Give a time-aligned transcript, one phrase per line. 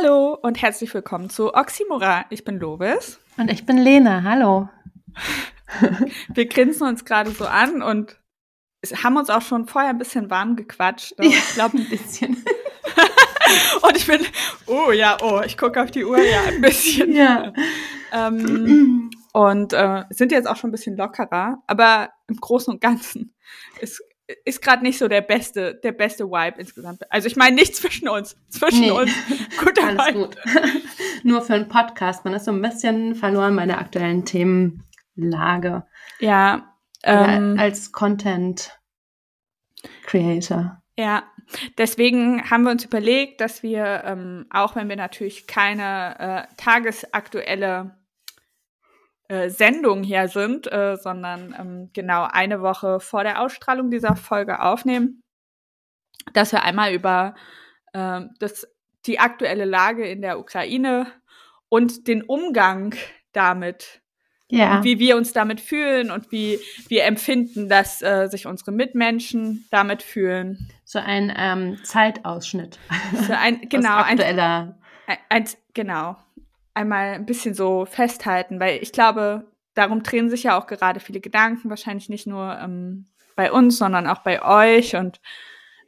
[0.00, 2.24] Hallo und herzlich willkommen zu Oxymora.
[2.30, 3.20] Ich bin Lovis.
[3.36, 4.22] Und ich bin Lena.
[4.22, 4.68] Hallo.
[6.34, 8.16] Wir grinsen uns gerade so an und
[9.02, 11.12] haben uns auch schon vorher ein bisschen warm gequatscht.
[11.18, 12.42] Ja, ich glaube ein bisschen.
[13.82, 14.20] und ich bin,
[14.66, 17.12] oh ja, oh, ich gucke auf die Uhr, ja, ein bisschen.
[17.12, 17.52] Ja.
[18.12, 23.34] ähm, und äh, sind jetzt auch schon ein bisschen lockerer, aber im Großen und Ganzen
[23.80, 24.02] ist
[24.44, 27.10] ist gerade nicht so der beste, der beste Vibe insgesamt.
[27.10, 28.90] Also ich meine nicht zwischen uns, zwischen nee.
[28.90, 29.10] uns.
[29.64, 30.36] Gut, Alles gut.
[31.22, 32.24] Nur für einen Podcast.
[32.24, 35.84] Man ist so ein bisschen verloren bei der aktuellen Themenlage.
[36.18, 36.76] Ja.
[37.02, 38.78] Ähm, als Content
[40.04, 40.82] Creator.
[40.98, 41.24] Ja,
[41.78, 47.96] deswegen haben wir uns überlegt, dass wir, ähm, auch wenn wir natürlich keine äh, tagesaktuelle
[49.48, 55.22] Sendung hier sind, äh, sondern ähm, genau eine Woche vor der Ausstrahlung dieser Folge aufnehmen,
[56.32, 57.34] dass wir einmal über
[57.92, 58.66] äh, das,
[59.06, 61.06] die aktuelle Lage in der Ukraine
[61.68, 62.94] und den Umgang
[63.32, 64.00] damit,
[64.48, 64.82] ja.
[64.82, 70.02] wie wir uns damit fühlen und wie wir empfinden, dass äh, sich unsere Mitmenschen damit
[70.02, 70.70] fühlen.
[70.84, 72.80] So ein ähm, Zeitausschnitt.
[73.26, 74.76] So ein, genau, aktueller.
[75.06, 76.16] Ein, ein, genau
[76.74, 81.20] einmal ein bisschen so festhalten, weil ich glaube, darum drehen sich ja auch gerade viele
[81.20, 84.96] Gedanken, wahrscheinlich nicht nur ähm, bei uns, sondern auch bei euch.
[84.96, 85.20] Und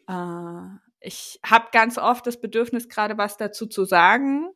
[0.09, 4.49] äh, ich habe ganz oft das Bedürfnis, gerade was dazu zu sagen.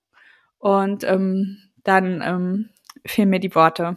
[0.59, 2.71] Und ähm, dann ähm,
[3.05, 3.97] fehlen mir die Worte.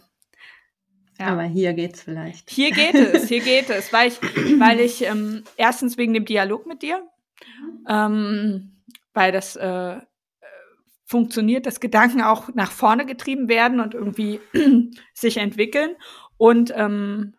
[1.18, 1.26] Ja.
[1.26, 2.50] Aber hier geht's vielleicht.
[2.50, 4.20] Hier geht es, hier geht es, weil ich,
[4.58, 7.06] weil ich ähm, erstens wegen dem Dialog mit dir,
[7.88, 9.98] ähm, weil das äh,
[11.10, 14.40] funktioniert, dass Gedanken auch nach vorne getrieben werden und irgendwie
[15.12, 15.96] sich entwickeln.
[16.36, 17.34] Und ähm,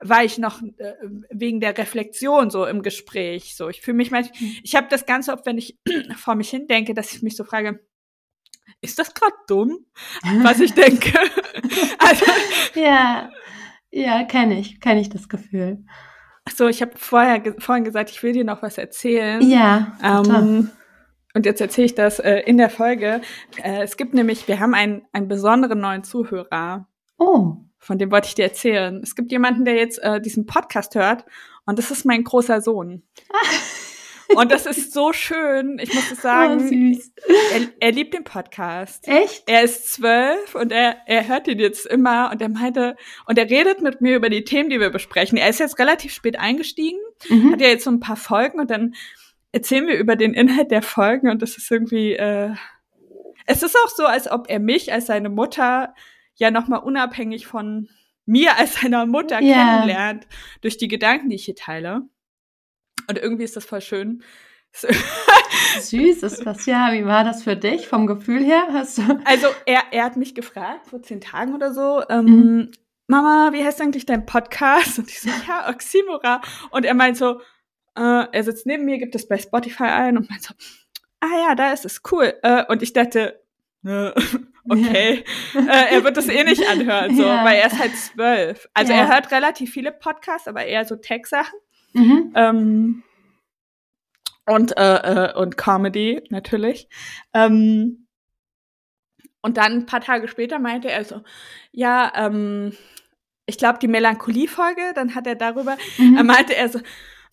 [0.00, 0.94] war ich noch äh,
[1.30, 3.54] wegen der Reflexion so im Gespräch.
[3.54, 4.56] So, ich fühle mich manchmal, mhm.
[4.62, 5.78] ich habe das ganz oft, wenn ich
[6.16, 7.80] vor mich hin denke, dass ich mich so frage,
[8.80, 9.84] ist das gerade dumm,
[10.42, 11.12] was ich denke?
[11.98, 12.24] also,
[12.74, 13.30] ja,
[13.90, 15.84] ja, kenne ich, kenne ich das Gefühl.
[16.56, 19.42] So, ich habe vorher vorhin gesagt, ich will dir noch was erzählen.
[19.42, 19.98] Ja.
[20.02, 20.70] Ähm,
[21.38, 23.20] und jetzt erzähle ich das äh, in der Folge.
[23.62, 26.88] Äh, es gibt nämlich, wir haben einen, einen besonderen neuen Zuhörer.
[27.16, 27.58] Oh.
[27.78, 29.00] Von dem wollte ich dir erzählen.
[29.04, 31.24] Es gibt jemanden, der jetzt äh, diesen Podcast hört
[31.64, 33.04] und das ist mein großer Sohn.
[34.34, 35.78] Und das ist so schön.
[35.78, 36.68] Ich muss es sagen.
[36.70, 37.32] Oh.
[37.54, 39.08] Er, er, liebt den Podcast.
[39.08, 39.44] Echt?
[39.46, 43.48] Er ist zwölf und er, er hört ihn jetzt immer und er meinte, und er
[43.48, 45.38] redet mit mir über die Themen, die wir besprechen.
[45.38, 47.00] Er ist jetzt relativ spät eingestiegen,
[47.30, 47.52] mhm.
[47.52, 48.94] hat ja jetzt so ein paar Folgen und dann
[49.58, 52.54] erzählen wir über den Inhalt der Folgen und das ist irgendwie, äh,
[53.46, 55.94] es ist auch so, als ob er mich als seine Mutter
[56.36, 57.88] ja nochmal unabhängig von
[58.24, 59.54] mir als seiner Mutter yeah.
[59.54, 60.28] kennenlernt,
[60.60, 62.02] durch die Gedanken, die ich hier teile.
[63.08, 64.22] Und irgendwie ist das voll schön.
[65.80, 66.92] Süß ist das ja.
[66.92, 68.68] Wie war das für dich vom Gefühl her?
[68.70, 72.70] Hast du also er, er hat mich gefragt vor zehn Tagen oder so, ähm, mhm.
[73.08, 74.98] Mama, wie heißt eigentlich dein Podcast?
[74.98, 76.42] Und ich so, ja, Oxymora.
[76.70, 77.40] Und er meint so,
[77.98, 80.54] äh, er sitzt neben mir, gibt es bei Spotify ein und meint so,
[81.20, 82.34] ah ja, da ist es, cool.
[82.42, 83.42] Äh, und ich dachte,
[83.84, 87.44] okay, äh, er wird das eh nicht anhören, so, ja.
[87.44, 88.68] weil er ist halt zwölf.
[88.74, 89.00] Also ja.
[89.00, 91.58] er hört relativ viele Podcasts, aber eher so Tech-Sachen.
[91.92, 92.32] Mhm.
[92.34, 93.02] Ähm,
[94.46, 96.88] und, äh, äh, und Comedy natürlich.
[97.34, 98.06] Ähm,
[99.40, 101.22] und dann ein paar Tage später meinte er so,
[101.72, 102.72] ja, ähm,
[103.46, 106.16] ich glaube die Melancholie-Folge, dann hat er darüber, mhm.
[106.16, 106.80] er meinte er so,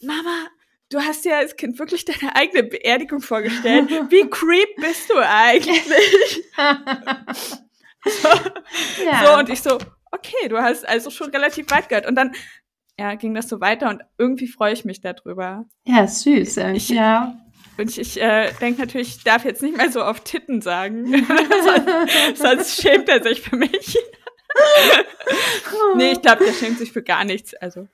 [0.02, 0.48] Mama,
[0.90, 3.90] du hast dir als Kind wirklich deine eigene Beerdigung vorgestellt.
[3.90, 6.44] Wie creep bist du eigentlich?
[8.06, 8.28] so,
[9.06, 9.26] ja.
[9.26, 9.78] so, und ich so,
[10.12, 12.06] okay, du hast also schon relativ weit gehört.
[12.06, 12.34] Und dann
[12.98, 15.66] ja, ging das so weiter und irgendwie freue ich mich darüber.
[15.86, 16.58] Ja, süß.
[16.58, 17.38] Ich, ja.
[17.78, 21.06] Und ich, ich äh, denke natürlich, ich darf jetzt nicht mehr so auf Titten sagen.
[21.66, 23.98] sonst, sonst schämt er sich für mich.
[25.98, 27.54] nee, ich glaube, der schämt sich für gar nichts.
[27.56, 27.90] Also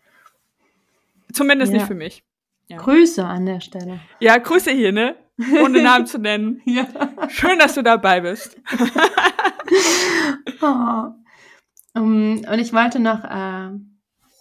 [1.33, 1.79] zumindest ja.
[1.79, 2.23] nicht für mich.
[2.71, 2.77] Ja.
[2.77, 3.99] Grüße an der Stelle.
[4.19, 5.15] Ja, Grüße hier, ne?
[5.61, 6.61] Ohne Namen zu nennen.
[6.65, 6.87] ja.
[7.27, 8.57] Schön, dass du dabei bist.
[10.61, 11.09] oh.
[11.93, 13.71] um, und ich wollte noch, äh,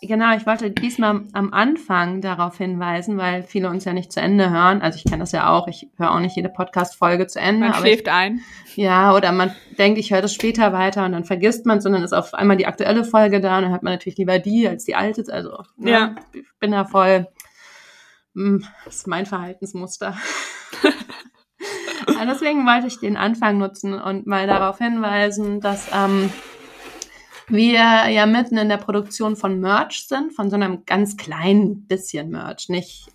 [0.06, 4.50] genau, ich wollte diesmal am Anfang darauf hinweisen, weil viele uns ja nicht zu Ende
[4.50, 4.80] hören.
[4.80, 7.66] Also ich kenne das ja auch, ich höre auch nicht jede Podcast-Folge zu Ende.
[7.66, 8.42] Man schläft ich, ein.
[8.76, 11.94] Ja, oder man denkt, ich höre das später weiter und dann vergisst man es und
[11.94, 14.68] dann ist auf einmal die aktuelle Folge da und dann hat man natürlich lieber die
[14.68, 15.24] als die alte.
[15.32, 16.14] Also ne, ja.
[16.32, 17.26] ich bin da voll
[18.34, 20.16] das ist mein Verhaltensmuster.
[22.26, 26.32] deswegen wollte ich den Anfang nutzen und mal darauf hinweisen, dass ähm,
[27.48, 32.30] wir ja mitten in der Produktion von Merch sind, von so einem ganz kleinen bisschen
[32.30, 33.08] Merch, nicht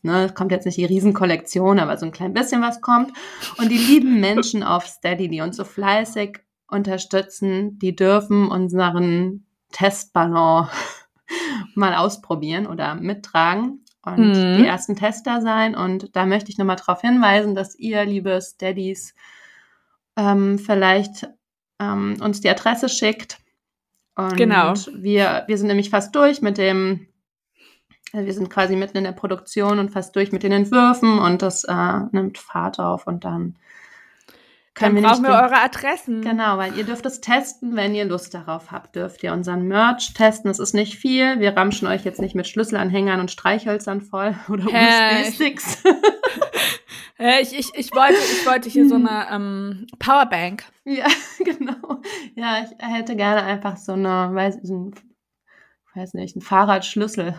[0.00, 3.12] Ne, kommt jetzt nicht die Riesenkollektion, aber so ein klein bisschen was kommt.
[3.58, 10.68] Und die lieben Menschen auf Steady, die uns so fleißig unterstützen, die dürfen unseren Testballon
[11.74, 13.84] mal ausprobieren oder mittragen
[14.14, 14.58] und mhm.
[14.58, 15.74] die ersten Tester sein.
[15.74, 19.14] Und da möchte ich nochmal darauf hinweisen, dass ihr, liebe Steadies,
[20.16, 21.28] ähm, vielleicht
[21.80, 23.38] ähm, uns die Adresse schickt.
[24.16, 24.74] Und genau.
[24.94, 27.06] Wir, wir sind nämlich fast durch mit dem,
[28.12, 31.40] also wir sind quasi mitten in der Produktion und fast durch mit den Entwürfen und
[31.42, 33.56] das äh, nimmt Fahrt auf und dann
[34.78, 36.22] können Dann wir brauchen wir eure Adressen.
[36.22, 40.14] Genau, weil ihr dürft es testen, wenn ihr Lust darauf habt, dürft ihr unseren Merch
[40.14, 40.50] testen.
[40.50, 41.40] Es ist nicht viel.
[41.40, 45.82] Wir ramschen euch jetzt nicht mit Schlüsselanhängern und Streichhölzern voll oder USB-Sticks.
[47.18, 50.64] ich, ich, ich, wollte, ich wollte hier so eine ähm, Powerbank.
[50.84, 51.06] Ja,
[51.44, 52.00] genau.
[52.36, 54.94] Ja, ich hätte gerne einfach so eine, weiß, so ein,
[55.94, 57.34] weiß nicht, einen Fahrradschlüssel.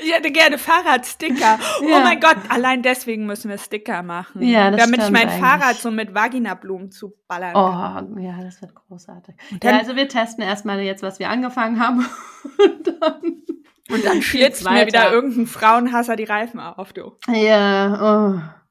[0.00, 1.58] Ich hätte gerne Fahrradsticker.
[1.80, 1.98] Oh ja.
[1.98, 4.42] Oh mein Gott, allein deswegen müssen wir Sticker machen.
[4.42, 5.40] Ja, das Damit ich mein eigentlich.
[5.40, 8.14] Fahrrad so mit Vaginablumen zuballern kann.
[8.16, 9.34] Oh, ja, das wird großartig.
[9.60, 12.06] Dann, ja, also wir testen erstmal jetzt, was wir angefangen haben.
[12.58, 13.42] Und dann,
[13.90, 17.16] und dann schlitzt mir wieder irgendein Frauenhasser die Reifen auf, du.
[17.28, 18.61] Ja, oh.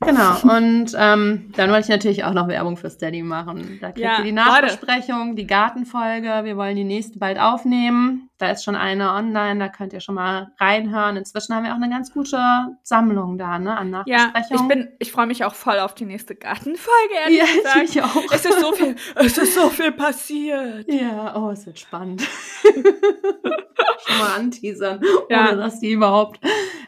[0.00, 3.78] Genau, und ähm, dann wollte ich natürlich auch noch Werbung für Steady machen.
[3.80, 6.44] Da kriegt ja, ihr die Nachbesprechung, die Gartenfolge.
[6.44, 8.30] Wir wollen die nächste bald aufnehmen.
[8.38, 11.16] Da ist schon eine online, da könnt ihr schon mal reinhören.
[11.16, 12.38] Inzwischen haben wir auch eine ganz gute
[12.84, 14.36] Sammlung da, ne, an Nachbesprechungen.
[14.50, 17.82] Ja, ich bin, ich freue mich auch voll auf die nächste Gartenfolge, ehrlich ja, gesagt.
[17.82, 18.32] Ich auch.
[18.32, 20.86] Es ist so viel, es ist so viel passiert.
[20.88, 22.22] Ja, oh, es wird spannend.
[22.62, 25.48] schon mal anteasern, ja.
[25.48, 26.38] ohne dass die überhaupt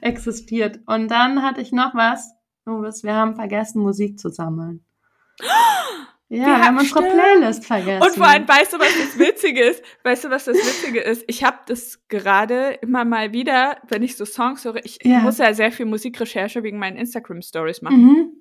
[0.00, 0.78] existiert.
[0.86, 2.36] Und dann hatte ich noch was
[2.66, 4.84] Louis, wir haben vergessen, Musik zu sammeln.
[6.32, 7.12] Ja, wir, wir haben unsere stimmt.
[7.12, 8.02] Playlist vergessen.
[8.04, 9.82] Und vor allem, weißt du, was das Witzige ist?
[10.04, 11.24] Weißt du, was das Witzige ist?
[11.26, 15.18] Ich habe das gerade immer mal wieder, wenn ich so Songs höre, ich ja.
[15.18, 17.96] muss ja sehr viel Musikrecherche wegen meinen Instagram-Stories machen.
[18.00, 18.32] Mhm.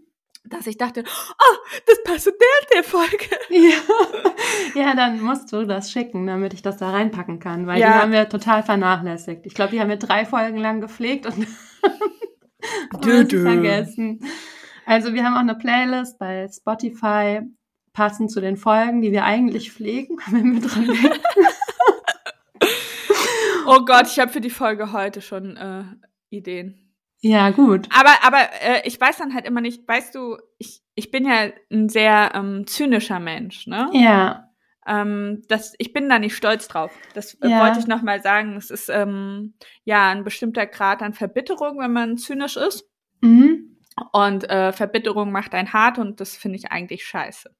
[0.45, 1.56] Dass ich dachte, oh,
[1.88, 3.25] das passt zu der, der Folge.
[3.50, 4.83] Ja.
[4.83, 7.88] ja, dann musst du das schicken, damit ich das da reinpacken kann, weil ja.
[7.88, 9.48] die haben wir total vernachlässigt.
[9.48, 11.48] Ich glaube, die haben wir drei Folgen lang gepflegt und
[13.03, 13.44] Dö, dö.
[13.44, 14.19] vergessen.
[14.85, 17.41] Also wir haben auch eine Playlist bei Spotify,
[17.94, 21.19] passend zu den Folgen, die wir eigentlich pflegen, wenn wir dran denken.
[23.67, 25.83] oh Gott, ich habe für die Folge heute schon äh,
[26.29, 26.89] Ideen.
[27.21, 27.88] Ja, gut.
[27.94, 31.50] Aber, aber äh, ich weiß dann halt immer nicht, weißt du, ich, ich bin ja
[31.69, 33.89] ein sehr ähm, zynischer Mensch, ne?
[33.94, 34.48] Ja.
[34.89, 36.91] Ähm, das, ich bin da nicht stolz drauf.
[37.13, 37.62] Das äh, ja.
[37.62, 38.57] wollte ich nochmal sagen.
[38.57, 39.53] Es ist ähm,
[39.83, 42.89] ja ein bestimmter Grad an Verbitterung, wenn man zynisch ist.
[43.21, 43.77] Mhm.
[44.12, 47.53] Und äh, Verbitterung macht einen hart und das finde ich eigentlich scheiße.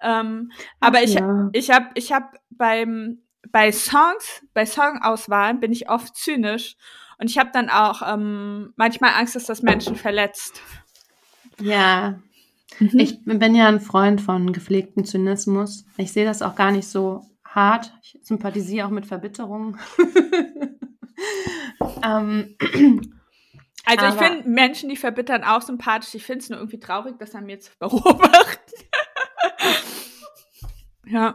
[0.00, 0.50] Ähm,
[0.80, 1.50] aber ich, ja.
[1.52, 3.20] ich habe ich hab beim
[3.52, 6.76] bei Songs, bei Songauswahlen bin ich oft zynisch
[7.18, 10.60] und ich habe dann auch ähm, manchmal Angst, dass das Menschen verletzt.
[11.60, 12.18] Ja.
[12.78, 12.98] Mhm.
[12.98, 15.84] Ich bin ja ein Freund von gepflegtem Zynismus.
[15.96, 17.92] Ich sehe das auch gar nicht so hart.
[18.02, 19.78] Ich sympathisiere auch mit Verbitterung.
[22.04, 22.56] ähm,
[23.84, 26.14] also ich finde Menschen, die verbittern, auch sympathisch.
[26.14, 28.72] Ich finde es nur irgendwie traurig, das an mir zu beobachten.
[31.06, 31.34] ja.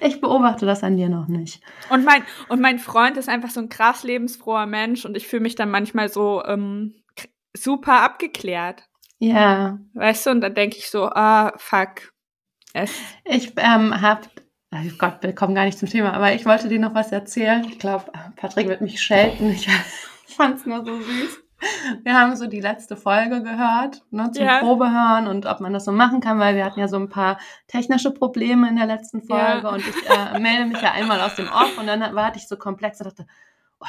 [0.00, 1.62] Ich beobachte das an dir noch nicht.
[1.90, 5.42] Und mein, und mein Freund ist einfach so ein krass lebensfroher Mensch und ich fühle
[5.42, 6.94] mich dann manchmal so ähm,
[7.54, 8.89] super abgeklärt.
[9.20, 9.78] Ja.
[9.94, 12.12] Weißt du, und dann denke ich so, ah, fuck.
[12.72, 12.90] Es.
[13.24, 14.28] Ich ähm, hab,
[14.72, 17.64] oh Gott, wir kommen gar nicht zum Thema, aber ich wollte dir noch was erzählen.
[17.64, 19.50] Ich glaube, Patrick wird mich schelten.
[19.50, 19.68] Ich
[20.26, 21.38] fand es nur so süß.
[22.04, 24.60] Wir haben so die letzte Folge gehört, ne, zum ja.
[24.60, 27.38] Probehören und ob man das so machen kann, weil wir hatten ja so ein paar
[27.68, 29.68] technische Probleme in der letzten Folge ja.
[29.68, 32.56] und ich äh, melde mich ja einmal aus dem Off und dann war ich so
[32.56, 33.26] komplex und dachte,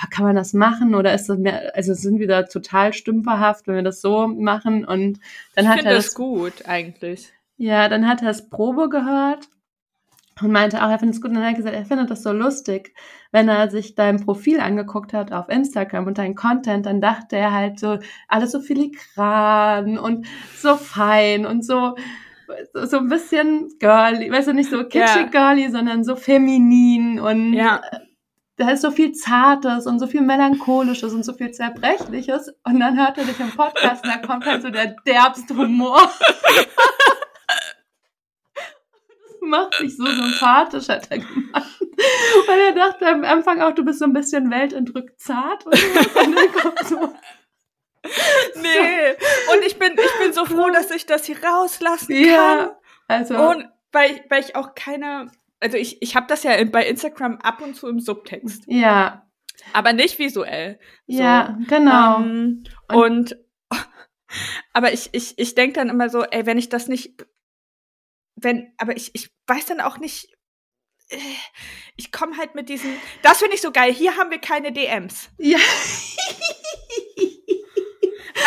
[0.10, 3.76] kann man das machen oder ist das mehr, also sind wir da total stümperhaft, wenn
[3.76, 4.86] wir das so machen?
[4.86, 5.20] Und
[5.56, 7.34] dann ich hat er das, das gut eigentlich.
[7.58, 9.50] Ja, dann hat er das Probe gehört
[10.42, 11.30] und meinte auch, er findet es gut.
[11.30, 12.96] Und dann hat er gesagt, er findet das so lustig,
[13.32, 17.52] wenn er sich dein Profil angeguckt hat auf Instagram und dein Content, dann dachte er
[17.52, 21.96] halt so alles so filigran und so fein und so
[22.74, 27.82] so ein bisschen girly, weißt du, nicht so kitschig girly, sondern so feminin und ja
[28.58, 32.54] da ist so viel Zartes und so viel Melancholisches und so viel Zerbrechliches.
[32.64, 36.00] Und dann hört er dich im Podcast und da kommt halt so der derbste Humor.
[38.56, 41.80] das macht sich so sympathisch, hat er gemacht.
[42.48, 45.66] Weil er dachte am Anfang auch, du bist so ein bisschen weltentrückt zart.
[45.66, 47.14] Und, und dann kommt so
[48.56, 49.12] nee.
[49.54, 52.26] Und ich bin, ich bin so froh, dass ich das hier rauslassen kann.
[52.26, 53.36] Ja, also.
[53.36, 55.32] Und weil ich, weil ich auch keine
[55.62, 58.64] also ich, ich habe das ja bei Instagram ab und zu im Subtext.
[58.68, 59.28] Ja.
[59.74, 60.80] aber nicht visuell.
[61.06, 62.20] Ja, genau.
[62.20, 63.38] Ähm, und,
[64.74, 67.26] aber ich, ich, ich denke dann immer so, ey, wenn ich das nicht,
[68.36, 70.30] wenn, aber ich, ich weiß dann auch nicht,
[71.10, 71.18] äh,
[71.96, 72.92] ich komme halt mit diesen,
[73.22, 75.30] das finde ich so geil, hier haben wir keine DMs.
[75.38, 75.60] Ja.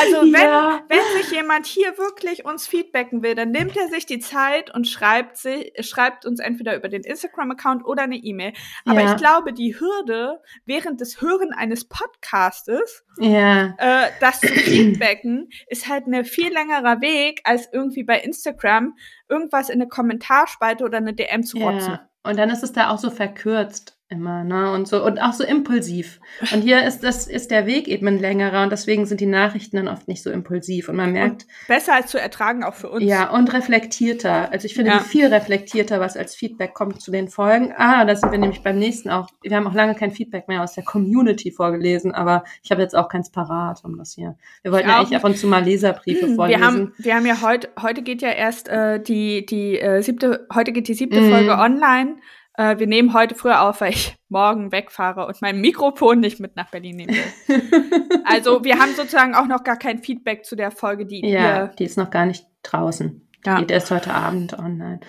[0.00, 0.82] Also wenn, ja.
[0.88, 4.86] wenn sich jemand hier wirklich uns feedbacken will, dann nimmt er sich die Zeit und
[4.86, 8.52] schreibt, sie, schreibt uns entweder über den Instagram-Account oder eine E-Mail.
[8.84, 9.12] Aber ja.
[9.12, 13.74] ich glaube, die Hürde während des Hören eines Podcastes, ja.
[13.78, 18.96] äh, das zu feedbacken, ist halt ein viel längerer Weg, als irgendwie bei Instagram
[19.28, 21.98] irgendwas in eine Kommentarspalte oder eine DM zu rotzen.
[22.22, 24.72] Und dann ist es da auch so verkürzt immer, ne?
[24.72, 26.20] Und so und auch so impulsiv.
[26.52, 29.76] Und hier ist das ist der Weg eben ein längerer und deswegen sind die Nachrichten
[29.76, 32.90] dann oft nicht so impulsiv und man merkt und besser als zu ertragen auch für
[32.90, 33.04] uns.
[33.04, 34.50] Ja, und reflektierter.
[34.52, 35.00] Also ich finde ja.
[35.00, 37.74] viel reflektierter, was als Feedback kommt zu den Folgen.
[37.76, 39.28] Ah, da sind wir nämlich beim nächsten auch.
[39.42, 42.96] Wir haben auch lange kein Feedback mehr aus der Community vorgelesen, aber ich habe jetzt
[42.96, 44.36] auch keins parat um das hier.
[44.62, 46.60] Wir wollten ja eigentlich ab und zu mal Leserbriefe vorlesen.
[46.60, 50.46] Wir haben wir haben ja heute heute geht ja erst äh, die die äh, siebte
[50.54, 51.30] heute geht die siebte mm.
[51.30, 52.16] Folge online.
[52.56, 56.56] Äh, wir nehmen heute früher auf, weil ich morgen wegfahre und mein Mikrofon nicht mit
[56.56, 58.20] nach Berlin nehmen will.
[58.24, 61.84] also wir haben sozusagen auch noch gar kein Feedback zu der Folge, die Ja, die
[61.84, 63.28] ist noch gar nicht draußen.
[63.44, 63.58] Ja.
[63.58, 65.00] Geht erst heute Abend online.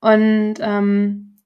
[0.00, 1.38] Und ähm,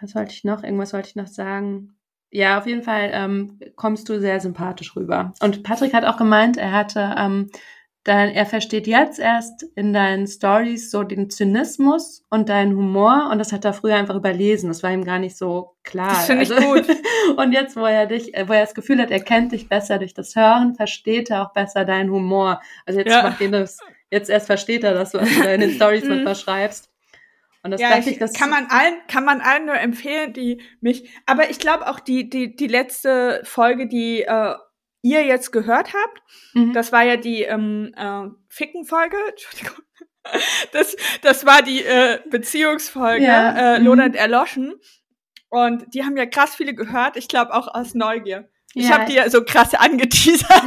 [0.00, 0.62] was wollte ich noch?
[0.62, 1.94] Irgendwas wollte ich noch sagen.
[2.30, 5.32] Ja, auf jeden Fall ähm, kommst du sehr sympathisch rüber.
[5.40, 7.50] Und Patrick hat auch gemeint, er hatte ähm,
[8.04, 13.38] dann er versteht jetzt erst in deinen Stories so den Zynismus und deinen Humor und
[13.38, 14.68] das hat er früher einfach überlesen.
[14.68, 16.08] Das war ihm gar nicht so klar.
[16.08, 16.86] Das finde ich also, gut.
[17.36, 20.14] und jetzt, wo er dich, wo er das Gefühl hat, er kennt dich besser durch
[20.14, 22.60] das Hören, versteht er auch besser deinen Humor.
[22.86, 23.22] Also jetzt ja.
[23.22, 23.78] macht ihn das,
[24.10, 26.90] jetzt erst versteht er das, was du in den Stories manchmal schreibst.
[27.62, 30.60] Und das ja, ich, ich, das kann man allen, kann man allen nur empfehlen, die
[30.80, 34.54] mich, aber ich glaube auch die, die, die letzte Folge, die äh,
[35.02, 36.22] ihr jetzt gehört habt.
[36.54, 36.72] Mhm.
[36.72, 39.16] Das war ja die ähm, äh, Ficken-Folge.
[39.28, 39.84] Entschuldigung.
[40.70, 43.74] Das, das war die äh, Beziehungsfolge, ja.
[43.74, 43.86] äh, mhm.
[43.86, 44.74] Lohnend erloschen.
[45.48, 47.16] Und die haben ja krass viele gehört.
[47.16, 48.48] Ich glaube auch aus Neugier.
[48.74, 48.92] Ich ja.
[48.92, 50.48] habe die ja so krass angeteasert.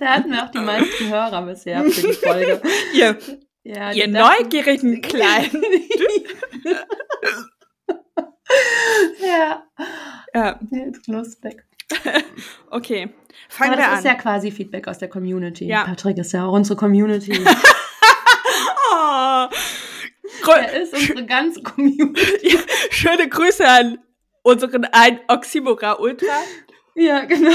[0.00, 2.62] da hatten wir auch die meisten Hörer bisher für die Folge.
[2.94, 3.18] ihr,
[3.62, 5.62] ja, ihr neugierigen Kleinen.
[9.20, 9.62] ja.
[10.34, 10.60] Ja.
[10.70, 11.64] Jetzt lustig.
[12.70, 13.10] okay.
[13.48, 13.98] Fangen Aber wir das an.
[13.98, 15.66] ist ja quasi Feedback aus der Community.
[15.66, 15.84] Ja.
[15.84, 17.32] Patrick ist ja auch unsere Community.
[18.92, 19.48] oh.
[20.46, 22.58] Er ist unsere ganze Community.
[22.90, 23.98] Schöne Grüße an
[24.42, 26.34] unseren ein Oxymora Ultra.
[26.94, 27.52] Ja, genau.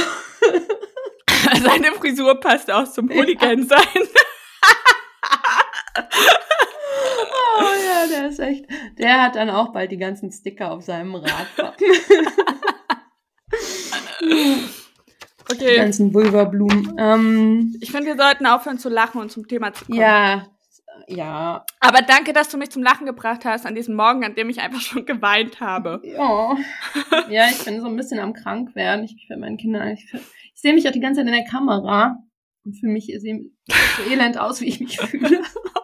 [1.62, 3.80] Seine Frisur passt auch zum Hooligan sein.
[5.98, 6.47] oh
[8.29, 8.65] ist echt.
[8.98, 11.48] Der hat dann auch bald die ganzen Sticker auf seinem Rad.
[15.51, 15.72] okay.
[15.72, 16.96] Die ganzen Vulvablumen.
[16.98, 20.00] Ähm, ich finde, wir sollten aufhören zu lachen und zum Thema zu kommen.
[20.00, 20.48] Ja,
[21.07, 21.65] ja.
[21.79, 24.60] Aber danke, dass du mich zum Lachen gebracht hast an diesem Morgen, an dem ich
[24.60, 26.01] einfach schon geweint habe.
[26.03, 26.57] Ja.
[27.29, 29.05] ja, ich bin so ein bisschen am krank werden.
[29.05, 29.89] Ich für meinen Kindern.
[29.89, 32.17] Ich, ich sehe mich auch die ganze Zeit in der Kamera.
[32.65, 35.41] Und für mich sieht so elend aus, wie ich mich fühle.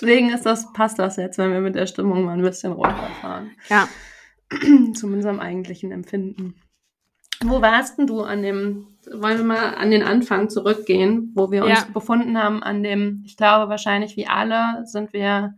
[0.00, 3.50] Deswegen ist das, passt das jetzt, wenn wir mit der Stimmung mal ein bisschen runterfahren.
[3.68, 3.88] Ja.
[4.94, 6.54] Zu unserem eigentlichen Empfinden.
[7.42, 11.64] Wo warst denn du an dem, wollen wir mal an den Anfang zurückgehen, wo wir
[11.64, 11.86] uns ja.
[11.92, 15.54] befunden haben, an dem, ich glaube wahrscheinlich wie alle, sind wir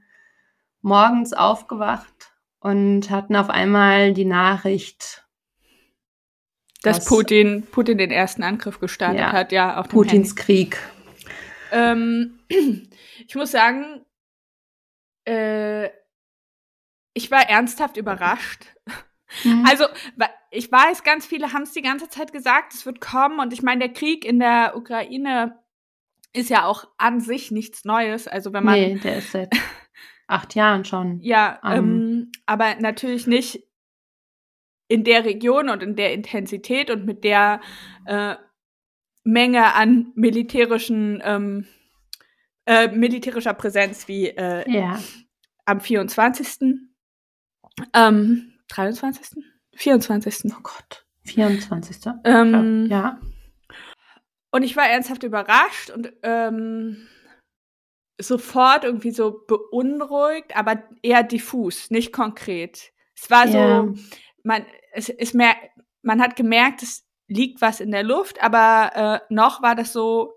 [0.80, 5.24] morgens aufgewacht und hatten auf einmal die Nachricht,
[6.82, 10.36] dass, dass Putin, Putin den ersten Angriff gestartet ja, hat, ja, auf Putins.
[10.36, 10.78] Krieg.
[11.72, 14.04] Ähm, ich muss sagen,
[15.24, 15.90] äh,
[17.14, 18.66] ich war ernsthaft überrascht.
[19.44, 19.64] Mhm.
[19.66, 19.86] Also,
[20.50, 23.40] ich weiß, ganz viele haben es die ganze Zeit gesagt, es wird kommen.
[23.40, 25.58] Und ich meine, der Krieg in der Ukraine
[26.34, 28.28] ist ja auch an sich nichts Neues.
[28.28, 28.74] Also, wenn man.
[28.74, 29.50] Nee, der ist seit
[30.26, 31.20] acht Jahren schon.
[31.20, 33.62] Ja, ähm, aber natürlich nicht
[34.88, 37.60] in der Region und in der Intensität und mit der
[38.04, 38.36] äh,
[39.24, 41.66] Menge an militärischen ähm,
[42.66, 44.98] äh, militärischer Präsenz wie äh, ja.
[45.64, 46.80] am 24.
[47.94, 49.42] Ähm, 23.
[49.74, 50.52] 24.
[50.52, 51.06] Oh Gott.
[51.24, 52.12] 24.
[52.24, 53.20] Ähm, ja.
[54.50, 57.08] Und ich war ernsthaft überrascht und ähm,
[58.20, 62.92] sofort irgendwie so beunruhigt, aber eher diffus, nicht konkret.
[63.16, 63.88] Es war so, ja.
[64.44, 65.54] man, es ist mehr,
[66.02, 70.34] man hat gemerkt, es liegt was in der Luft, aber äh, noch war das so,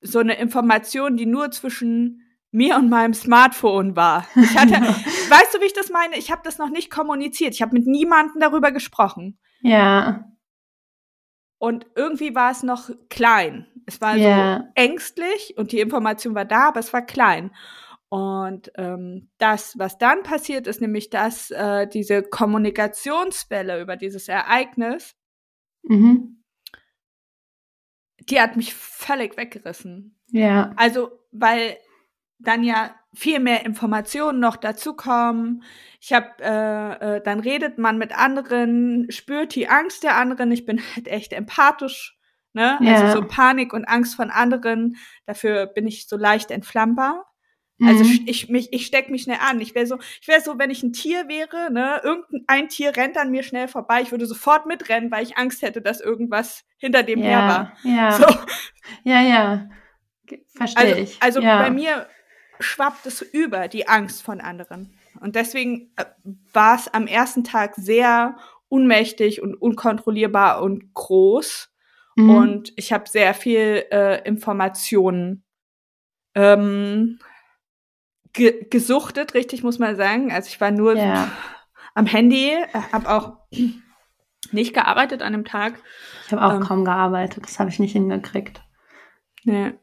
[0.00, 4.26] so eine Information, die nur zwischen mir und meinem Smartphone war.
[4.34, 6.16] Ich hatte, weißt du, wie ich das meine?
[6.18, 7.54] Ich habe das noch nicht kommuniziert.
[7.54, 9.38] Ich habe mit niemandem darüber gesprochen.
[9.62, 10.24] Ja.
[11.58, 13.66] Und irgendwie war es noch klein.
[13.86, 14.58] Es war ja.
[14.58, 17.50] so ängstlich und die Information war da, aber es war klein.
[18.08, 25.14] Und ähm, das, was dann passiert, ist nämlich, dass äh, diese Kommunikationswelle über dieses Ereignis,
[25.82, 26.39] mhm.
[28.28, 30.18] Die hat mich völlig weggerissen.
[30.30, 30.72] Ja.
[30.76, 31.76] Also, weil
[32.38, 35.62] dann ja viel mehr Informationen noch dazukommen.
[36.00, 40.50] Ich habe, äh, äh, dann redet man mit anderen, spürt die Angst der anderen.
[40.52, 42.18] Ich bin halt echt empathisch,
[42.52, 42.78] ne?
[42.78, 43.00] Also ja.
[43.00, 44.96] Also so Panik und Angst von anderen.
[45.26, 47.29] Dafür bin ich so leicht entflammbar.
[47.82, 48.24] Also mhm.
[48.26, 49.60] ich mich, ich steck mich schnell an.
[49.60, 53.16] Ich wäre so, ich wäre so, wenn ich ein Tier wäre, ne, irgendein Tier rennt
[53.16, 57.02] an mir schnell vorbei, ich würde sofort mitrennen, weil ich Angst hätte, dass irgendwas hinter
[57.02, 57.76] dem ja, her war.
[57.84, 58.12] Ja.
[58.12, 58.26] So.
[59.04, 59.68] Ja, ja.
[60.54, 61.16] Verstehe also, ich.
[61.20, 61.62] Also ja.
[61.62, 62.06] bei mir
[62.58, 64.94] schwappt es über die Angst von anderen.
[65.20, 66.04] Und deswegen äh,
[66.52, 68.36] war es am ersten Tag sehr
[68.68, 71.70] unmächtig und unkontrollierbar und groß.
[72.16, 72.30] Mhm.
[72.30, 75.44] Und ich habe sehr viel äh, Informationen
[76.34, 77.18] ähm,
[78.32, 80.32] ge gesuchtet, richtig muss man sagen.
[80.32, 81.30] Also ich war nur ja.
[81.94, 82.52] am Handy,
[82.92, 83.36] habe auch
[84.52, 85.74] nicht gearbeitet an dem Tag.
[86.26, 88.62] Ich habe auch ähm, kaum gearbeitet, das habe ich nicht hingekriegt.
[89.44, 89.74] Nee.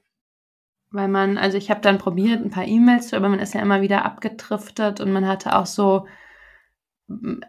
[0.92, 3.62] Weil man, also ich habe dann probiert, ein paar E-Mails zu, aber man ist ja
[3.62, 6.08] immer wieder abgedriftet und man hatte auch so,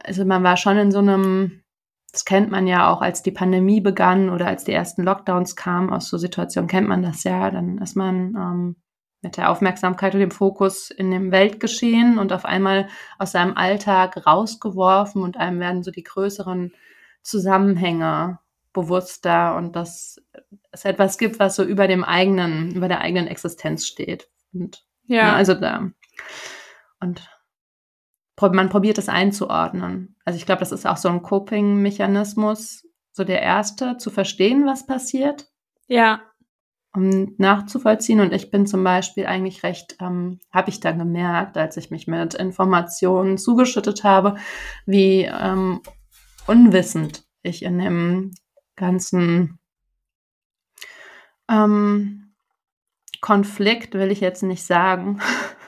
[0.05, 1.62] also man war schon in so einem,
[2.12, 5.90] das kennt man ja auch, als die Pandemie begann oder als die ersten Lockdowns kamen,
[5.90, 8.76] aus so Situationen kennt man das ja, dann ist man ähm,
[9.21, 14.27] mit der Aufmerksamkeit und dem Fokus in dem Weltgeschehen und auf einmal aus seinem Alltag
[14.27, 16.73] rausgeworfen und einem werden so die größeren
[17.23, 18.39] Zusammenhänge
[18.73, 20.23] bewusster und dass
[20.71, 24.28] es etwas gibt, was so über dem eigenen, über der eigenen Existenz steht.
[24.52, 25.33] Und, ja.
[25.33, 25.91] Ne, also da.
[27.00, 27.28] Und
[28.41, 30.17] man probiert es einzuordnen.
[30.25, 34.87] Also ich glaube, das ist auch so ein Coping-Mechanismus, so der erste, zu verstehen, was
[34.87, 35.49] passiert.
[35.89, 36.21] Ja
[36.99, 38.21] um nachzuvollziehen.
[38.21, 42.06] Und ich bin zum Beispiel eigentlich recht, ähm, habe ich dann gemerkt, als ich mich
[42.06, 44.37] mit Informationen zugeschüttet habe,
[44.84, 45.80] wie ähm,
[46.47, 48.32] unwissend ich in dem
[48.76, 49.58] ganzen
[51.49, 52.34] ähm,
[53.21, 55.21] Konflikt, will ich jetzt nicht sagen,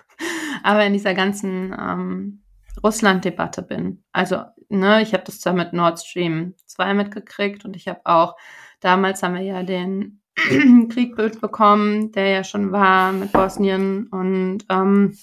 [0.62, 2.42] aber in dieser ganzen ähm,
[2.82, 4.02] Russland-Debatte bin.
[4.12, 8.36] Also, ne, ich habe das zwar mit Nord Stream 2 mitgekriegt und ich habe auch,
[8.80, 10.20] damals haben wir ja den
[10.88, 14.08] Krieg bekommen, der ja schon war mit Bosnien.
[14.08, 15.16] Und ähm,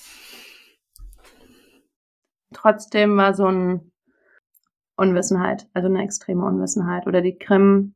[2.54, 3.92] trotzdem war so ein
[4.96, 7.08] Unwissenheit, also eine extreme Unwissenheit.
[7.08, 7.96] Oder die Krim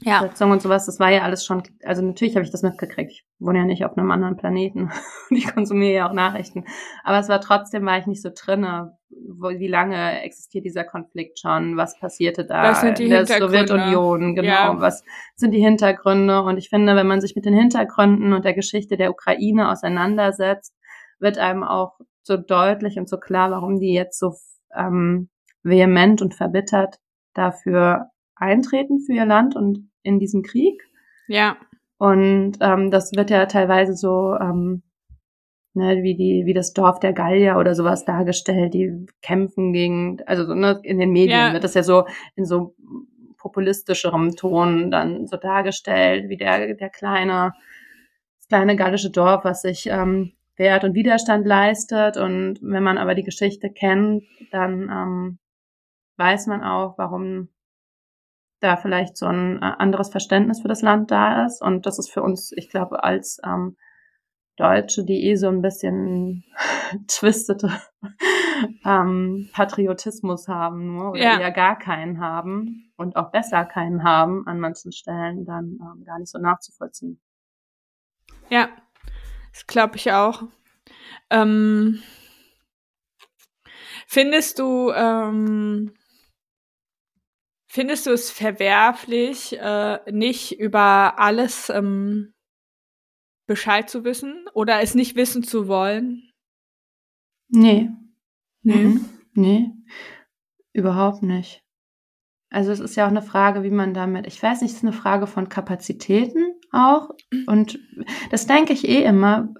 [0.00, 0.20] ja.
[0.20, 3.10] Setzung und sowas, das war ja alles schon, also natürlich habe ich das mitgekriegt.
[3.10, 4.90] Ich wohne ja nicht auf einem anderen Planeten.
[5.30, 6.64] ich konsumiere ja auch Nachrichten.
[7.04, 8.96] Aber es war trotzdem, war ich nicht so drinne.
[9.08, 11.76] Wo, wie lange existiert dieser Konflikt schon?
[11.76, 14.34] Was passierte da was sind die in der Sowjetunion?
[14.34, 14.48] Genau.
[14.48, 14.80] Ja.
[14.80, 15.04] Was
[15.36, 16.42] sind die Hintergründe?
[16.42, 20.74] Und ich finde, wenn man sich mit den Hintergründen und der Geschichte der Ukraine auseinandersetzt,
[21.18, 24.34] wird einem auch so deutlich und so klar, warum die jetzt so
[24.76, 25.30] ähm,
[25.62, 26.98] vehement und verbittert
[27.34, 30.82] dafür eintreten für ihr Land und in diesem Krieg.
[31.26, 31.56] Ja.
[31.98, 34.82] Und ähm, das wird ja teilweise so ähm,
[35.74, 40.44] ne, wie die wie das Dorf der Gallier oder sowas dargestellt, die kämpfen gegen, also
[40.44, 41.52] so, ne, in den Medien ja.
[41.52, 42.74] wird das ja so in so
[43.38, 47.54] populistischerem Ton dann so dargestellt, wie der der kleine
[48.38, 52.16] das kleine gallische Dorf, was sich ähm, Wert und Widerstand leistet.
[52.16, 55.38] Und wenn man aber die Geschichte kennt, dann ähm,
[56.16, 57.48] weiß man auch, warum
[58.60, 61.62] da vielleicht so ein äh, anderes Verständnis für das Land da ist.
[61.62, 63.76] Und das ist für uns, ich glaube, als ähm,
[64.56, 66.44] Deutsche, die eh so ein bisschen
[67.08, 67.70] twistete
[68.84, 71.40] ähm, Patriotismus haben, nur oder ja.
[71.40, 76.18] eher gar keinen haben und auch besser keinen haben an manchen Stellen, dann ähm, gar
[76.18, 77.20] nicht so nachzuvollziehen.
[78.48, 78.68] Ja,
[79.52, 80.44] das glaube ich auch.
[81.28, 82.00] Ähm,
[84.06, 85.92] findest du, ähm,
[87.76, 92.32] Findest du es verwerflich, äh, nicht über alles ähm,
[93.46, 96.30] Bescheid zu wissen oder es nicht wissen zu wollen?
[97.50, 97.90] Nee.
[98.62, 98.74] Nee.
[98.76, 99.04] Mhm.
[99.34, 99.70] Nee.
[100.72, 101.60] Überhaupt nicht.
[102.48, 104.82] Also es ist ja auch eine Frage, wie man damit, ich weiß nicht, es ist
[104.82, 107.10] eine Frage von Kapazitäten auch.
[107.46, 107.78] Und
[108.30, 109.52] das denke ich eh immer,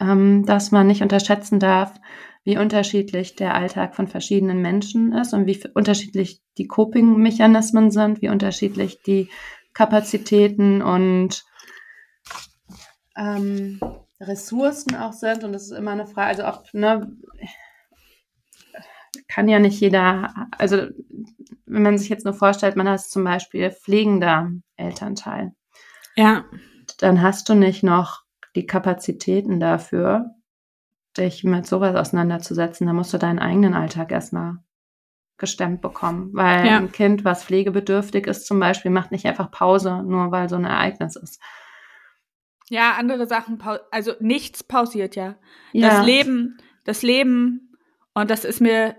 [0.00, 1.94] ähm, dass man nicht unterschätzen darf,
[2.48, 8.30] wie unterschiedlich der Alltag von verschiedenen Menschen ist und wie unterschiedlich die Coping-Mechanismen sind, wie
[8.30, 9.28] unterschiedlich die
[9.74, 11.44] Kapazitäten und
[13.18, 13.78] ähm,
[14.18, 17.14] Ressourcen auch sind und das ist immer eine Frage, also ob, ne,
[19.28, 20.86] kann ja nicht jeder, also
[21.66, 25.52] wenn man sich jetzt nur vorstellt, man hat zum Beispiel pflegender Elternteil.
[26.16, 26.46] Ja.
[26.96, 28.22] Dann hast du nicht noch
[28.56, 30.37] die Kapazitäten dafür,
[31.18, 32.86] dich mit sowas auseinanderzusetzen.
[32.86, 34.58] Da musst du deinen eigenen Alltag erstmal
[35.38, 36.30] gestemmt bekommen.
[36.32, 36.76] Weil ja.
[36.76, 40.64] ein Kind, was pflegebedürftig ist zum Beispiel, macht nicht einfach Pause, nur weil so ein
[40.64, 41.40] Ereignis ist.
[42.68, 45.36] Ja, andere Sachen, also nichts pausiert ja.
[45.72, 45.88] ja.
[45.88, 47.72] Das Leben, das Leben,
[48.12, 48.96] und das ist mir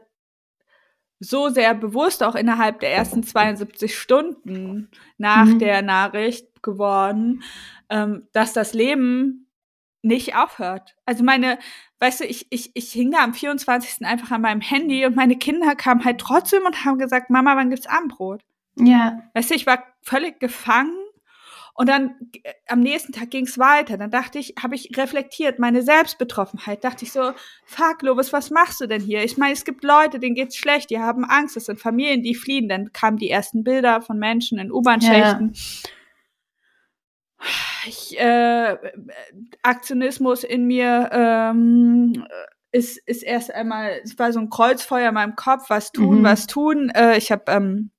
[1.19, 5.59] so sehr bewusst auch innerhalb der ersten 72 Stunden nach mhm.
[5.59, 7.43] der Nachricht geworden,
[7.89, 9.48] ähm, dass das Leben
[10.01, 10.95] nicht aufhört.
[11.05, 11.59] Also meine,
[11.99, 14.05] weißt du, ich, ich, ich hing da am 24.
[14.05, 17.69] einfach an meinem Handy und meine Kinder kamen halt trotzdem und haben gesagt, Mama, wann
[17.69, 18.41] gibt's Abendbrot?
[18.77, 19.23] Ja.
[19.33, 20.95] Weißt du, ich war völlig gefangen
[21.79, 23.97] und dann äh, am nächsten Tag ging es weiter.
[23.97, 26.83] Dann dachte ich, habe ich reflektiert, meine Selbstbetroffenheit.
[26.83, 27.31] Dachte ich so,
[27.65, 29.23] fuck, Lobes, was machst du denn hier?
[29.23, 32.35] Ich meine, es gibt Leute, denen geht's schlecht, die haben Angst, es sind Familien, die
[32.35, 32.67] fliehen.
[32.67, 35.53] Dann kamen die ersten Bilder von Menschen in U-Bahn-Schächten.
[35.53, 35.89] Ja.
[37.87, 38.77] Ich, äh,
[39.63, 42.25] Aktionismus in mir ähm,
[42.71, 46.23] ist, ist erst einmal, es war so ein Kreuzfeuer in meinem Kopf, was tun, mhm.
[46.23, 46.89] was tun.
[46.89, 47.91] Äh, ich habe ähm,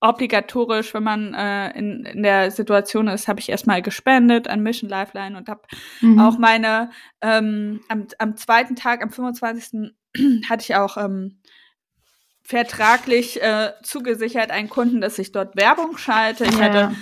[0.00, 4.90] obligatorisch, wenn man äh, in, in der Situation ist, habe ich erstmal gespendet an Mission
[4.90, 5.62] Lifeline und habe
[6.00, 6.18] mhm.
[6.18, 9.92] auch meine ähm, am, am zweiten Tag, am 25.
[10.48, 11.38] hatte ich auch ähm,
[12.42, 16.44] vertraglich äh, zugesichert einen Kunden, dass ich dort Werbung schalte.
[16.44, 16.64] Ich ja.
[16.64, 16.96] hatte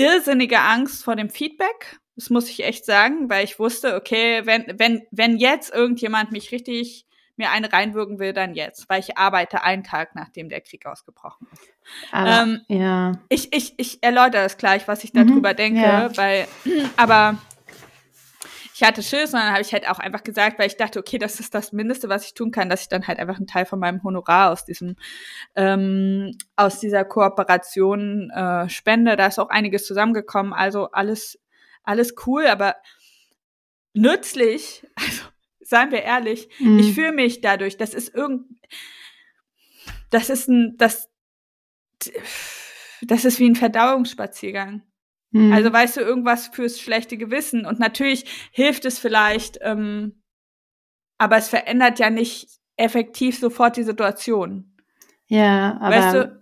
[0.00, 2.00] irrsinnige Angst vor dem Feedback.
[2.16, 6.52] Das muss ich echt sagen, weil ich wusste, okay, wenn, wenn, wenn jetzt irgendjemand mich
[6.52, 10.84] richtig mir eine reinwirken will, dann jetzt, weil ich arbeite einen Tag, nachdem der Krieg
[10.84, 11.72] ausgebrochen ist.
[12.12, 13.12] Aber, ähm, ja.
[13.30, 16.16] Ich, ich, ich erläutere es gleich, was ich darüber mhm, denke, ja.
[16.16, 16.46] weil,
[16.96, 17.38] aber
[18.80, 21.18] ich hatte Schiss und dann habe ich halt auch einfach gesagt, weil ich dachte, okay,
[21.18, 23.66] das ist das Mindeste, was ich tun kann, dass ich dann halt einfach einen Teil
[23.66, 24.96] von meinem Honorar aus diesem
[25.54, 29.16] ähm, aus dieser Kooperation äh, spende.
[29.16, 31.38] Da ist auch einiges zusammengekommen, also alles
[31.82, 32.76] alles cool, aber
[33.92, 35.24] nützlich, also
[35.60, 36.78] seien wir ehrlich, mhm.
[36.78, 38.46] ich fühle mich dadurch, das ist irgend,
[40.08, 41.10] das ist ein, das,
[43.02, 44.89] das ist wie ein Verdauungsspaziergang.
[45.30, 45.52] Mhm.
[45.52, 47.66] Also weißt du, irgendwas fürs schlechte Gewissen.
[47.66, 50.22] Und natürlich hilft es vielleicht, ähm,
[51.18, 54.76] aber es verändert ja nicht effektiv sofort die Situation.
[55.26, 55.96] Ja, aber.
[55.96, 56.40] Weißt du,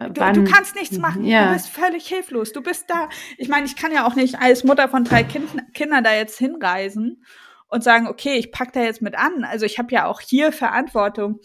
[0.00, 1.24] Du, du, kannst nichts machen.
[1.24, 1.48] Ja.
[1.48, 2.52] Du bist völlig hilflos.
[2.52, 3.08] Du bist da.
[3.36, 6.38] Ich meine, ich kann ja auch nicht als Mutter von drei kind Kindern da jetzt
[6.38, 7.24] hinreisen
[7.66, 9.42] und sagen, okay, ich pack da jetzt mit an.
[9.42, 11.40] Also ich habe ja auch hier Verantwortung.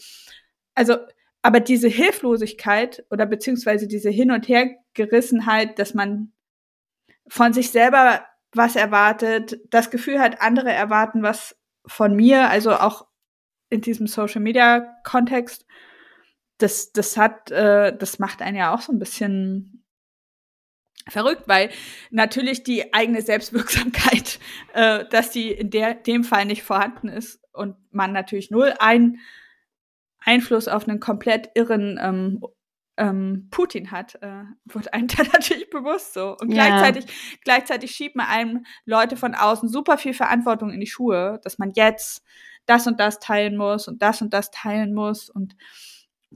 [0.76, 0.98] Also,
[1.42, 6.32] aber diese Hilflosigkeit oder beziehungsweise diese Hin- und Hergerissenheit, dass man
[7.28, 11.56] von sich selber was erwartet, das Gefühl hat, andere erwarten was
[11.86, 13.08] von mir, also auch
[13.70, 15.66] in diesem Social Media Kontext,
[16.60, 19.84] das, das hat, äh, das macht einen ja auch so ein bisschen
[21.10, 21.70] verrückt, weil
[22.12, 24.40] natürlich die eigene Selbstwirksamkeit,
[24.74, 29.20] äh, dass die in der, dem Fall nicht vorhanden ist und man natürlich null ein
[30.20, 32.42] Einfluss auf einen komplett irren ähm,
[32.98, 36.36] ähm, Putin hat, äh, wird einem dann natürlich bewusst so.
[36.40, 36.68] Und ja.
[36.68, 41.58] gleichzeitig, gleichzeitig schiebt man einem Leute von außen super viel Verantwortung in die Schuhe, dass
[41.58, 42.24] man jetzt
[42.66, 45.56] das und das teilen muss und das und das teilen muss und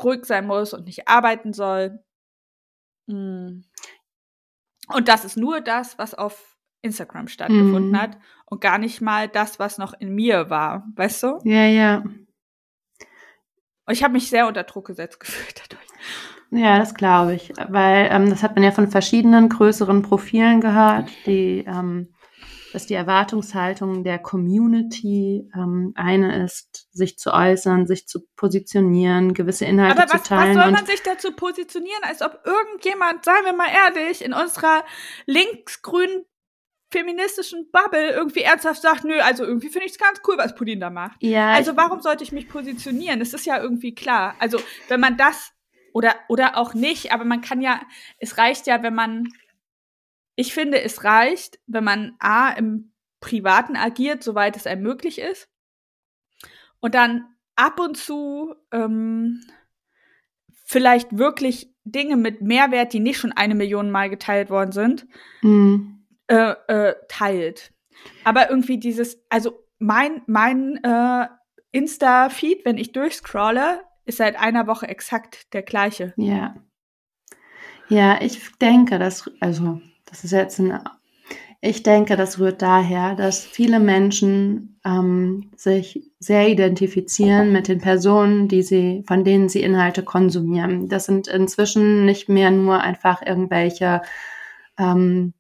[0.02, 2.00] ruhig sein muss und nicht arbeiten soll.
[3.08, 3.64] Hm.
[4.90, 8.00] Und das ist nur das, was auf Instagram stattgefunden mhm.
[8.00, 11.40] hat und gar nicht mal das, was noch in mir war, weißt du?
[11.44, 12.04] Ja, ja.
[13.88, 15.88] Und ich habe mich sehr unter Druck gesetzt gefühlt dadurch.
[16.52, 21.10] Ja, das glaube ich, weil ähm, das hat man ja von verschiedenen größeren Profilen gehört,
[21.26, 22.14] die ähm,
[22.74, 29.66] dass die Erwartungshaltung der Community ähm, eine ist, sich zu äußern, sich zu positionieren, gewisse
[29.66, 30.58] Inhalte was, zu teilen.
[30.58, 34.34] Aber was soll man sich dazu positionieren, als ob irgendjemand, sagen wir mal ehrlich, in
[34.34, 34.84] unserer
[35.26, 36.26] linksgrünen
[36.92, 40.80] feministischen Bubble irgendwie ernsthaft sagt, nö, also irgendwie finde ich es ganz cool, was Putin
[40.80, 41.22] da macht.
[41.22, 41.54] Ja.
[41.54, 43.20] Also warum sollte ich mich positionieren?
[43.20, 44.36] Das ist ja irgendwie klar.
[44.40, 45.52] Also wenn man das
[45.98, 47.82] oder oder auch nicht, aber man kann ja,
[48.20, 49.28] es reicht ja, wenn man
[50.36, 55.50] ich finde, es reicht, wenn man A im Privaten agiert, soweit es einem möglich ist.
[56.80, 59.42] Und dann ab und zu ähm,
[60.64, 65.08] vielleicht wirklich Dinge mit Mehrwert, die nicht schon eine Million Mal geteilt worden sind,
[65.42, 66.06] mhm.
[66.28, 67.74] äh, äh, teilt.
[68.24, 71.28] Aber irgendwie dieses, also mein, mein äh,
[71.72, 76.14] Insta-Feed, wenn ich durchscrolle, ist seit einer Woche exakt der gleiche.
[76.18, 76.56] Ja.
[77.90, 80.80] Ja, ich denke, dass, also das ist jetzt ein,
[81.62, 88.48] Ich denke, das rührt daher, dass viele Menschen ähm, sich sehr identifizieren mit den Personen,
[88.48, 90.88] die sie, von denen sie Inhalte konsumieren.
[90.88, 94.02] Das sind inzwischen nicht mehr nur einfach irgendwelche
[94.78, 95.34] ähm,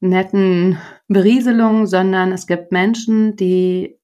[0.00, 3.98] netten Berieselungen, sondern es gibt Menschen, die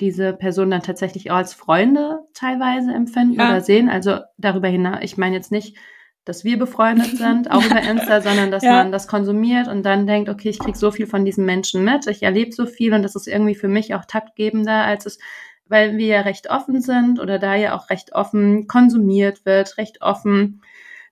[0.00, 3.50] diese Person dann tatsächlich auch als Freunde teilweise empfinden ja.
[3.50, 3.88] oder sehen.
[3.88, 5.76] Also darüber hinaus, ich meine jetzt nicht
[6.24, 8.72] dass wir befreundet sind, auch über Insta, sondern dass ja.
[8.72, 12.06] man das konsumiert und dann denkt, okay, ich krieg so viel von diesen Menschen mit,
[12.06, 15.18] ich erlebe so viel und das ist irgendwie für mich auch taktgebender, als es,
[15.66, 20.02] weil wir ja recht offen sind oder da ja auch recht offen konsumiert wird, recht
[20.02, 20.62] offen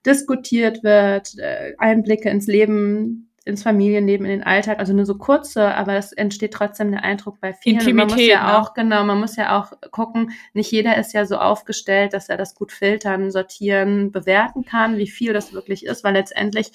[0.05, 5.73] diskutiert wird, äh, Einblicke ins Leben ins Familienleben, in den Alltag, also nur so kurze,
[5.75, 7.79] aber es entsteht trotzdem der Eindruck bei vielen.
[7.79, 8.57] Intimität, man muss ja ne?
[8.59, 12.37] auch, genau, man muss ja auch gucken, nicht jeder ist ja so aufgestellt, dass er
[12.37, 16.71] das gut filtern, sortieren, bewerten kann, wie viel das wirklich ist, weil letztendlich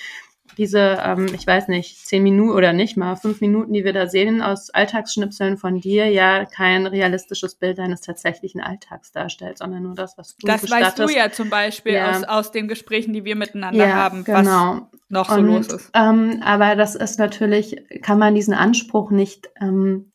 [0.56, 4.06] diese, ähm, ich weiß nicht, zehn Minuten oder nicht mal, fünf Minuten, die wir da
[4.06, 9.94] sehen aus Alltagsschnipseln von dir, ja kein realistisches Bild deines tatsächlichen Alltags darstellt, sondern nur
[9.94, 12.10] das, was du Das weißt du ja zum Beispiel ja.
[12.10, 14.36] Aus, aus den Gesprächen, die wir miteinander ja, haben, genau.
[14.38, 15.90] was noch so Und, los ist.
[15.94, 20.12] Ähm, aber das ist natürlich, kann man diesen Anspruch nicht ähm,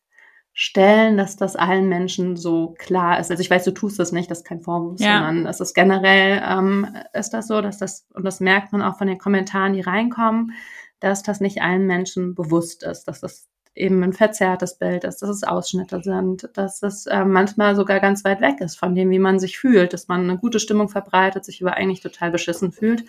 [0.62, 3.32] stellen, dass das allen Menschen so klar ist.
[3.32, 5.20] Also ich weiß, du tust das nicht, das ist kein Vorwurf, ja.
[5.20, 8.98] sondern es ist generell, ähm, ist das so, dass das, und das merkt man auch
[8.98, 10.52] von den Kommentaren, die reinkommen,
[11.00, 15.30] dass das nicht allen Menschen bewusst ist, dass das eben ein verzerrtes Bild ist, dass
[15.30, 19.20] es Ausschnitte sind, dass es äh, manchmal sogar ganz weit weg ist von dem, wie
[19.20, 23.06] man sich fühlt, dass man eine gute Stimmung verbreitet, sich aber eigentlich total beschissen fühlt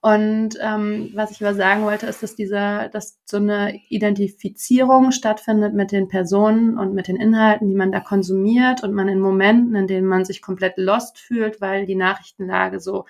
[0.00, 5.74] und ähm, was ich aber sagen wollte, ist, dass dieser, dass so eine Identifizierung stattfindet
[5.74, 9.74] mit den Personen und mit den Inhalten, die man da konsumiert und man in Momenten,
[9.74, 13.06] in denen man sich komplett lost fühlt, weil die Nachrichtenlage so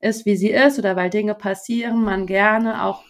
[0.00, 3.04] ist, wie sie ist oder weil Dinge passieren, man gerne auch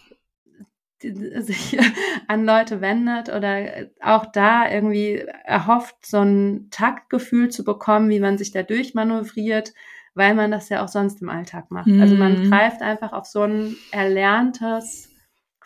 [1.01, 1.79] sich
[2.29, 8.37] an Leute wendet oder auch da irgendwie erhofft, so ein Taktgefühl zu bekommen, wie man
[8.37, 9.73] sich da durchmanövriert
[10.19, 11.87] weil man das ja auch sonst im Alltag macht.
[11.87, 12.01] Mhm.
[12.03, 12.51] Also man mhm.
[12.51, 15.08] greift einfach auf so ein erlerntes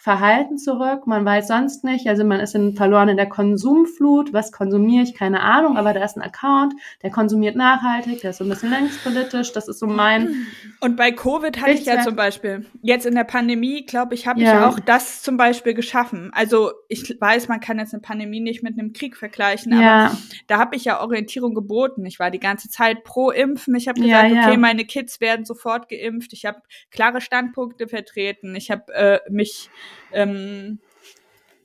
[0.02, 1.06] Verhalten zurück.
[1.06, 4.32] Man weiß sonst nicht, also man ist in, verloren in der Konsumflut.
[4.32, 5.14] Was konsumiere ich?
[5.14, 8.70] Keine Ahnung, aber da ist ein Account, der konsumiert nachhaltig, der ist so ein bisschen
[8.70, 9.52] längspolitisch.
[9.52, 10.48] Das ist so mein.
[10.80, 14.40] Und bei Covid hatte ich ja zum Beispiel, jetzt in der Pandemie, glaube ich, habe
[14.40, 14.58] ja.
[14.58, 16.32] ich auch das zum Beispiel geschaffen.
[16.34, 20.06] Also ich weiß, man kann jetzt eine Pandemie nicht mit einem Krieg vergleichen, ja.
[20.06, 22.04] aber da habe ich ja Orientierung geboten.
[22.06, 23.76] Ich war die ganze Zeit pro Impfen.
[23.76, 26.32] Ich habe gesagt, ja, okay, meine Kids werden sofort geimpft.
[26.32, 26.60] Ich habe
[26.90, 28.56] klare Standpunkte vertreten.
[28.56, 29.70] Ich habe äh, mich
[30.12, 30.80] ähm,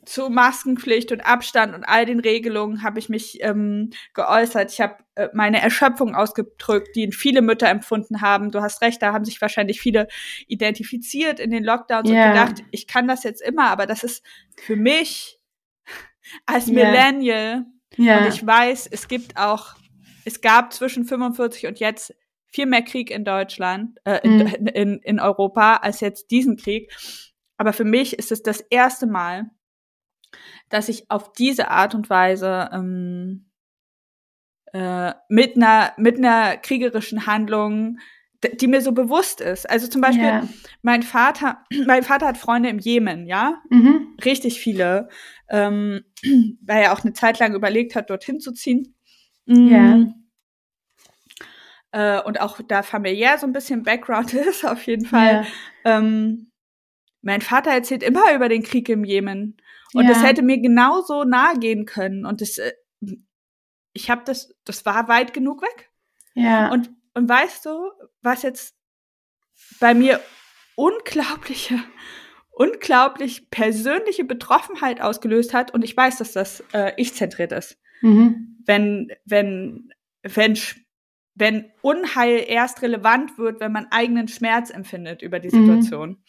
[0.08, 4.72] zu Maskenpflicht und Abstand und all den Regelungen habe ich mich ähm, geäußert.
[4.72, 8.52] Ich habe äh, meine Erschöpfung ausgedrückt, die viele Mütter empfunden haben.
[8.52, 10.08] Du hast recht, da haben sich wahrscheinlich viele
[10.48, 12.26] identifiziert in den Lockdowns yeah.
[12.26, 14.24] und gedacht, ich kann das jetzt immer, aber das ist
[14.56, 15.40] für mich
[16.46, 16.90] als yeah.
[16.90, 17.66] Millennial
[18.00, 18.20] yeah.
[18.20, 19.76] und ich weiß, es gibt auch,
[20.24, 24.68] es gab zwischen 45 und jetzt viel mehr Krieg in Deutschland, äh, in, mm.
[24.68, 26.92] in, in Europa als jetzt diesen Krieg.
[27.58, 29.50] Aber für mich ist es das erste Mal,
[30.70, 33.50] dass ich auf diese Art und Weise ähm,
[34.74, 38.00] äh, mit einer mit einer kriegerischen Handlung,
[38.44, 39.70] die mir so bewusst ist.
[39.70, 40.48] Also zum Beispiel yeah.
[40.82, 44.16] mein Vater, mein Vater hat Freunde im Jemen, ja, mhm.
[44.24, 45.10] richtig viele,
[45.50, 46.04] ähm,
[46.62, 48.96] weil er auch eine Zeit lang überlegt hat, dorthin zu ziehen.
[49.46, 49.68] Mhm.
[49.68, 50.14] Yeah.
[51.92, 55.46] Äh, und auch da familiär so ein bisschen Background ist, auf jeden Fall.
[55.86, 55.98] Yeah.
[55.98, 56.52] Ähm,
[57.22, 59.58] mein Vater erzählt immer über den Krieg im Jemen.
[59.94, 60.10] Und ja.
[60.10, 62.26] das hätte mir genauso nahe gehen können.
[62.26, 62.74] Und das, äh,
[63.94, 65.90] ich habe das, das war weit genug weg.
[66.34, 66.72] Ja.
[66.72, 68.76] Und, und weißt du, was jetzt
[69.80, 70.20] bei mir
[70.76, 71.80] unglaubliche,
[72.52, 75.74] unglaublich persönliche Betroffenheit ausgelöst hat?
[75.74, 77.80] Und ich weiß, dass das äh, ich-zentriert ist.
[78.02, 78.62] Mhm.
[78.66, 80.58] Wenn, wenn, wenn,
[81.34, 85.66] wenn Unheil erst relevant wird, wenn man eigenen Schmerz empfindet über die mhm.
[85.66, 86.10] Situation.
[86.10, 86.24] Mhm.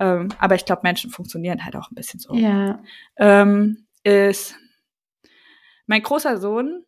[0.00, 2.34] Ähm, aber ich glaube, Menschen funktionieren halt auch ein bisschen so.
[2.34, 2.82] Ja.
[3.16, 4.56] Ähm, ist
[5.86, 6.84] mein großer Sohn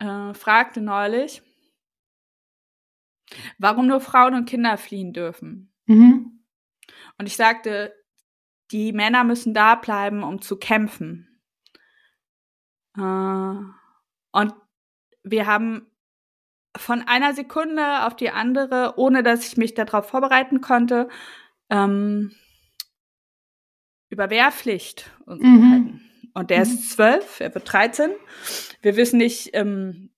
[0.00, 1.42] äh, fragte neulich,
[3.58, 5.72] warum nur Frauen und Kinder fliehen dürfen.
[5.86, 6.44] Mhm.
[7.18, 7.94] Und ich sagte,
[8.70, 11.40] die Männer müssen da bleiben, um zu kämpfen.
[12.96, 14.54] Äh, und
[15.22, 15.86] wir haben
[16.76, 21.08] von einer Sekunde auf die andere, ohne dass ich mich darauf vorbereiten konnte,
[21.68, 22.32] ähm,
[24.10, 26.00] über Wehrpflicht und mhm.
[26.34, 26.62] Und der mhm.
[26.62, 28.10] ist zwölf, er wird 13.
[28.82, 30.10] Wir wissen nicht, ähm,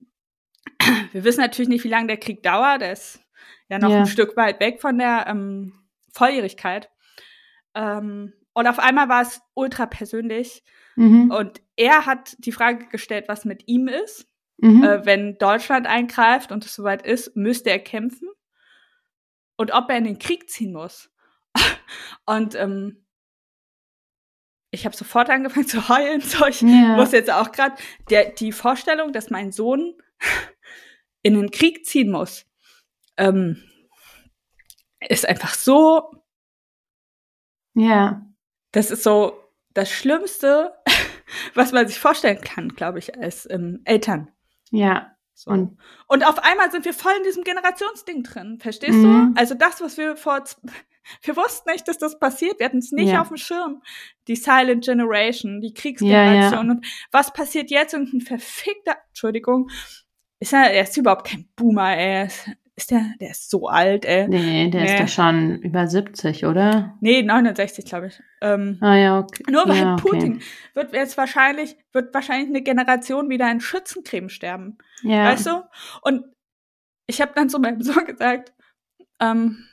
[1.12, 2.82] wir wissen natürlich nicht, wie lange der Krieg dauert.
[2.82, 3.20] Der ist
[3.68, 4.00] ja noch ja.
[4.00, 5.72] ein Stück weit weg von der ähm,
[6.12, 6.90] Volljährigkeit.
[7.74, 10.62] Ähm, und auf einmal war es ultra persönlich.
[10.96, 11.30] Mhm.
[11.30, 14.26] Und er hat die Frage gestellt, was mit ihm ist.
[14.58, 14.84] Mhm.
[14.84, 18.28] Äh, wenn Deutschland eingreift und es soweit ist, müsste er kämpfen.
[19.56, 21.10] Und ob er in den Krieg ziehen muss.
[22.26, 23.01] und ähm,
[24.72, 26.20] ich habe sofort angefangen zu heulen.
[26.22, 26.96] So, ich ja.
[26.96, 27.76] muss jetzt auch gerade
[28.38, 29.94] die Vorstellung, dass mein Sohn
[31.22, 32.46] in den Krieg ziehen muss,
[33.16, 33.62] ähm,
[35.08, 36.10] ist einfach so.
[37.74, 38.26] Ja.
[38.72, 39.38] Das ist so
[39.74, 40.74] das Schlimmste,
[41.54, 44.32] was man sich vorstellen kann, glaube ich, als ähm, Eltern.
[44.70, 45.14] Ja.
[45.34, 45.50] So.
[45.50, 48.58] Und, und auf einmal sind wir voll in diesem Generationsding drin.
[48.60, 49.34] Verstehst mhm.
[49.34, 49.40] du?
[49.40, 50.42] Also das, was wir vor
[51.22, 52.58] wir wussten nicht, dass das passiert.
[52.58, 53.20] Wir hatten es nicht ja.
[53.20, 53.82] auf dem Schirm.
[54.28, 56.52] Die Silent Generation, die Kriegsgeneration.
[56.52, 56.60] Ja, ja.
[56.60, 57.94] Und was passiert jetzt?
[57.94, 59.68] Irgendein verfickter, Entschuldigung,
[60.40, 62.28] ist er, er ist überhaupt kein Boomer, ey.
[62.74, 64.26] Ist der, der ist so alt, ey.
[64.28, 64.86] Nee, der nee.
[64.86, 66.96] ist ja schon über 70, oder?
[67.00, 68.20] Nee, 69, glaube ich.
[68.40, 69.44] Ähm, ah ja, okay.
[69.50, 70.02] Nur weil ja, okay.
[70.02, 70.42] Putin
[70.74, 74.78] wird jetzt wahrscheinlich, wird wahrscheinlich eine Generation wieder in Schützencreme sterben.
[75.02, 75.26] Ja.
[75.26, 75.62] Weißt du?
[76.00, 76.24] Und
[77.06, 78.54] ich habe dann zu meinem Sohn gesagt,
[79.20, 79.68] ähm,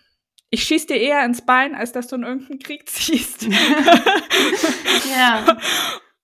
[0.49, 3.43] ich schieß dir eher ins Bein, als dass du in irgendeinen Krieg ziehst.
[5.15, 5.57] ja.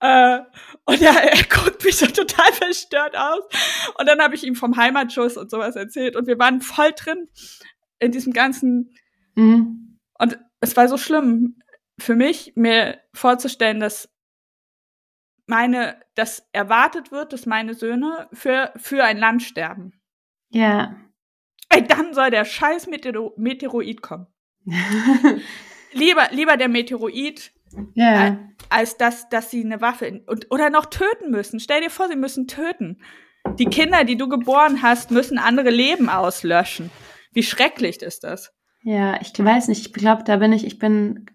[0.00, 0.40] äh,
[0.84, 3.44] und ja, er guckt mich so total verstört aus.
[3.98, 6.16] Und dann habe ich ihm vom Heimatschuss und sowas erzählt.
[6.16, 7.28] Und wir waren voll drin
[7.98, 8.94] in diesem ganzen.
[9.34, 9.98] Mhm.
[10.18, 11.60] Und es war so schlimm
[11.98, 14.08] für mich, mir vorzustellen, dass
[15.46, 19.92] meine, dass erwartet wird, dass meine Söhne für, für ein Land sterben.
[20.50, 20.96] Ja.
[21.76, 24.26] Ey, dann soll der scheiß Meteoro Meteoroid kommen.
[25.92, 27.52] lieber, lieber der Meteoroid,
[27.94, 28.38] ja.
[28.68, 31.60] als dass, dass sie eine Waffe in, und, oder noch töten müssen.
[31.60, 33.00] Stell dir vor, sie müssen töten.
[33.58, 36.90] Die Kinder, die du geboren hast, müssen andere Leben auslöschen.
[37.32, 38.52] Wie schrecklich ist das?
[38.82, 39.86] Ja, ich weiß nicht.
[39.86, 41.26] Ich glaube, da bin ich, ich bin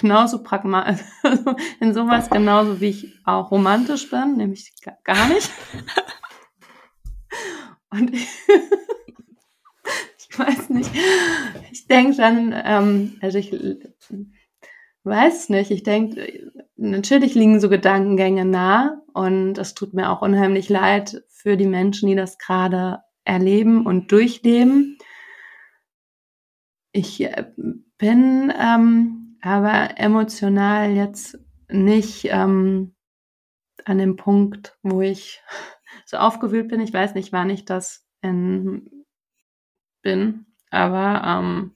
[0.00, 1.00] genauso pragmatisch,
[1.80, 4.72] in sowas genauso wie ich auch romantisch bin, nämlich
[5.04, 5.50] gar nicht.
[7.90, 8.28] Und ich,
[10.30, 10.90] ich weiß nicht.
[11.72, 13.52] Ich denke dann, ähm, also ich
[15.02, 20.68] weiß nicht, ich denke, natürlich liegen so Gedankengänge nah und es tut mir auch unheimlich
[20.68, 24.98] leid für die Menschen, die das gerade erleben und durchleben.
[26.92, 27.46] Ich äh,
[27.98, 31.38] bin ähm, aber emotional jetzt
[31.68, 32.94] nicht ähm,
[33.84, 35.42] an dem Punkt, wo ich
[36.04, 36.80] so aufgewühlt bin.
[36.80, 38.99] Ich weiß nicht, wann ich das in
[40.02, 40.46] bin.
[40.70, 41.74] Aber ähm,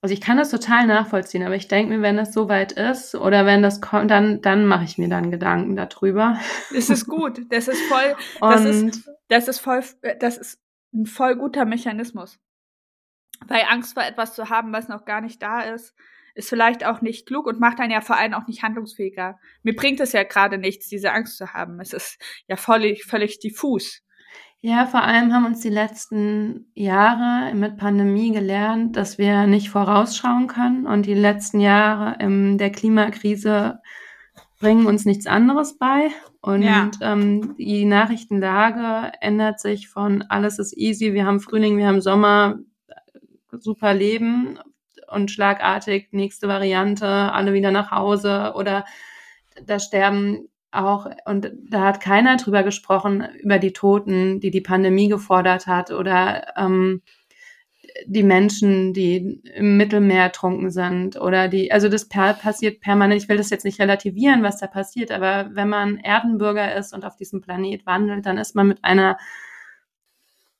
[0.00, 3.46] also ich kann das total nachvollziehen, aber ich denke mir, wenn das soweit ist oder
[3.46, 6.38] wenn das kommt, dann, dann mache ich mir dann Gedanken darüber.
[6.72, 7.40] Das ist gut.
[7.50, 9.82] Das ist voll, das ist, das ist voll,
[10.20, 10.60] das ist
[10.94, 12.38] ein voll guter Mechanismus.
[13.46, 15.94] Weil Angst vor etwas zu haben, was noch gar nicht da ist,
[16.34, 19.40] ist vielleicht auch nicht klug und macht einen ja vor allem auch nicht handlungsfähiger.
[19.64, 21.80] Mir bringt es ja gerade nichts, diese Angst zu haben.
[21.80, 24.02] Es ist ja völlig, völlig diffus.
[24.60, 30.48] Ja, vor allem haben uns die letzten Jahre mit Pandemie gelernt, dass wir nicht vorausschauen
[30.48, 30.86] können.
[30.86, 33.78] Und die letzten Jahre in der Klimakrise
[34.58, 36.10] bringen uns nichts anderes bei.
[36.40, 36.90] Und ja.
[37.00, 42.58] ähm, die Nachrichtenlage ändert sich von alles ist easy, wir haben Frühling, wir haben Sommer,
[43.52, 44.58] super Leben
[45.10, 48.84] und schlagartig nächste Variante, alle wieder nach Hause oder
[49.64, 55.08] da sterben auch, und da hat keiner drüber gesprochen, über die Toten, die die Pandemie
[55.08, 57.02] gefordert hat oder ähm,
[58.06, 63.22] die Menschen, die im Mittelmeer ertrunken sind oder die, also das per passiert permanent.
[63.22, 67.04] Ich will das jetzt nicht relativieren, was da passiert, aber wenn man Erdenbürger ist und
[67.04, 69.18] auf diesem Planet wandelt, dann ist man mit einer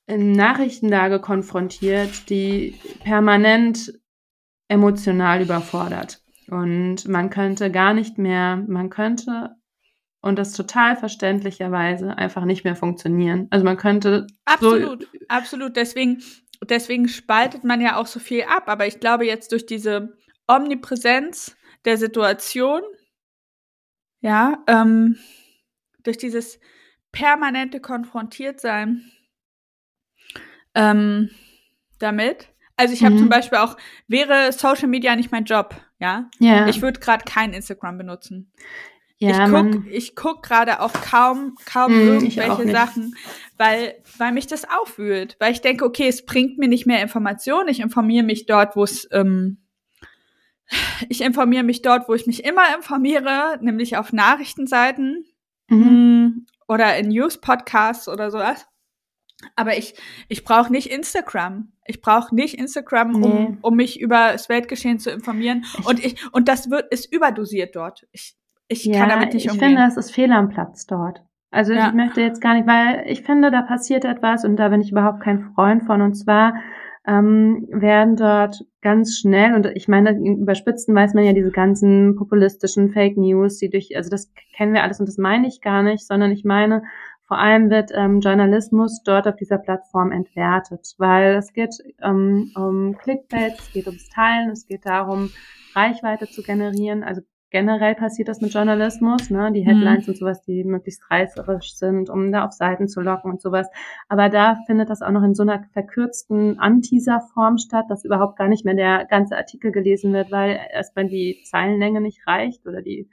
[0.07, 3.93] Nachrichtenlage konfrontiert, die permanent
[4.67, 6.21] emotional überfordert.
[6.49, 9.51] Und man könnte gar nicht mehr, man könnte
[10.21, 13.47] und das total verständlicherweise einfach nicht mehr funktionieren.
[13.51, 15.75] Also man könnte absolut, so absolut.
[15.75, 16.21] Deswegen,
[16.67, 18.63] deswegen spaltet man ja auch so viel ab.
[18.67, 20.17] Aber ich glaube jetzt durch diese
[20.47, 21.55] Omnipräsenz
[21.85, 22.81] der Situation,
[24.21, 25.17] ja, ähm,
[26.03, 26.59] durch dieses
[27.11, 29.09] permanente Konfrontiertsein
[30.75, 31.29] ähm,
[31.99, 32.49] damit.
[32.75, 33.19] Also ich habe mhm.
[33.19, 36.67] zum Beispiel auch, wäre Social Media nicht mein Job, ja, ja.
[36.67, 38.51] ich würde gerade kein Instagram benutzen.
[39.21, 43.15] Ja, ich guck, ich guck gerade auch kaum, kaum mm, irgendwelche Sachen,
[43.57, 45.35] weil, weil mich das aufwühlt.
[45.39, 47.67] Weil ich denke, okay, es bringt mir nicht mehr Informationen.
[47.67, 49.57] Ich informiere mich dort, wo es, ähm,
[51.09, 55.25] ich informiere mich dort, wo ich mich immer informiere, nämlich auf Nachrichtenseiten
[55.67, 55.77] mhm.
[55.77, 58.67] Mm, oder in News-Podcasts oder sowas.
[59.55, 59.95] Aber ich,
[60.29, 61.73] ich brauche nicht Instagram.
[61.85, 63.57] Ich brauche nicht Instagram, um, nee.
[63.61, 65.65] um mich über das Weltgeschehen zu informieren.
[65.85, 68.05] Und ich, und das wird, ist überdosiert dort.
[68.11, 68.35] Ich,
[68.69, 69.71] ich ja, kann damit nicht umgehen.
[69.71, 71.23] Ich finde, es ist fehl am Platz dort.
[71.51, 71.87] Also ja.
[71.87, 74.91] ich möchte jetzt gar nicht, weil ich finde, da passiert etwas und da bin ich
[74.91, 76.01] überhaupt kein Freund von.
[76.01, 76.53] Und zwar
[77.07, 82.91] ähm, werden dort ganz schnell, und ich meine, überspitzen weiß man ja diese ganzen populistischen
[82.91, 86.05] Fake News, die durch, also das kennen wir alles und das meine ich gar nicht,
[86.05, 86.83] sondern ich meine,
[87.27, 92.95] vor allem wird ähm, Journalismus dort auf dieser Plattform entwertet, weil es geht ähm, um
[92.97, 95.31] Clickbait, es geht ums Teilen, es geht darum,
[95.75, 97.03] Reichweite zu generieren.
[97.03, 99.51] Also generell passiert das mit Journalismus, ne?
[99.51, 100.11] Die Headlines mhm.
[100.11, 103.67] und sowas, die möglichst reißerisch sind, um da auf Seiten zu locken und sowas.
[104.07, 108.47] Aber da findet das auch noch in so einer verkürzten Anteaser-Form statt, dass überhaupt gar
[108.47, 113.09] nicht mehr der ganze Artikel gelesen wird, weil erstmal die Zeilenlänge nicht reicht oder die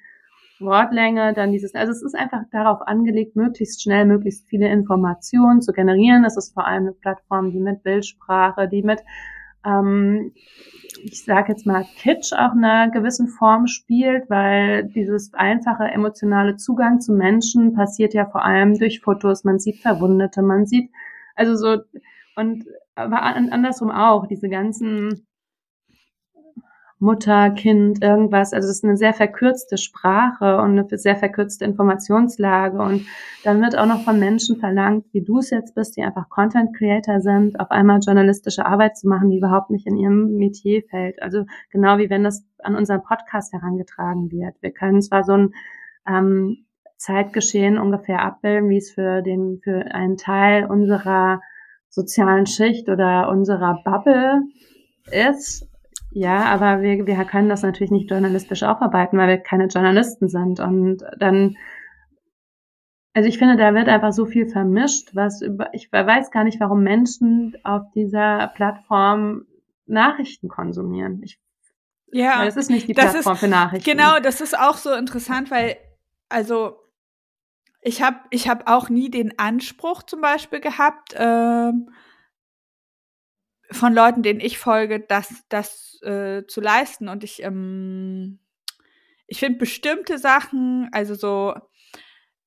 [0.58, 5.72] Wortlänge, dann dieses, also es ist einfach darauf angelegt, möglichst schnell, möglichst viele Informationen zu
[5.72, 6.24] generieren.
[6.24, 9.00] Es ist vor allem eine Plattform, die mit Bildsprache, die mit,
[9.66, 10.32] ähm,
[11.02, 16.56] ich sage jetzt mal, Kitsch auch in einer gewissen Form spielt, weil dieses einfache emotionale
[16.56, 19.44] Zugang zu Menschen passiert ja vor allem durch Fotos.
[19.44, 20.90] Man sieht Verwundete, man sieht,
[21.34, 21.82] also so,
[22.36, 22.64] und
[22.94, 25.26] aber andersrum auch, diese ganzen
[26.98, 28.54] Mutter, Kind, irgendwas.
[28.54, 32.78] Also es ist eine sehr verkürzte Sprache und eine sehr verkürzte Informationslage.
[32.78, 33.06] Und
[33.44, 36.74] dann wird auch noch von Menschen verlangt, wie du es jetzt bist, die einfach Content
[36.74, 41.20] Creator sind, auf einmal journalistische Arbeit zu machen, die überhaupt nicht in ihrem Metier fällt.
[41.20, 44.54] Also genau wie wenn das an unseren Podcast herangetragen wird.
[44.62, 45.54] Wir können zwar so ein
[46.08, 46.64] ähm,
[46.96, 51.42] Zeitgeschehen ungefähr abbilden, wie es für den, für einen Teil unserer
[51.90, 54.42] sozialen Schicht oder unserer Bubble
[55.10, 55.68] ist,
[56.18, 60.60] ja, aber wir, wir können das natürlich nicht journalistisch aufarbeiten, weil wir keine Journalisten sind.
[60.60, 61.58] Und dann,
[63.12, 66.58] also ich finde, da wird einfach so viel vermischt, was über, ich weiß gar nicht,
[66.58, 69.44] warum Menschen auf dieser Plattform
[69.84, 71.20] Nachrichten konsumieren.
[71.22, 71.38] Ich,
[72.10, 73.90] ja, weil es ist nicht die Plattform ist, für Nachrichten.
[73.90, 75.76] Genau, das ist auch so interessant, weil,
[76.30, 76.78] also,
[77.82, 81.90] ich habe ich hab auch nie den Anspruch zum Beispiel gehabt, ähm,
[83.76, 87.08] von Leuten, denen ich folge, das, das äh, zu leisten.
[87.08, 88.38] Und ich, ähm,
[89.26, 91.54] ich finde bestimmte Sachen, also so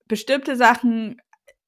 [0.07, 1.21] bestimmte Sachen,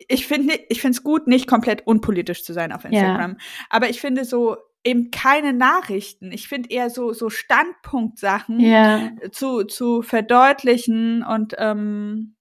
[0.07, 3.31] ich finde ich finde es gut, nicht komplett unpolitisch zu sein auf Instagram.
[3.31, 3.37] Ja.
[3.69, 6.31] Aber ich finde so eben keine Nachrichten.
[6.31, 9.11] Ich finde eher so, so Standpunktsachen ja.
[9.31, 12.35] zu, zu verdeutlichen und ähm,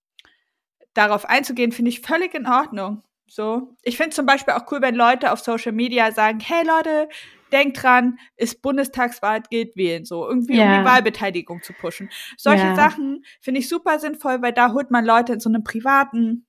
[0.94, 3.02] darauf einzugehen, finde ich völlig in Ordnung.
[3.30, 3.76] So.
[3.82, 7.08] Ich finde zum Beispiel auch cool, wenn Leute auf Social Media sagen, hey Leute,
[7.52, 10.64] denkt dran, ist Bundestagswahl, geht wählen, so irgendwie ja.
[10.64, 12.10] um die Wahlbeteiligung zu pushen.
[12.36, 12.76] Solche ja.
[12.76, 16.46] Sachen finde ich super sinnvoll, weil da holt man Leute in so einem privaten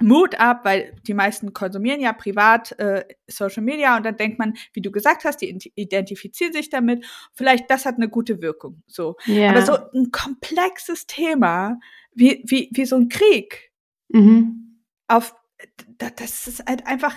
[0.00, 4.54] Mut ab, weil die meisten konsumieren ja privat äh, Social Media und dann denkt man,
[4.72, 7.04] wie du gesagt hast, die identifizieren sich damit.
[7.34, 8.82] Vielleicht das hat eine gute Wirkung.
[8.86, 9.50] So, ja.
[9.50, 11.78] aber so ein komplexes Thema
[12.14, 13.72] wie wie wie so ein Krieg
[14.08, 14.84] mhm.
[15.08, 15.34] auf
[15.98, 17.16] das ist halt einfach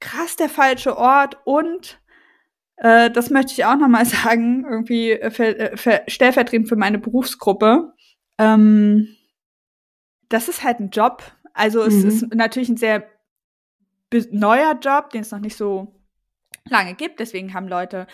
[0.00, 2.00] krass der falsche Ort und
[2.76, 6.98] äh, das möchte ich auch nochmal sagen, irgendwie äh, für, äh, für, stellvertretend für meine
[6.98, 7.92] Berufsgruppe.
[8.38, 9.16] Ähm,
[10.28, 11.22] das ist halt ein Job.
[11.52, 12.08] Also es mhm.
[12.08, 13.04] ist natürlich ein sehr
[14.30, 15.94] neuer Job, den es noch nicht so
[16.68, 17.20] lange gibt.
[17.20, 18.06] Deswegen haben Leute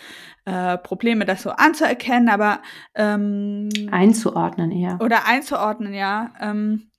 [0.45, 2.61] äh, Probleme, das so anzuerkennen, aber
[2.95, 4.99] ähm, einzuordnen eher.
[5.01, 6.33] Oder einzuordnen, ja.
[6.39, 6.91] Ähm,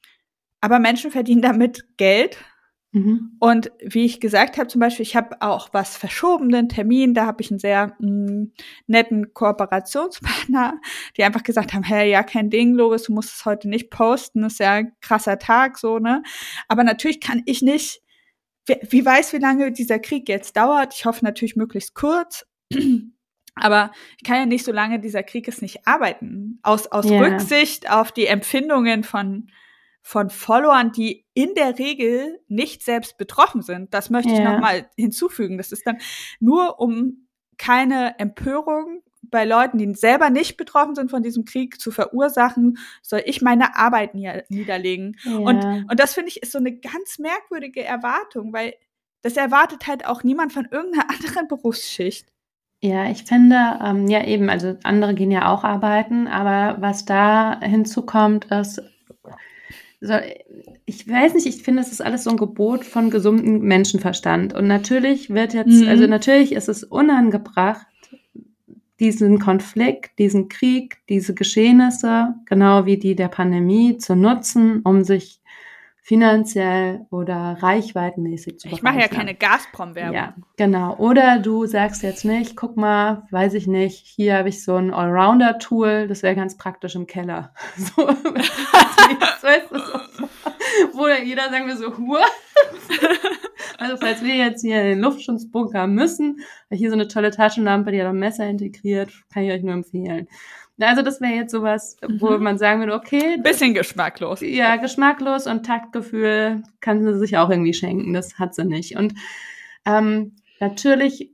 [0.60, 2.38] aber Menschen verdienen damit Geld
[2.93, 3.36] Mhm.
[3.39, 7.43] Und wie ich gesagt habe, zum Beispiel, ich habe auch was verschobenen Termin, da habe
[7.43, 8.53] ich einen sehr mh, mm,
[8.86, 10.80] netten Kooperationspartner,
[11.16, 14.43] die einfach gesagt haben, hey, ja, kein Ding, Loris, du musst es heute nicht posten,
[14.43, 16.22] das ist ja ein krasser Tag, so, ne?
[16.66, 18.01] Aber natürlich kann ich nicht,
[18.64, 20.95] wie, wie weiß, wie lange dieser Krieg jetzt dauert.
[20.95, 22.47] Ich hoffe natürlich möglichst kurz.
[23.61, 26.61] Aber ich kann ja nicht, solange dieser Krieg ist, nicht arbeiten.
[26.62, 27.20] Aus, aus yeah.
[27.20, 29.49] Rücksicht auf die Empfindungen von
[30.03, 33.92] von Followern, die in der Regel nicht selbst betroffen sind.
[33.92, 34.38] Das möchte ja.
[34.38, 35.59] ich nochmal hinzufügen.
[35.59, 35.99] Das ist dann
[36.40, 37.28] nur um
[37.59, 43.22] keine Empörung bei Leuten, die selber nicht betroffen sind von diesem Krieg, zu verursachen, soll
[43.26, 45.16] ich meine Arbeit niederlegen.
[45.24, 45.36] Ja.
[45.36, 48.74] Und, und das finde ich ist so eine ganz merkwürdige Erwartung, weil
[49.22, 52.28] das erwartet halt auch niemand von irgendeiner anderen Berufsschicht.
[52.80, 57.59] Ja, ich finde, ähm, ja eben, also andere gehen ja auch arbeiten, aber was da
[57.61, 58.80] hinzukommt, ist,
[60.01, 64.55] ich weiß nicht, ich finde, das ist alles so ein Gebot von gesundem Menschenverstand.
[64.55, 65.88] Und natürlich wird jetzt, mhm.
[65.88, 67.86] also natürlich ist es unangebracht,
[69.01, 75.38] diesen Konflikt, diesen Krieg, diese Geschehnisse, genau wie die der Pandemie, zu nutzen, um sich
[76.09, 80.14] finanziell oder reichweitenmäßig zu Ich mache ja keine Gazprom-Werbung.
[80.14, 80.96] Ja, genau.
[80.96, 84.90] Oder du sagst jetzt nicht, guck mal, weiß ich nicht, hier habe ich so ein
[84.90, 87.52] Allrounder-Tool, das wäre ganz praktisch im Keller.
[87.76, 88.06] So,
[89.42, 90.28] weißt du, so,
[90.94, 92.20] wo jeder sagen wir so, Hur.
[93.78, 96.40] Also falls wir jetzt hier in den Luftschutzbunker müssen,
[96.70, 100.26] hier so eine tolle Taschenlampe, die hat ein Messer integriert, kann ich euch nur empfehlen.
[100.81, 102.43] Also das wäre jetzt sowas, wo mhm.
[102.43, 103.37] man sagen würde, okay.
[103.43, 104.41] Bisschen geschmacklos.
[104.43, 108.12] Ja, geschmacklos und Taktgefühl kann sie sich auch irgendwie schenken.
[108.12, 108.97] Das hat sie nicht.
[108.97, 109.14] Und
[109.85, 111.33] ähm, natürlich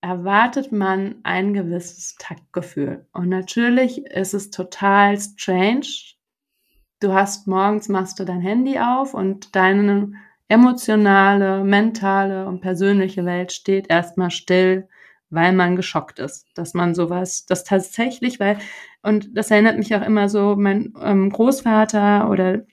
[0.00, 3.06] erwartet man ein gewisses Taktgefühl.
[3.12, 5.86] Und natürlich ist es total strange.
[7.00, 10.12] Du hast morgens machst du dein Handy auf und deine
[10.48, 14.88] emotionale, mentale und persönliche Welt steht erstmal still
[15.34, 18.58] weil man geschockt ist, dass man sowas, das tatsächlich, weil,
[19.02, 22.64] und das erinnert mich auch immer so, mein ähm, Großvater oder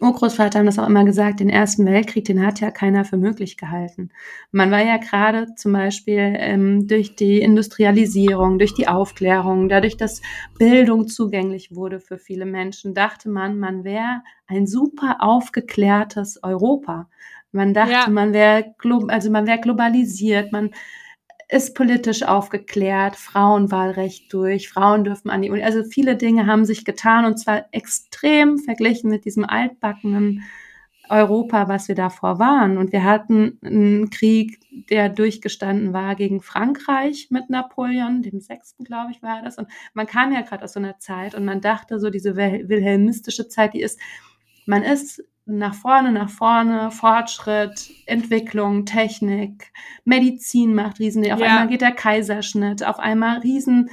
[0.00, 3.56] Urgroßvater haben das auch immer gesagt, den Ersten Weltkrieg, den hat ja keiner für möglich
[3.56, 4.10] gehalten.
[4.50, 10.22] Man war ja gerade zum Beispiel ähm, durch die Industrialisierung, durch die Aufklärung, dadurch, dass
[10.58, 17.08] Bildung zugänglich wurde für viele Menschen, dachte man, man wäre ein super aufgeklärtes Europa.
[17.52, 18.08] Man dachte, ja.
[18.08, 18.74] man wäre
[19.08, 20.70] also man wäre globalisiert, man
[21.52, 25.62] ist politisch aufgeklärt, Frauenwahlrecht durch, Frauen dürfen an die Uni.
[25.62, 30.44] Also viele Dinge haben sich getan und zwar extrem verglichen mit diesem altbackenen
[31.10, 32.78] Europa, was wir davor waren.
[32.78, 39.10] Und wir hatten einen Krieg, der durchgestanden war gegen Frankreich mit Napoleon, dem sechsten, glaube
[39.10, 39.58] ich, war das.
[39.58, 43.48] Und man kam ja gerade aus so einer Zeit und man dachte so, diese wilhelmistische
[43.48, 44.00] Zeit, die ist,
[44.66, 49.72] man ist nach vorne, nach vorne, Fortschritt, Entwicklung, Technik,
[50.04, 51.46] Medizin macht riesen, auf ja.
[51.46, 53.90] einmal geht der Kaiserschnitt, auf einmal riesen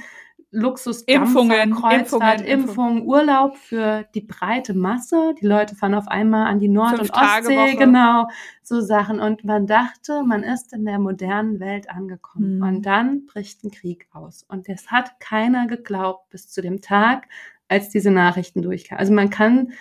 [0.52, 5.34] Luxus, Impfungen, Kreuzfahrt, Impfungen, Impfung, Urlaub für die breite Masse.
[5.40, 8.26] Die Leute fahren auf einmal an die Nord- Fünf und Ostsee, genau,
[8.62, 9.20] so Sachen.
[9.20, 12.56] Und man dachte, man ist in der modernen Welt angekommen.
[12.56, 12.62] Mhm.
[12.62, 14.44] Und dann bricht ein Krieg aus.
[14.48, 17.28] Und das hat keiner geglaubt bis zu dem Tag,
[17.68, 18.98] als diese Nachrichten durchkamen.
[18.98, 19.72] Also man kann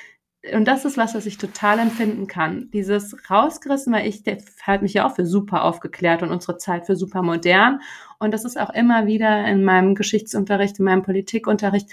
[0.54, 2.70] und das ist was, was ich total empfinden kann.
[2.72, 4.24] Dieses rausgerissen, weil ich
[4.66, 7.82] halte mich ja auch für super aufgeklärt und unsere Zeit für super modern.
[8.20, 11.90] Und das ist auch immer wieder in meinem Geschichtsunterricht, in meinem Politikunterricht,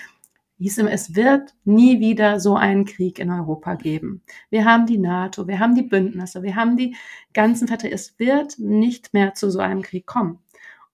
[0.59, 4.23] hieß immer, es wird nie wieder so einen Krieg in Europa geben.
[4.49, 6.97] Wir haben die NATO, wir haben die Bündnisse, wir haben die
[7.35, 7.95] ganzen Verträge.
[7.95, 10.39] Es wird nicht mehr zu so einem Krieg kommen.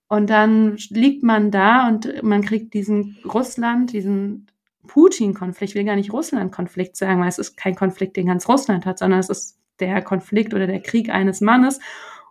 [0.09, 4.46] Und dann liegt man da und man kriegt diesen Russland, diesen
[4.87, 8.87] Putin-Konflikt, ich will gar nicht Russland-Konflikt sagen, weil es ist kein Konflikt, den ganz Russland
[8.87, 11.80] hat, sondern es ist der Konflikt oder der Krieg eines Mannes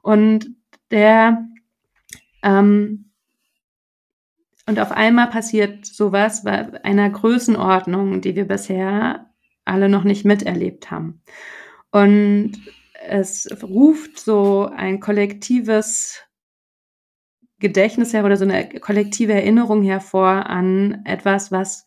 [0.02, 0.50] und
[0.92, 1.48] der
[2.44, 3.12] ähm,
[4.68, 9.30] und auf einmal passiert sowas bei einer Größenordnung, die wir bisher
[9.66, 11.22] alle noch nicht miterlebt haben.
[11.92, 12.54] Und
[13.08, 16.22] es ruft so ein kollektives
[17.60, 21.86] Gedächtnis her oder so eine kollektive Erinnerung hervor an etwas, was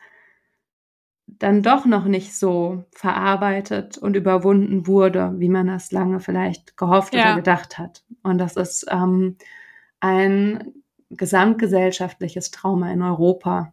[1.39, 7.15] dann doch noch nicht so verarbeitet und überwunden wurde, wie man das lange vielleicht gehofft
[7.15, 7.23] ja.
[7.23, 8.05] oder gedacht hat.
[8.23, 9.37] Und das ist ähm,
[10.01, 10.73] ein
[11.11, 13.73] gesamtgesellschaftliches Trauma in Europa,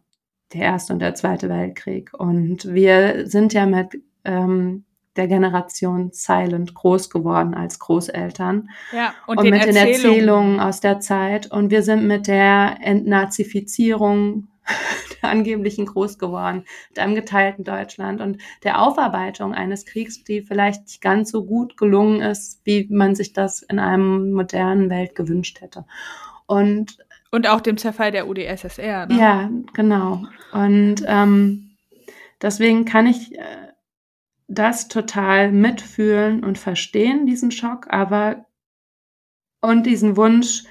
[0.52, 2.12] der Erste und der Zweite Weltkrieg.
[2.14, 4.84] Und wir sind ja mit ähm,
[5.16, 8.70] der Generation Silent groß geworden als Großeltern.
[8.92, 11.50] Ja, und, und mit den Erzählungen aus der Zeit.
[11.50, 14.48] Und wir sind mit der Entnazifizierung
[15.22, 20.82] der angeblichen groß geworden, mit einem geteilten Deutschland und der Aufarbeitung eines Kriegs, die vielleicht
[20.82, 25.60] nicht ganz so gut gelungen ist, wie man sich das in einem modernen Welt gewünscht
[25.60, 25.84] hätte.
[26.46, 26.98] Und
[27.34, 29.06] und auch dem Zerfall der UdSSR.
[29.06, 29.18] Ne?
[29.18, 30.26] Ja, genau.
[30.52, 31.70] Und ähm,
[32.42, 33.72] deswegen kann ich äh,
[34.48, 38.44] das total mitfühlen und verstehen, diesen Schock, aber
[39.62, 40.64] und diesen Wunsch,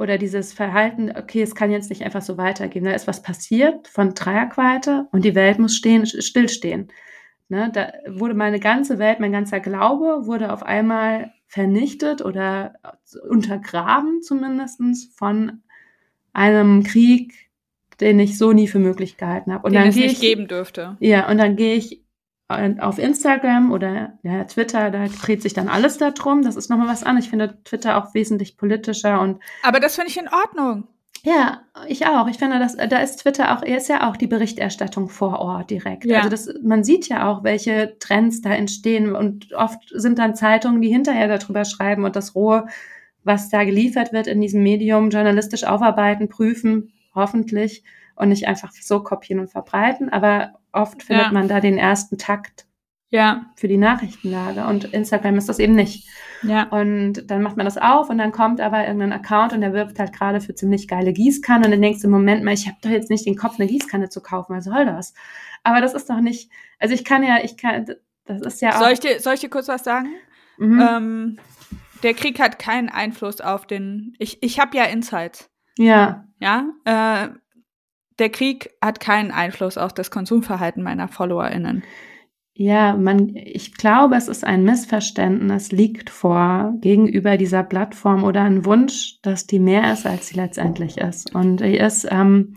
[0.00, 2.86] oder dieses Verhalten, okay, es kann jetzt nicht einfach so weitergehen.
[2.86, 6.88] Da ist was passiert von Tragweite und die Welt muss stehen, stillstehen.
[7.50, 12.74] Ne, da wurde meine ganze Welt, mein ganzer Glaube wurde auf einmal vernichtet oder
[13.28, 14.80] untergraben zumindest
[15.18, 15.60] von
[16.32, 17.34] einem Krieg,
[18.00, 19.66] den ich so nie für möglich gehalten habe.
[19.66, 20.96] Und den dann es nicht ich, geben dürfte.
[21.00, 21.99] Ja, und dann gehe ich
[22.80, 26.42] auf Instagram oder ja, Twitter, da dreht sich dann alles darum.
[26.42, 27.18] Das ist nochmal was an.
[27.18, 29.40] Ich finde Twitter auch wesentlich politischer und.
[29.62, 30.88] Aber das finde ich in Ordnung.
[31.22, 32.28] Ja, ich auch.
[32.28, 35.70] Ich finde, dass, da ist Twitter auch, er ist ja auch die Berichterstattung vor Ort
[35.70, 36.06] direkt.
[36.06, 36.18] Ja.
[36.18, 40.80] Also das, man sieht ja auch, welche Trends da entstehen und oft sind dann Zeitungen,
[40.80, 42.66] die hinterher darüber schreiben und das Rohe,
[43.22, 47.84] was da geliefert wird in diesem Medium, journalistisch aufarbeiten, prüfen, hoffentlich
[48.16, 50.08] und nicht einfach so kopieren und verbreiten.
[50.08, 51.32] Aber oft findet ja.
[51.32, 52.66] man da den ersten Takt
[53.10, 53.46] Ja.
[53.56, 54.66] Für die Nachrichtenlage.
[54.66, 56.08] Und Instagram ist das eben nicht.
[56.42, 56.64] Ja.
[56.64, 59.98] Und dann macht man das auf und dann kommt aber irgendein Account und der wirbt
[59.98, 62.90] halt gerade für ziemlich geile Gießkanne und dann denkst du, Moment mal, ich habe doch
[62.90, 65.14] jetzt nicht den Kopf, eine Gießkanne zu kaufen, was soll das?
[65.64, 67.86] Aber das ist doch nicht, also ich kann ja, ich kann,
[68.24, 68.80] das ist ja auch.
[68.80, 70.08] Soll ich dir, soll ich dir kurz was sagen?
[70.56, 70.80] Mhm.
[70.80, 71.38] Ähm,
[72.02, 75.50] der Krieg hat keinen Einfluss auf den, ich, ich habe ja Insights.
[75.76, 76.24] Ja.
[76.38, 77.28] Ja, äh,
[78.20, 81.82] der Krieg hat keinen Einfluss auf das Konsumverhalten meiner FollowerInnen.
[82.52, 88.66] Ja, man, ich glaube, es ist ein Missverständnis, liegt vor gegenüber dieser Plattform oder ein
[88.66, 91.34] Wunsch, dass die mehr ist, als sie letztendlich ist.
[91.34, 92.54] Und die ist, ähm,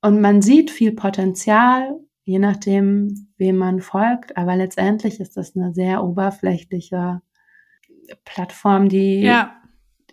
[0.00, 5.74] und man sieht viel Potenzial, je nachdem, wem man folgt, aber letztendlich ist das eine
[5.74, 7.20] sehr oberflächliche
[8.24, 9.56] Plattform, die ja,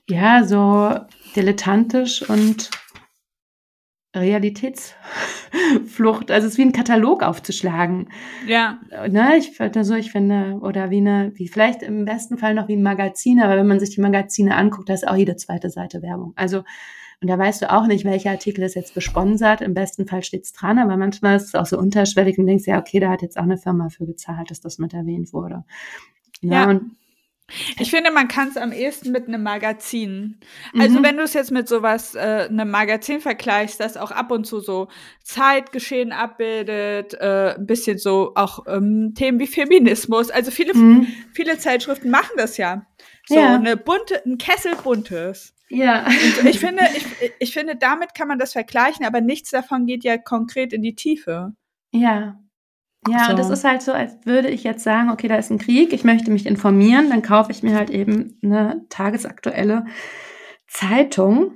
[0.09, 0.91] ja so
[1.35, 2.71] dilettantisch und
[4.15, 6.31] Realitätsflucht.
[6.31, 8.09] Also es ist wie ein Katalog aufzuschlagen.
[8.47, 8.79] Ja.
[9.09, 12.75] Ne, ich, also ich finde, oder wie eine, wie vielleicht im besten Fall noch wie
[12.75, 16.01] ein Magazin, aber wenn man sich die Magazine anguckt, da ist auch jede zweite Seite
[16.01, 16.33] Werbung.
[16.35, 16.63] Also,
[17.19, 19.61] und da weißt du auch nicht, welcher Artikel ist jetzt gesponsert.
[19.61, 22.79] Im besten Fall steht's dran, aber manchmal ist es auch so unterschwellig und denkst, ja,
[22.79, 25.63] okay, da hat jetzt auch eine Firma für gezahlt, dass das mit erwähnt wurde.
[26.41, 26.69] Ja, ja.
[26.69, 26.91] und
[27.79, 30.39] ich finde, man kann es am ehesten mit einem Magazin.
[30.77, 31.03] Also, mhm.
[31.03, 34.59] wenn du es jetzt mit sowas, äh, einem Magazin vergleichst, das auch ab und zu
[34.59, 34.89] so
[35.23, 40.29] Zeitgeschehen abbildet, äh, ein bisschen so auch ähm, Themen wie Feminismus.
[40.29, 41.07] Also, viele, mhm.
[41.33, 42.85] viele Zeitschriften machen das ja.
[43.27, 43.55] So ja.
[43.55, 45.53] eine bunte, ein Kessel buntes.
[45.69, 46.05] Ja.
[46.39, 47.05] Und ich finde, ich,
[47.39, 50.95] ich finde, damit kann man das vergleichen, aber nichts davon geht ja konkret in die
[50.95, 51.53] Tiefe.
[51.91, 52.39] Ja.
[53.07, 53.31] Ja, so.
[53.31, 55.93] und das ist halt so, als würde ich jetzt sagen, okay, da ist ein Krieg,
[55.93, 59.85] ich möchte mich informieren, dann kaufe ich mir halt eben eine tagesaktuelle
[60.67, 61.53] Zeitung,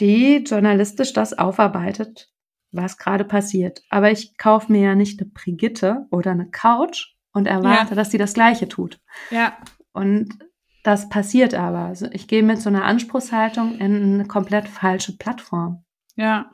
[0.00, 2.30] die journalistisch das aufarbeitet,
[2.70, 3.82] was gerade passiert.
[3.88, 7.96] Aber ich kaufe mir ja nicht eine Brigitte oder eine Couch und erwarte, ja.
[7.96, 9.00] dass sie das Gleiche tut.
[9.30, 9.56] Ja.
[9.92, 10.38] Und
[10.82, 11.80] das passiert aber.
[11.80, 15.84] Also ich gehe mit so einer Anspruchshaltung in eine komplett falsche Plattform.
[16.16, 16.50] Ja.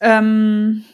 [0.00, 0.84] Ähm,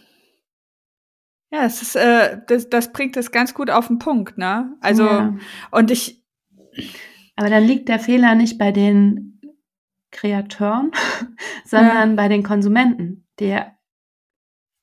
[1.55, 4.77] ja, es ist, äh, das, das bringt es ganz gut auf den Punkt, ne?
[4.81, 5.37] Also, ja.
[5.71, 6.25] und ich.
[7.37, 9.41] Aber dann liegt der Fehler nicht bei den
[10.11, 10.91] Kreateuren,
[11.65, 12.17] sondern ja.
[12.17, 13.57] bei den Konsumenten, die,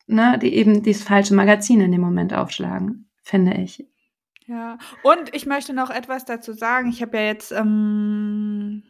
[0.07, 3.86] ne, die eben dieses falsche Magazin in dem Moment aufschlagen, finde ich.
[4.45, 6.89] Ja, und ich möchte noch etwas dazu sagen.
[6.89, 8.84] Ich habe ja jetzt ähm,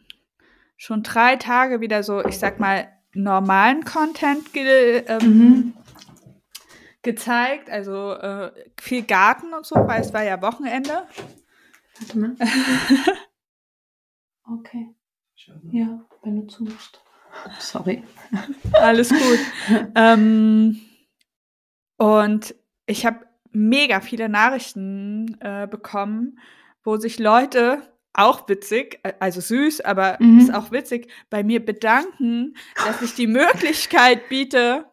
[0.76, 5.74] schon drei Tage wieder so, ich sag mal, normalen Content ge ähm, mhm
[7.02, 11.06] gezeigt, also äh, viel Garten und so, weil es war ja Wochenende.
[11.98, 12.36] Warte mal.
[14.52, 14.94] okay.
[15.70, 17.00] Ja, wenn du zumachst.
[17.58, 18.04] Sorry.
[18.72, 19.38] Alles gut.
[19.94, 20.80] ähm,
[21.96, 22.54] und
[22.86, 26.38] ich habe mega viele Nachrichten äh, bekommen,
[26.84, 27.82] wo sich Leute
[28.12, 30.40] auch witzig, äh, also süß, aber mhm.
[30.40, 34.86] ist auch witzig, bei mir bedanken, dass ich die Möglichkeit biete,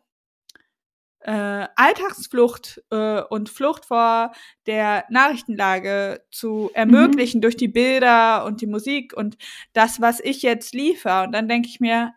[1.21, 4.31] äh, Alltagsflucht äh, und Flucht vor
[4.67, 7.41] der Nachrichtenlage zu ermöglichen mhm.
[7.41, 9.37] durch die Bilder und die Musik und
[9.73, 11.23] das, was ich jetzt liefere.
[11.23, 12.13] Und dann denke ich mir,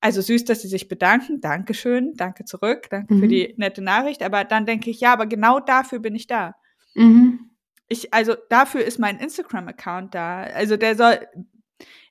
[0.00, 3.20] also süß, dass sie sich bedanken, Dankeschön, danke zurück, danke mhm.
[3.20, 4.22] für die nette Nachricht.
[4.22, 6.56] Aber dann denke ich, ja, aber genau dafür bin ich da.
[6.94, 7.50] Mhm.
[7.86, 10.44] Ich, also dafür ist mein Instagram-Account da.
[10.44, 11.18] Also der soll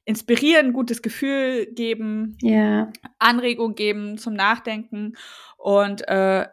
[0.06, 2.92] inspirieren, gutes Gefühl geben, yeah.
[3.20, 5.16] Anregung geben zum Nachdenken
[5.58, 6.48] und äh,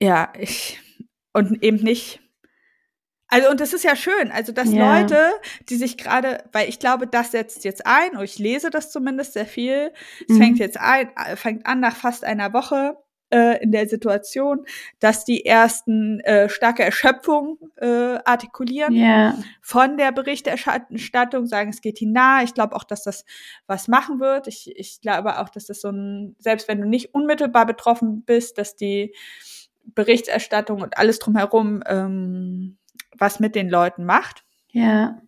[0.00, 0.80] ja, ich
[1.32, 2.20] und eben nicht.
[3.28, 5.00] Also, und das ist ja schön, also dass ja.
[5.00, 5.30] Leute,
[5.70, 9.32] die sich gerade, weil ich glaube, das setzt jetzt ein, oder ich lese das zumindest
[9.32, 9.92] sehr viel,
[10.28, 10.38] es mhm.
[10.38, 12.98] fängt jetzt ein, äh, fängt an nach fast einer Woche,
[13.32, 14.64] äh, in der Situation,
[15.00, 19.38] dass die ersten äh, starke Erschöpfung äh, artikulieren yeah.
[19.60, 22.44] von der Berichterstattung, sagen, es geht ihnen nahe.
[22.44, 23.24] Ich glaube auch, dass das
[23.66, 24.46] was machen wird.
[24.46, 28.58] Ich, ich glaube auch, dass das so ein, selbst wenn du nicht unmittelbar betroffen bist,
[28.58, 29.14] dass die
[29.84, 32.76] Berichterstattung und alles drumherum ähm,
[33.16, 34.44] was mit den Leuten macht.
[34.70, 35.20] Ja.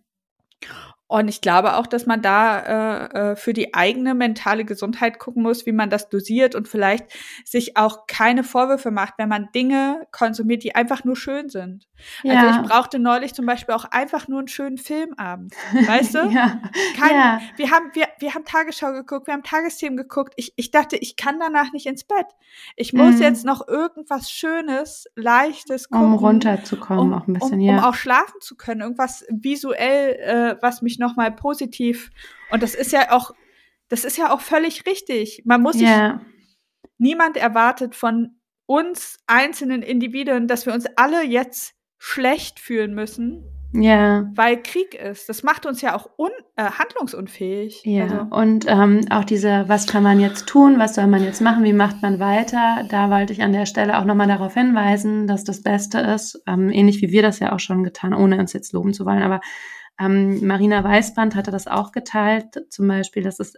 [1.07, 5.43] Und ich glaube auch, dass man da äh, äh, für die eigene mentale Gesundheit gucken
[5.43, 7.05] muss, wie man das dosiert und vielleicht
[7.45, 11.87] sich auch keine Vorwürfe macht, wenn man Dinge konsumiert, die einfach nur schön sind.
[12.23, 12.47] Also ja.
[12.47, 15.53] Also ich brauchte neulich zum Beispiel auch einfach nur einen schönen Filmabend.
[15.85, 16.19] Weißt du?
[16.29, 16.59] ja.
[16.97, 17.39] Kein, ja.
[17.55, 20.33] Wir haben, wir, wir haben Tagesschau geguckt, wir haben Tagesthemen geguckt.
[20.37, 22.25] Ich, ich dachte, ich kann danach nicht ins Bett.
[22.75, 23.21] Ich muss mhm.
[23.21, 26.13] jetzt noch irgendwas Schönes, Leichtes gucken.
[26.13, 27.77] Um runterzukommen, um, auch ein bisschen, um, ja.
[27.77, 28.81] Um auch schlafen zu können.
[28.81, 32.09] Irgendwas visuell, äh, was mich mich nochmal positiv.
[32.51, 33.31] Und das ist ja auch,
[33.89, 35.43] das ist ja auch völlig richtig.
[35.45, 36.21] Man muss sich, yeah.
[36.97, 43.43] niemand erwartet von uns einzelnen Individuen, dass wir uns alle jetzt schlecht fühlen müssen,
[43.73, 44.29] Ja.
[44.35, 45.29] weil Krieg ist.
[45.29, 47.81] Das macht uns ja auch un äh, handlungsunfähig.
[47.85, 51.41] Ja, Also, und ähm, auch diese, was kann man jetzt tun, was soll man jetzt
[51.41, 55.27] machen, wie macht man weiter, da wollte ich an der Stelle auch nochmal darauf hinweisen,
[55.27, 58.53] dass das Beste ist, ähm, ähnlich wie wir das ja auch schon getan, ohne uns
[58.53, 59.41] jetzt loben zu wollen, aber
[59.99, 63.55] ähm, Marina Weißband hatte das auch geteilt, zum Beispiel, dass es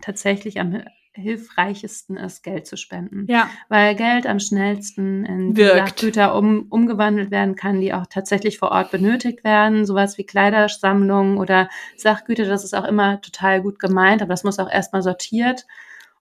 [0.00, 0.82] tatsächlich am
[1.18, 3.26] hilfreichesten ist, Geld zu spenden.
[3.28, 5.56] ja, Weil Geld am schnellsten in.
[5.56, 9.84] Sachgüter um, umgewandelt werden kann, die auch tatsächlich vor Ort benötigt werden.
[9.84, 14.58] Sowas wie Kleidersammlungen oder Sachgüter, das ist auch immer total gut gemeint, aber das muss
[14.58, 15.66] auch erstmal sortiert.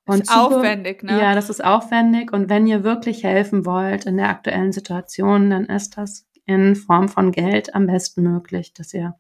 [0.05, 1.19] Und ist aufwendig, ne?
[1.19, 2.31] Ja, das ist aufwendig.
[2.31, 7.09] Und wenn ihr wirklich helfen wollt in der aktuellen Situation, dann ist das in Form
[7.09, 9.15] von Geld am besten möglich, dass ihr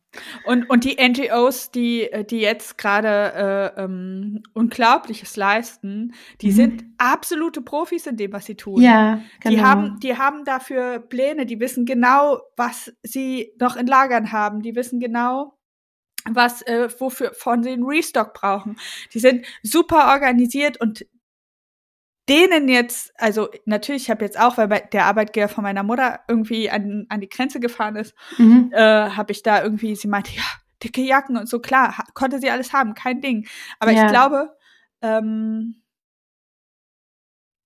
[0.45, 6.51] Und, und die NGOs, die, äh, die jetzt gerade äh, ähm, Unglaubliches leisten, die Mhm.
[6.51, 8.81] sind absolute Profis in dem, was sie tun.
[8.81, 9.55] ja, genau.
[9.55, 14.61] Die haben, die haben dafür Pläne, die wissen genau, was sie noch in Lagern haben.
[14.61, 15.57] Die wissen genau,
[16.29, 18.77] was, äh, wofür von einen Restock brauchen.
[19.13, 21.05] Die sind super organisiert und
[22.29, 26.69] denen jetzt, also natürlich, ich habe jetzt auch, weil der Arbeitgeber von meiner Mutter irgendwie
[26.69, 28.71] an, an die Grenze gefahren ist, mhm.
[28.73, 28.79] äh,
[29.11, 30.43] habe ich da irgendwie, sie meinte, ja,
[30.83, 33.47] dicke Jacken und so, klar, konnte sie alles haben, kein Ding.
[33.79, 34.05] Aber Ja.
[34.05, 34.55] ich glaube,
[35.01, 35.81] ähm,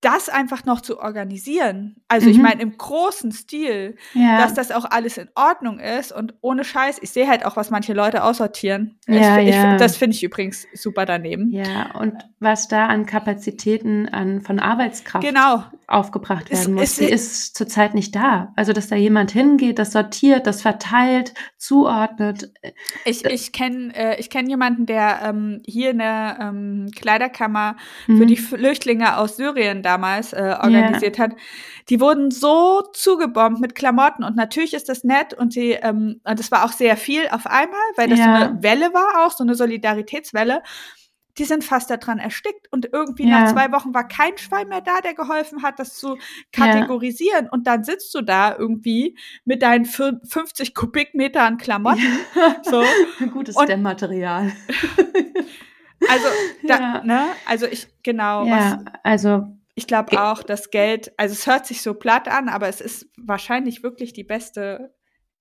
[0.02, 2.44] das einfach noch zu organisieren, also ich Mhm.
[2.44, 4.40] meine im großen Stil, ja.
[4.40, 7.70] dass das auch alles in Ordnung ist und ohne Scheiß, ich sehe halt auch, was
[7.70, 8.98] manche Leute aussortieren.
[9.08, 9.78] Ja, ich, ich, ja.
[9.78, 11.52] Das finde ich übrigens super daneben.
[11.52, 15.64] Ja, und was da an Kapazitäten an, von Arbeitskraft Genau.
[15.88, 18.54] aufgebracht Es- werden muss, es- die ist zurzeit nicht da.
[18.56, 22.52] Also, dass da jemand hingeht, das sortiert, das verteilt, zuordnet.
[23.06, 27.76] Ich, ich kenne äh, ich kenn jemanden, der ähm, hier eine ähm, Kleiderkammer
[28.08, 28.28] für Mhm.
[28.28, 31.32] die Flüchtlinge aus Syrien damals äh, organisiert hat.
[31.90, 36.40] Die wurden so zugebombt mit Klamotten und natürlich ist das nett und sie, ähm, und
[36.40, 38.26] das war auch sehr viel auf einmal, weil das Ja.
[38.26, 40.62] so eine Welle war auch, so eine Solidaritätswelle.
[41.38, 43.40] Die sind fast daran erstickt und irgendwie Ja.
[43.42, 46.18] nach zwei Wochen war kein Schwein mehr da, der geholfen hat, das zu
[46.52, 47.48] kategorisieren.
[47.50, 52.04] Und dann sitzt du da irgendwie mit deinen fü- 50 Kubikmeter an Klamotten.
[52.64, 52.84] So.
[53.34, 54.52] Gutes Und- Stemmmaterial.
[56.10, 56.26] Also,
[56.68, 57.02] da, Ja.
[57.04, 57.28] ne?
[57.46, 61.82] Also ich, genau, was, Ja, also ich glaube auch, das Geld, also es hört sich
[61.82, 64.94] so platt an, aber es ist wahrscheinlich wirklich die beste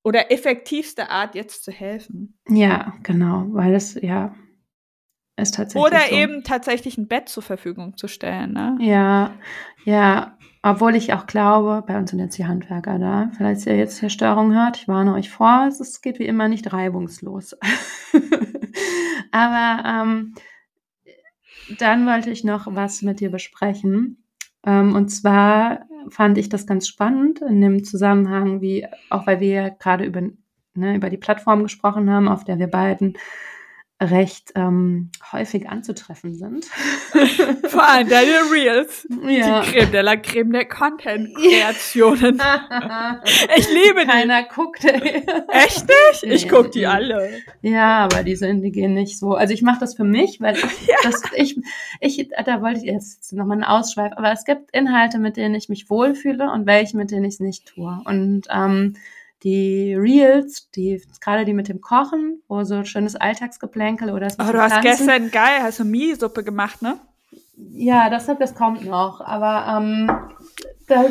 [0.02, 2.38] oder effektivste Art, jetzt zu helfen.
[2.48, 4.34] ja, genau, weil es ja
[5.40, 6.14] ist tatsächlich Oder so.
[6.14, 8.76] eben tatsächlich ein Bett zur Verfügung zu stellen, ne?
[8.80, 9.32] Ja,
[9.84, 13.98] ja, obwohl ich auch glaube, bei uns sind jetzt die Handwerker da, falls ihr jetzt
[13.98, 17.56] hier Störungen hört, ich warne euch vor, es geht wie immer nicht reibungslos.
[19.32, 20.34] Aber ähm,
[21.78, 24.24] dann wollte ich noch was mit dir besprechen.
[24.64, 29.70] Ähm, und zwar fand ich das ganz spannend in dem Zusammenhang, wie, auch weil wir
[29.70, 30.22] gerade über,
[30.74, 33.16] ne, über die Plattform gesprochen haben, auf der wir beiden
[34.00, 36.64] recht ähm, häufig anzutreffen sind.
[37.68, 39.06] Vor allem deine Reels.
[39.28, 39.60] ja.
[39.60, 42.40] Die Creme de la Creme der Content-Kreationen.
[43.56, 44.06] Ich liebe die.
[44.06, 44.84] Keiner guckt.
[44.84, 45.22] ey.
[45.48, 46.22] Echt nicht?
[46.22, 46.50] Ich Nee.
[46.50, 47.30] guck die alle.
[47.62, 49.34] Ja, aber die sind, die gehen nicht so.
[49.34, 51.58] Also ich mache das für mich, weil ich, das, ich,
[52.00, 55.68] ich, da wollte ich jetzt nochmal einen Ausschweif, aber es gibt Inhalte, mit denen ich
[55.68, 58.00] mich wohlfühle und welche, mit denen ich es nicht tue.
[58.04, 58.96] Und ähm,
[59.42, 64.52] die Reels, die gerade die mit dem Kochen, wo so schönes Alltagsgeplänkel oder das Oh,
[64.52, 66.98] du hast gestern geil, hast du Mie-Suppe gemacht, ne?
[67.56, 69.20] Ja, das, das kommt noch.
[69.20, 70.10] Aber ähm,
[70.88, 71.06] das,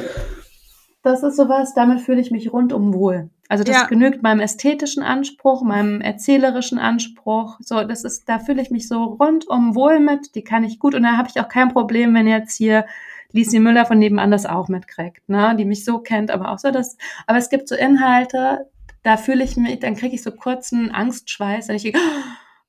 [1.04, 3.30] das ist sowas, damit fühle ich mich rundum wohl.
[3.48, 3.88] Also das Ja.
[3.88, 7.58] genügt meinem ästhetischen Anspruch, meinem erzählerischen Anspruch.
[7.62, 10.36] So, das ist, da fühle ich mich so rundum wohl mit.
[10.36, 12.86] Die kann ich gut und da habe ich auch kein Problem, wenn jetzt hier
[13.32, 15.56] Lisi Müller von nebenan das auch mitkriegt, ne?
[15.58, 16.98] Die mich so kennt, aber auch so das.
[17.28, 18.70] Aber es gibt so Inhalte,
[19.04, 22.00] da fühle ich mich, dann kriege ich so kurzen Angstschweiß, wenn ich denke,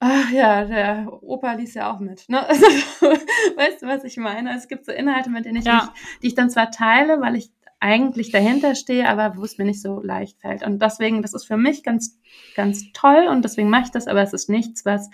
[0.03, 2.27] Ach ja, der Opa liest ja auch mit.
[2.29, 2.39] Ne?
[3.57, 4.57] weißt du, was ich meine?
[4.57, 5.75] Es gibt so Inhalte, mit denen ich Ja.
[5.93, 7.51] mich, die ich dann zwar teile, weil ich
[7.81, 10.63] eigentlich dahinter stehe, aber wo es mir nicht so leicht fällt.
[10.65, 12.19] Und deswegen, das ist für mich ganz,
[12.55, 15.11] ganz toll und deswegen mache ich das, aber es ist nichts, was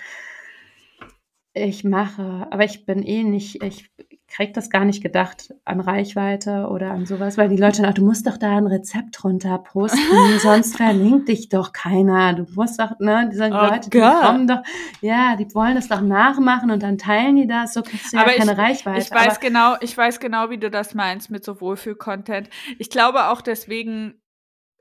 [1.52, 2.46] ich mache.
[2.50, 3.90] Aber ich bin eh nicht, ich
[4.28, 7.94] krieg das gar nicht gedacht an Reichweite oder an sowas, weil die Leute sagen, ach,
[7.94, 9.98] du musst doch da ein Rezept runter posten,
[10.40, 12.34] sonst verlinkt dich doch keiner.
[12.34, 14.20] Du musst doch, ne, diese Oh Leute, die Gott.
[14.20, 14.62] kommen doch,
[15.00, 18.22] ja, die wollen das doch nachmachen und dann teilen die das, so kriegst du ja
[18.24, 18.98] Aber keine ich, Reichweite.
[19.00, 22.50] Ich weiß aber, genau, ich weiß genau, wie du das meinst mit so Wohlfühl-Content.
[22.78, 24.20] Ich glaube auch deswegen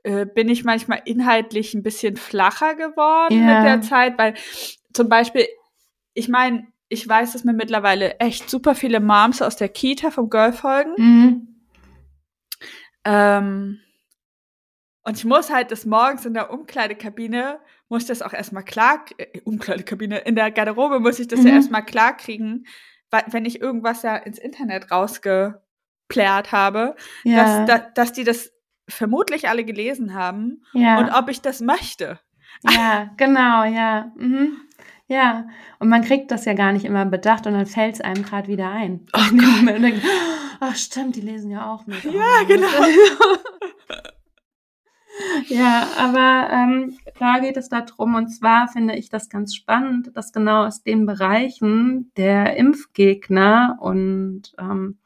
[0.02, 3.54] äh, bin ich manchmal inhaltlich ein bisschen flacher geworden Ja.
[3.54, 4.34] mit der Zeit, weil
[4.92, 5.46] zum Beispiel,
[6.14, 10.30] ich meine, ich weiß, dass mir mittlerweile echt super viele Moms aus der Kita vom
[10.30, 10.92] Girl folgen.
[10.96, 11.48] Mhm.
[13.04, 13.80] Ähm,
[15.02, 19.04] und ich muss halt das morgens in der Umkleidekabine, muss ich das auch erstmal klar,
[19.18, 21.46] äh, Umkleidekabine, in der Garderobe muss ich das Mhm.
[21.46, 22.66] ja erstmal klar kriegen,
[23.30, 28.52] wenn ich irgendwas ja ins Internet rausgeplärt habe, Ja, dass, da, dass die das
[28.88, 30.98] vermutlich alle gelesen haben ja.
[30.98, 32.18] und ob ich das möchte.
[32.68, 34.12] Ja, genau, ja.
[34.16, 34.56] Mhm.
[35.08, 35.46] Ja,
[35.78, 38.48] und man kriegt das ja gar nicht immer bedacht und dann fällt es einem gerade
[38.48, 39.06] wieder ein.
[39.12, 39.82] Oh Gott.
[39.82, 40.02] Denkt,
[40.60, 42.02] Ach stimmt, die lesen ja auch mit.
[42.04, 42.10] Ja,
[42.42, 42.46] Oh.
[42.46, 42.66] genau.
[45.48, 50.32] ja, aber ähm, da geht es darum, und zwar finde ich das ganz spannend, dass
[50.32, 54.98] genau aus den Bereichen der Impfgegner und ähm,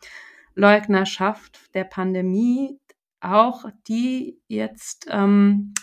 [0.54, 2.78] Leugnerschaft der Pandemie
[3.20, 5.74] auch die jetzt ähm,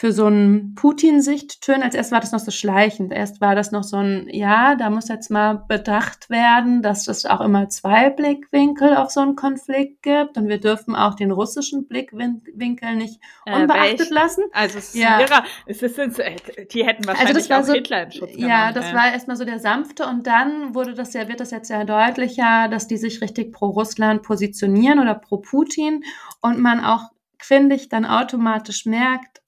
[0.00, 1.82] für so ein Putin-Sicht-Tönen.
[1.82, 3.12] Als erst war das noch so schleichend.
[3.12, 7.26] Erst war das noch so ein, ja, da muss jetzt mal bedacht werden, dass es
[7.26, 10.36] auch immer zwei Blickwinkel auf so einen Konflikt gibt.
[10.38, 14.44] Und wir dürfen auch den russischen Blickwinkel nicht unbeachtet welch- lassen.
[14.52, 15.18] Also es ist Ja.
[15.18, 18.12] ihrer, es ist, es ist, die hätten wahrscheinlich Also das war auch so- Hitler in
[18.12, 18.48] Schutz genommen.
[18.50, 18.94] Ja, das ey.
[18.94, 22.68] war erstmal so der sanfte und dann wurde das ja, wird das jetzt ja deutlicher,
[22.68, 26.04] dass die sich richtig pro Russland positionieren oder pro Putin
[26.40, 27.02] und man auch,
[27.40, 29.42] finde ich, dann automatisch merkt,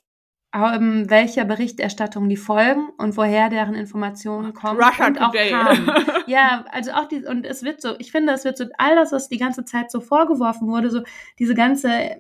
[0.53, 5.51] ähm, welcher Berichterstattung die folgen und woher deren Informationen kommen Russia und auch Today.
[5.51, 5.91] kamen.
[6.27, 9.13] Ja, also auch die, und es wird so, ich finde, es wird so, all das,
[9.13, 11.03] was die ganze Zeit so vorgeworfen wurde, so
[11.39, 12.17] diese ganze äh,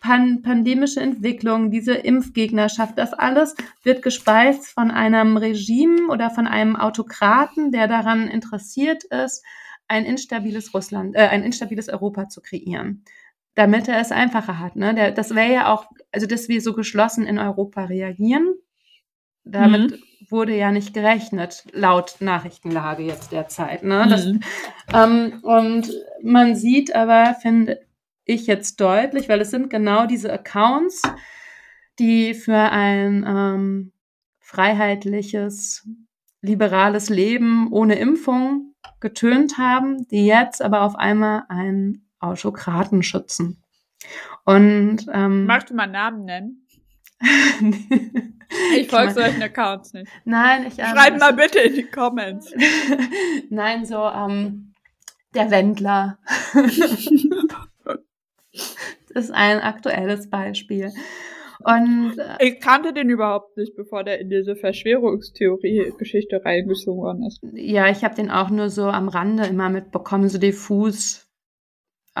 [0.00, 6.76] pan pandemische Entwicklung, diese Impfgegnerschaft, das alles wird gespeist von einem Regime oder von einem
[6.76, 9.44] Autokraten, der daran interessiert ist,
[9.88, 13.04] ein instabiles Russland, äh, ein instabiles Europa zu kreieren,
[13.60, 14.74] damit er es einfacher hat.
[14.74, 14.94] Ne?
[14.94, 18.54] Der, das wäre ja auch, also dass wir so geschlossen in Europa reagieren.
[19.44, 20.00] Damit
[20.30, 23.82] wurde ja nicht gerechnet, laut Nachrichtenlage jetzt derzeit.
[23.82, 24.06] Ne?
[24.08, 24.40] Das, Mhm.
[24.94, 25.92] ähm, und
[26.22, 27.80] man sieht aber, finde
[28.24, 31.02] ich jetzt deutlich, weil es sind genau diese Accounts,
[31.98, 33.92] die für ein ähm,
[34.38, 35.86] freiheitliches,
[36.40, 43.62] liberales Leben ohne Impfung getönt haben, die jetzt aber auf einmal einen Autokraten schützen.
[44.44, 46.66] Und ähm, Magst du mal Namen nennen?
[48.76, 50.10] ich folge solchen Accounts nicht.
[50.24, 52.52] Nein, ich ähm, Schreib mal bitte in die Comments.
[53.50, 54.72] Nein, so ähm,
[55.34, 56.18] der Wendler.
[58.52, 60.92] das ist ein aktuelles Beispiel.
[61.62, 67.40] Und äh, Ich kannte den überhaupt nicht, bevor der in diese Verschwörungstheorie-Geschichte reingezogen worden ist.
[67.52, 71.29] ja, ich habe den auch nur so am Rande immer mitbekommen, so diffus.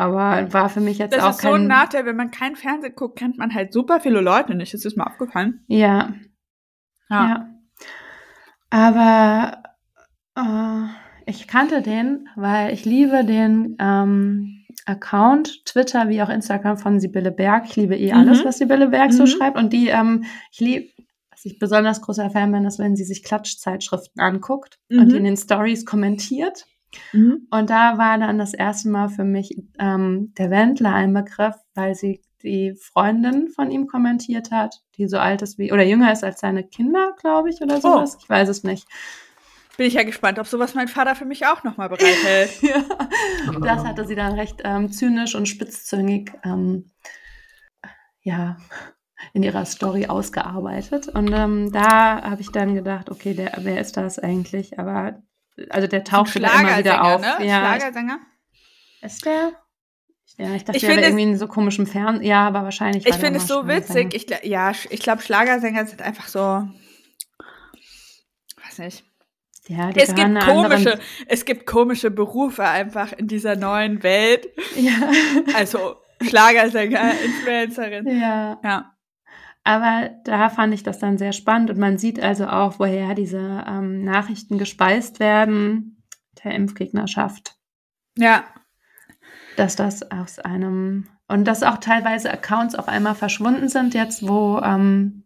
[0.00, 1.66] Aber war für mich jetzt Das auch ist so ein kein.
[1.66, 4.72] Nachteil, wenn man kein Fernsehen guckt, kennt man halt super viele Leute nicht.
[4.72, 5.64] Ist das mal aufgefallen?
[5.68, 6.14] ja,
[7.10, 7.46] ja.
[8.70, 9.62] Aber
[10.36, 10.86] äh,
[11.26, 17.32] ich kannte den, weil ich liebe den ähm, Account, Twitter wie auch Instagram von Sibylle
[17.32, 17.64] Berg.
[17.66, 18.18] Ich liebe eh Mhm.
[18.20, 19.26] alles, was Sibylle Berg so Mhm.
[19.28, 19.58] schreibt.
[19.58, 20.88] Und die, ähm, ich liebe,
[21.30, 25.08] was ich besonders großer Fan bin, ist, wenn sie sich Klatschzeitschriften anguckt und Mhm.
[25.08, 26.64] die in den Stories kommentiert.
[27.50, 31.94] Und da war dann das erste Mal für mich ähm, der Wendler ein Begriff, weil
[31.94, 36.24] sie die Freundin von ihm kommentiert hat, die so alt ist wie, oder jünger ist
[36.24, 38.16] als seine Kinder, glaube ich, oder sowas.
[38.20, 38.88] Ich weiß es nicht.
[39.76, 42.50] Bin ich ja gespannt, ob sowas mein Vater für mich auch nochmal bereithält.
[42.62, 42.84] Ja.
[43.60, 46.90] Das hatte sie dann recht ähm, zynisch und spitzzüngig ähm,
[48.22, 48.58] ja,
[49.32, 51.08] in ihrer Story ausgearbeitet.
[51.08, 54.78] Und ähm, da habe ich dann gedacht, okay, der, wer ist das eigentlich?
[54.78, 55.22] Aber
[55.68, 57.20] also der tauchte da immer wieder auf.
[57.20, 57.46] ne?
[57.46, 58.18] Ja, Schlagersänger.
[59.02, 59.52] Ist der?
[60.38, 62.22] Ja, ich dachte, Ich der wäre irgendwie in so komischem Fern.
[62.22, 63.06] Ja, aber wahrscheinlich.
[63.06, 64.14] Ich finde es so witzig.
[64.14, 66.38] Ich, gla- ja, ich glaube, Schlagersänger sind einfach so.
[68.64, 69.04] Weiß nicht.
[69.68, 74.48] Ja, die Es gibt, komische, es gibt komische Berufe einfach in dieser neuen Welt.
[74.76, 74.92] Ja.
[75.54, 78.06] Also Schlagersänger, Influencerin.
[78.20, 78.58] ja.
[78.64, 78.92] Ja.
[79.64, 83.64] Aber da fand ich das dann sehr spannend und man sieht also auch, woher diese
[83.68, 86.02] ähm, Nachrichten gespeist werden
[86.42, 87.56] der Impfgegnerschaft,
[88.16, 88.44] Ja.
[89.56, 94.58] dass das aus einem und dass auch teilweise Accounts auf einmal verschwunden sind jetzt, wo
[94.64, 95.24] ähm,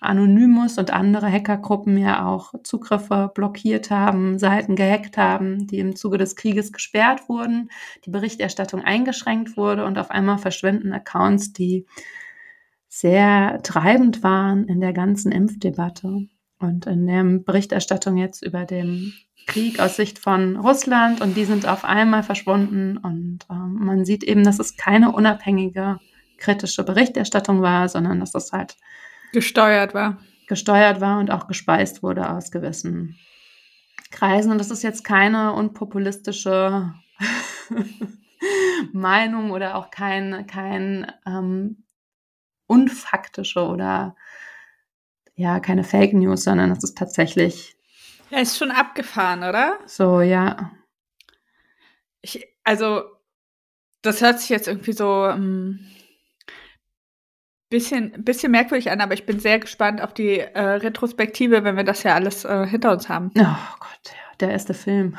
[0.00, 6.16] Anonymous und andere Hackergruppen ja auch Zugriffe blockiert haben, Seiten gehackt haben, die im Zuge
[6.18, 7.70] des Krieges gesperrt wurden,
[8.04, 11.86] die Berichterstattung eingeschränkt wurde und auf einmal verschwinden Accounts, die
[12.90, 16.26] sehr treibend waren in der ganzen Impfdebatte
[16.58, 19.14] und in der Berichterstattung jetzt über den
[19.46, 24.24] Krieg aus Sicht von Russland und die sind auf einmal verschwunden und ähm, man sieht
[24.24, 25.98] eben, dass es keine unabhängige
[26.36, 28.76] kritische Berichterstattung war, sondern dass das halt
[29.32, 30.18] Gesteuert war.
[30.48, 33.16] gesteuert war und auch gespeist wurde aus gewissen
[34.10, 34.50] Kreisen.
[34.50, 36.92] Und das ist jetzt keine unpopulistische
[38.92, 41.84] Meinung oder auch kein, kein ähm,
[42.70, 44.14] unfaktische oder
[45.34, 47.74] ja, keine Fake News, sondern es ist tatsächlich.
[48.30, 49.78] Ja, ist schon abgefahren, oder?
[49.86, 50.70] So, ja.
[52.22, 53.02] Ich, also,
[54.02, 55.80] das hört sich jetzt irgendwie so ähm,
[57.70, 61.84] bisschen, bisschen merkwürdig an, aber ich bin sehr gespannt auf die äh, Retrospektive, wenn wir
[61.84, 63.32] das ja alles äh, hinter uns haben.
[63.36, 65.16] Oh Gott, ja der erste Film.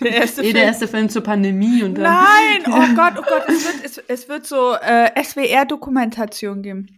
[0.00, 0.54] Der erste Film.
[0.54, 2.04] der erste Film zur Pandemie und dann.
[2.04, 6.96] Nein, oh Gott, oh Gott, es wird, es, es wird so äh, SWR-Dokumentation geben.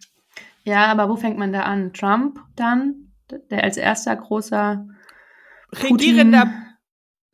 [0.64, 1.92] Ja, aber wo fängt man da an?
[1.92, 3.12] Trump dann,
[3.50, 4.86] der als erster großer
[5.72, 6.52] regierender.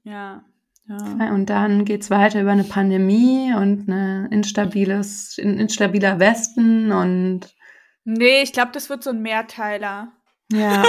[0.04, 0.44] Ja.
[0.88, 1.32] Ja.
[1.32, 7.40] Und dann geht es weiter über eine Pandemie und ein instabiles, ein instabiler Westen und.
[8.04, 10.12] Nee, ich glaube, das wird so ein Mehrteiler.
[10.52, 10.84] Ja,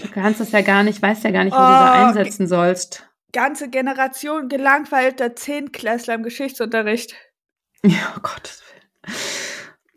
[0.00, 2.46] du kannst das ja gar nicht, weißt ja gar nicht, wo oh, du da einsetzen
[2.46, 3.08] sollst.
[3.32, 7.14] Ganze Generation gelangweilter Zehntklässler im Geschichtsunterricht.
[7.84, 8.62] Ja, oh Gott.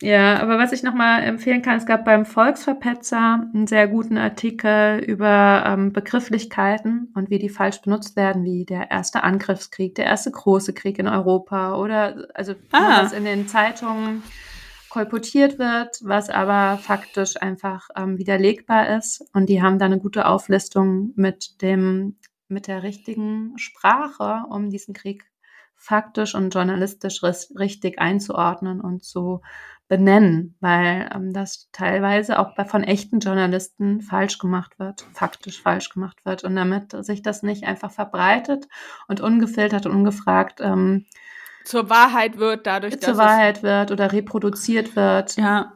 [0.01, 4.99] Ja, aber was ich nochmal empfehlen kann, es gab beim Volksverpetzer einen sehr guten Artikel
[4.99, 10.31] über ähm, Begrifflichkeiten und wie die falsch benutzt werden, wie der erste Angriffskrieg, der erste
[10.31, 13.03] große Krieg in Europa oder also ah.
[13.03, 14.21] was in den Zeitungen
[14.95, 19.25] kolportiert wird, was aber faktisch einfach ähm, widerlegbar ist.
[19.33, 22.15] Und die haben da eine gute Auflistung mit dem,
[22.47, 25.25] mit der richtigen Sprache, um diesen Krieg
[25.75, 29.41] faktisch und journalistisch richtig einzuordnen und zu
[29.89, 35.89] benennen, weil ähm, das teilweise auch bei, von echten Journalisten falsch gemacht wird, faktisch falsch
[35.89, 36.45] gemacht wird.
[36.45, 38.69] Und damit sich das nicht einfach verbreitet
[39.09, 41.05] und ungefiltert und ungefragt ähm,
[41.65, 45.73] zur Wahrheit wird, dadurch, zur Wahrheit wird oder reproduziert wird, ja.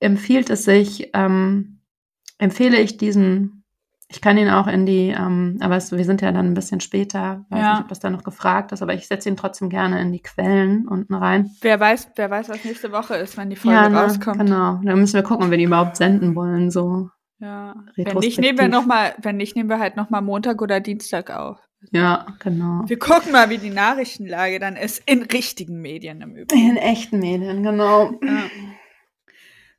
[0.00, 1.80] empfiehlt es sich, ähm,
[2.38, 3.64] empfehle ich diesen,
[4.08, 6.80] ich kann ihn auch in die, ähm, aber es, wir sind ja dann ein bisschen
[6.80, 7.72] später, weiß ja.
[7.72, 10.22] nicht, ob das da noch gefragt ist, aber ich setze ihn trotzdem gerne in die
[10.22, 11.50] Quellen unten rein.
[11.60, 14.38] Wer weiß, wer weiß, was nächste Woche ist, wenn die Folge ja, ne, rauskommt.
[14.38, 17.10] Genau, dann müssen wir gucken, ob wir die überhaupt senden wollen, so.
[17.38, 17.74] Ja.
[17.96, 20.80] Wenn nicht, nehmen wir noch mal, wenn nicht, nehmen wir halt noch mal Montag oder
[20.80, 21.58] Dienstag auf.
[21.92, 22.82] Ja, genau.
[22.86, 25.02] Wir gucken mal, wie die Nachrichtenlage dann ist.
[25.06, 26.70] In richtigen Medien im Übrigen.
[26.70, 28.12] In echten Medien, genau.
[28.22, 28.50] Ja.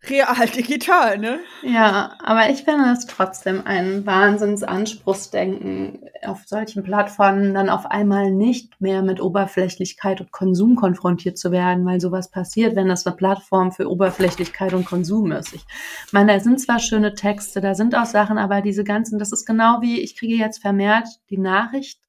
[0.09, 1.39] Real digital, ne?
[1.61, 8.79] Ja, aber ich finde es trotzdem ein Wahnsinnsanspruchsdenken, auf solchen Plattformen dann auf einmal nicht
[8.81, 13.71] mehr mit Oberflächlichkeit und Konsum konfrontiert zu werden, weil sowas passiert, wenn das eine Plattform
[13.71, 15.53] für Oberflächlichkeit und Konsum ist.
[15.53, 15.65] Ich
[16.11, 19.45] meine, da sind zwar schöne Texte, da sind auch Sachen, aber diese ganzen, das ist
[19.45, 21.99] genau wie, ich kriege jetzt vermehrt die Nachricht,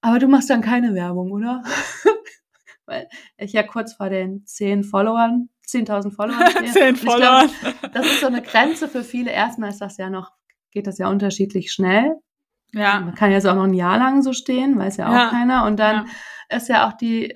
[0.00, 1.62] aber du machst dann keine Werbung, oder?
[2.90, 3.08] weil
[3.38, 6.46] ich ja kurz vor den zehn Followern 10.000 Follower.
[6.72, 7.48] 10 Follower.
[7.92, 9.30] das ist so eine Grenze für viele.
[9.30, 10.32] Erstmal ist das ja noch,
[10.70, 12.16] geht das ja unterschiedlich schnell.
[12.72, 13.00] Ja.
[13.00, 15.28] Man kann jetzt auch noch ein Jahr lang so stehen, weiß ja auch ja.
[15.30, 15.64] keiner.
[15.64, 16.06] Und dann
[16.50, 16.56] ja.
[16.56, 17.34] ist ja auch die,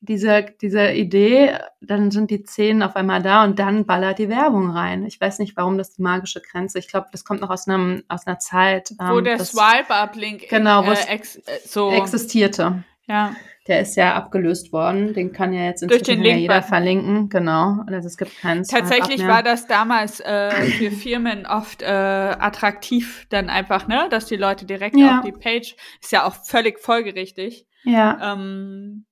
[0.00, 4.70] diese, diese Idee, dann sind die Zehn auf einmal da und dann ballert die Werbung
[4.70, 5.04] rein.
[5.04, 6.78] Ich weiß nicht, warum das die magische Grenze.
[6.78, 10.84] Ich glaube, das kommt noch aus einem aus einer Zeit, wo ähm, der Swipe-Up-Link genau,
[10.84, 12.84] äh, ex äh, so existierte.
[13.06, 13.34] Ja.
[13.70, 15.14] Der ist ja abgelöst worden.
[15.14, 17.28] Den kann ja jetzt inzwischen ja jeder verlinken.
[17.28, 17.84] Genau.
[17.86, 23.48] Also es gibt keinen Tatsächlich war das damals äh, für Firmen oft äh, attraktiv, dann
[23.48, 25.18] einfach, ne, dass die Leute direkt ja.
[25.18, 27.68] auf die Page, ist ja auch völlig folgerichtig.
[27.84, 28.32] Ja.
[28.32, 29.06] Ähm,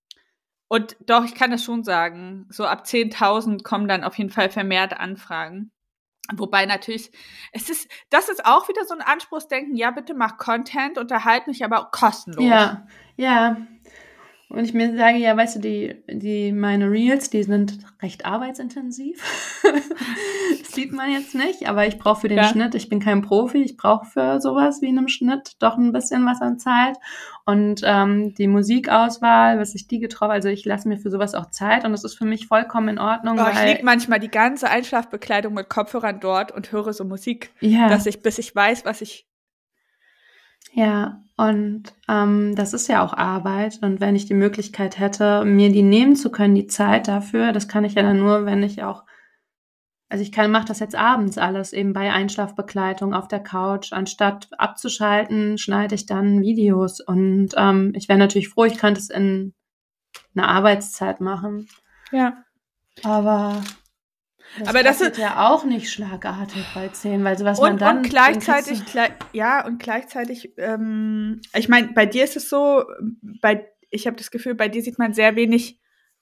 [0.66, 4.50] und doch, ich kann das schon sagen, so ab 10.000 kommen dann auf jeden Fall
[4.50, 5.70] vermehrt Anfragen.
[6.34, 7.10] Wobei natürlich,
[7.52, 11.64] es ist, das ist auch wieder so ein Anspruchsdenken, ja, bitte mach Content, unterhalt mich
[11.64, 12.44] aber kostenlos.
[12.44, 12.86] Ja,
[13.16, 13.56] ja.
[14.50, 19.22] Und ich mir sage, ja, weißt du, die, die, meine Reels, die sind recht arbeitsintensiv.
[19.62, 22.44] das sieht man jetzt nicht, aber ich brauche für den ja.
[22.44, 26.24] Schnitt, ich bin kein Profi, ich brauche für sowas wie einem Schnitt doch ein bisschen
[26.24, 26.96] was an Zeit.
[27.44, 31.50] Und ähm, die Musikauswahl, was ich die getroffen, also ich lasse mir für sowas auch
[31.50, 33.38] Zeit und das ist für mich vollkommen in Ordnung.
[33.38, 37.88] Oh, ich lege manchmal die ganze Einschlafbekleidung mit Kopfhörern dort und höre so Musik, ja.
[37.88, 39.27] dass ich, bis ich weiß, was ich
[40.78, 43.80] ja, und ähm, das ist ja auch Arbeit.
[43.82, 47.66] Und wenn ich die Möglichkeit hätte, mir die nehmen zu können, die Zeit dafür, das
[47.66, 49.02] kann ich ja dann nur, wenn ich auch,
[50.08, 53.92] also ich kann, mache das jetzt abends alles, eben bei Einschlafbegleitung auf der Couch.
[53.92, 57.00] Anstatt abzuschalten, schneide ich dann Videos.
[57.00, 59.54] Und ähm, ich wäre natürlich froh, ich könnte es in
[60.36, 61.66] einer Arbeitszeit machen.
[62.12, 62.44] Ja.
[63.02, 63.64] Aber
[64.58, 67.96] das aber das ist ja auch nicht schlagartig bei 10, weil sowas und, man dann.
[67.98, 72.84] Und gleichzeitig, gleich, ja, und gleichzeitig, ähm, ich meine, bei dir ist es so,
[73.40, 75.80] bei, ich habe das Gefühl, bei dir sieht man sehr wenig,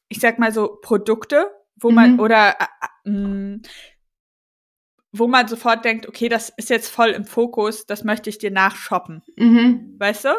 [0.09, 1.95] ich sag mal so, Produkte, wo mhm.
[1.95, 2.57] man, oder
[3.05, 3.61] äh, äh,
[5.13, 8.51] wo man sofort denkt, okay, das ist jetzt voll im Fokus, das möchte ich dir
[8.51, 9.23] nachshoppen.
[9.37, 9.97] Mhm.
[9.99, 10.31] Weißt du?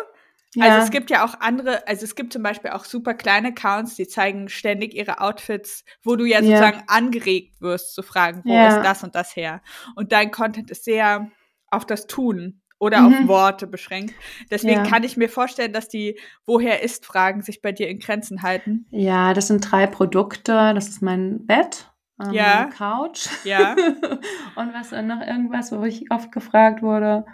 [0.57, 0.65] Ja.
[0.65, 3.95] Also es gibt ja auch andere, also es gibt zum Beispiel auch super kleine Accounts,
[3.95, 6.83] die zeigen ständig ihre Outfits, wo du ja sozusagen ja.
[6.87, 8.75] angeregt wirst zu fragen, wo ja.
[8.75, 9.61] ist das und das her.
[9.95, 11.29] Und dein Content ist sehr
[11.69, 13.07] auf das Tun oder mhm.
[13.07, 14.15] auf Worte beschränkt.
[14.49, 18.41] Deswegen kann ich mir vorstellen, dass die Woher ist Fragen sich bei dir in Grenzen
[18.41, 18.87] halten.
[18.89, 20.73] Ja, das sind drei Produkte.
[20.73, 21.91] Das ist mein Bett,
[22.23, 22.65] ähm, ja.
[22.75, 23.27] Couch.
[23.43, 23.75] Ja.
[24.55, 27.25] und was noch irgendwas, wo ich oft gefragt wurde.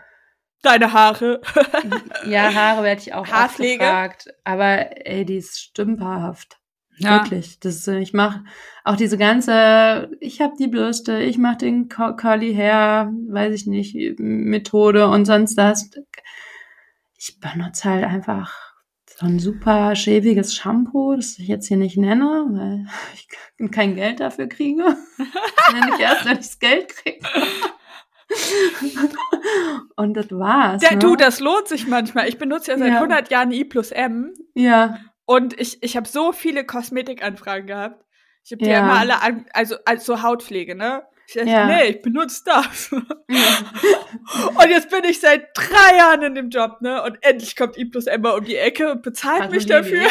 [0.63, 1.41] Deine Haare.
[2.25, 3.79] ja, Haare werde ich auch Haarpflege.
[3.79, 4.33] gefragt.
[4.43, 6.57] Aber ey, die ist stümperhaft.
[6.97, 7.21] Ja.
[7.21, 7.59] Wirklich.
[7.59, 8.43] Das ist, ich mache
[8.83, 14.19] auch diese ganze, ich habe die Bürste, ich mache den Curly Hair, weiß ich nicht,
[14.19, 15.89] Methode und sonst das.
[17.17, 18.73] Ich benutze halt einfach
[19.17, 22.85] so ein super schäbiges Shampoo, das ich jetzt hier nicht nenne, weil
[23.59, 24.83] ich kein Geld dafür kriege.
[24.83, 27.19] Das nenne ich erst, wenn ich das Geld kriege.
[29.95, 30.81] Und das war's.
[30.83, 30.99] Ja, ne?
[30.99, 32.27] Du, das lohnt sich manchmal.
[32.27, 32.95] Ich benutze ja seit ja.
[32.95, 34.33] 100 Jahren I plus M.
[34.53, 34.99] Ja.
[35.25, 38.05] Und ich, ich habe so viele Kosmetikanfragen gehabt.
[38.43, 38.79] Ich habe die ja.
[38.79, 41.03] immer alle an, also als so Hautpflege, ne?
[41.27, 41.65] Ich dachte, ja.
[41.67, 42.91] nee, ich benutze das.
[42.91, 47.01] Und jetzt bin ich seit drei Jahren in dem Job, ne?
[47.01, 50.03] Und endlich kommt I plus Emma um die Ecke und bezahlt also mich dafür.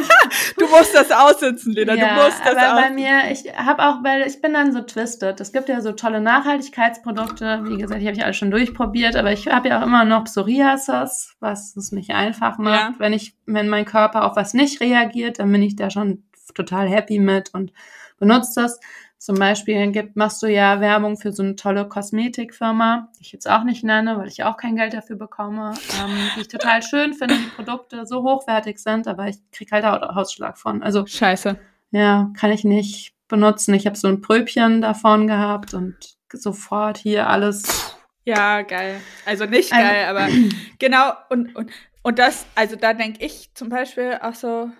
[0.58, 1.94] du musst das aussitzen, Lena.
[1.94, 2.96] Ja, du musst das aber aussitzen.
[2.96, 5.40] bei mir, ich habe auch, weil ich bin dann so twisted.
[5.40, 7.62] Es gibt ja so tolle Nachhaltigkeitsprodukte.
[7.64, 10.24] Wie gesagt, die habe ich alle schon durchprobiert, aber ich habe ja auch immer noch
[10.24, 12.94] Psoriasis, was es nicht einfach macht.
[12.94, 12.94] Ja.
[12.98, 16.88] Wenn ich, wenn mein Körper auf was nicht reagiert, dann bin ich da schon total
[16.88, 17.72] happy mit und
[18.18, 18.80] benutze das.
[19.22, 23.48] Zum Beispiel gibt, machst du ja Werbung für so eine tolle Kosmetikfirma, die ich jetzt
[23.48, 27.14] auch nicht nenne, weil ich auch kein Geld dafür bekomme, ähm, die ich total schön
[27.14, 30.82] finde, die Produkte so hochwertig sind, aber ich krieg halt Hausschlag von.
[30.82, 31.56] Also Scheiße.
[31.92, 33.74] Ja, kann ich nicht benutzen.
[33.74, 35.94] Ich habe so ein Pröbchen davon gehabt und
[36.32, 37.94] sofort hier alles.
[38.24, 39.00] Ja, geil.
[39.24, 40.32] Also nicht geil, also, aber
[40.80, 41.70] genau, und, und,
[42.02, 44.72] und das, also da denke ich zum Beispiel auch so,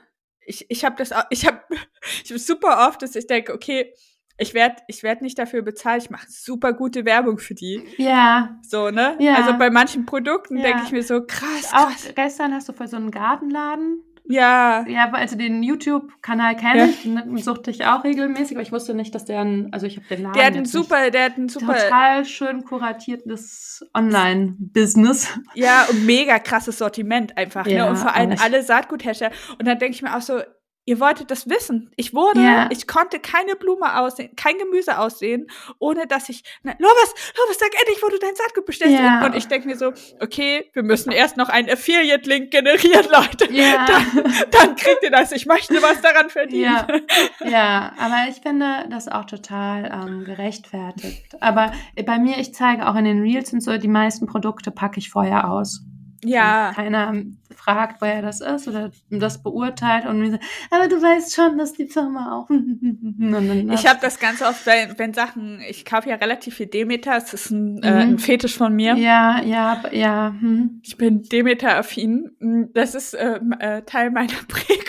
[0.44, 1.60] ich, ich habe das auch, ich habe
[2.24, 3.94] ich hab super oft, dass ich denke, okay,
[4.38, 7.82] ich werde ich werd nicht dafür bezahlt, ich mache super gute Werbung für die.
[7.96, 8.58] Ja.
[8.62, 9.16] So, ne?
[9.18, 9.34] Ja.
[9.34, 10.64] Also bei manchen Produkten ja.
[10.64, 12.06] denke ich mir so, krass, krass.
[12.08, 14.02] Auch gestern hast du für so einen Gartenladen.
[14.24, 14.86] Ja.
[14.86, 16.84] Ja, also den YouTube-Kanal kenne ja.
[16.86, 19.96] ich, den suchte ich auch regelmäßig, aber ich wusste nicht, dass der ein, also ich
[19.96, 20.34] habe den Laden.
[20.34, 21.74] Der hat ein super, der hat ein super.
[21.74, 25.38] Total schön kuratiertes Online-Business.
[25.54, 27.74] Ja, und mega krasses Sortiment einfach, ne?
[27.74, 27.90] ja, ne?
[27.90, 29.32] Und vor allem alle Saatguthersteller.
[29.58, 30.40] Und dann denke ich mir auch so,
[30.84, 31.92] Ihr wolltet das wissen.
[31.96, 32.68] Ich wurde, ja.
[32.72, 35.46] ich konnte keine Blume aussehen, kein Gemüse aussehen,
[35.78, 38.98] ohne dass ich, na, Lovis, Lovis, sag endlich, wo du dein Saatgut bestellst.
[38.98, 39.24] Ja.
[39.24, 43.52] Und ich denke mir so, okay, wir müssen erst noch einen Affiliate-Link generieren, Leute.
[43.52, 43.86] Ja.
[43.86, 45.30] Dann, dann, kriegt ihr das.
[45.30, 46.64] Ich möchte was daran verdienen.
[46.64, 51.36] Ja, ja aber ich finde das auch total ähm, gerechtfertigt.
[51.40, 51.72] Aber
[52.04, 55.10] bei mir, ich zeige auch in den Reels und so, die meisten Produkte packe ich
[55.10, 55.84] vorher aus.
[56.24, 56.72] Ja.
[56.74, 57.14] keiner
[57.56, 60.38] fragt, woher das ist oder das beurteilt und so,
[60.70, 62.50] aber du weißt schon, dass die Firma auch.
[63.74, 67.32] ich habe das ganz oft, wenn, wenn Sachen, ich kaufe ja relativ viel Demeter, es
[67.34, 67.82] ist ein, mhm.
[67.82, 68.94] äh, ein Fetisch von mir.
[68.96, 70.34] Ja, ja, ja.
[70.38, 70.80] Hm.
[70.82, 72.70] Ich bin Demeter-affin.
[72.72, 74.82] Das ist äh, äh, Teil meiner Prägung.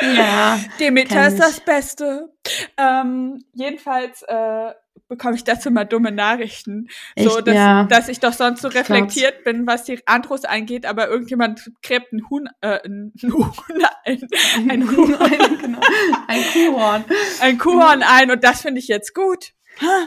[0.00, 0.58] Ja.
[0.80, 2.32] Demeter ist das Beste.
[2.76, 4.72] Ähm, jedenfalls äh,
[5.08, 6.88] bekomme ich dazu mal dumme Nachrichten.
[7.14, 7.30] Echt?
[7.30, 7.84] So, dass, ja.
[7.84, 12.28] dass ich doch sonst so reflektiert bin, was die Andros angeht, aber irgendjemand gräbt ein
[12.30, 13.52] Huhn, äh, ein Huhn,
[14.04, 14.28] ein,
[14.68, 15.80] ein Huhn, ein, genau,
[16.26, 17.04] ein Kuhhorn.
[17.40, 19.52] Ein Kuhhorn ein und das finde ich jetzt gut.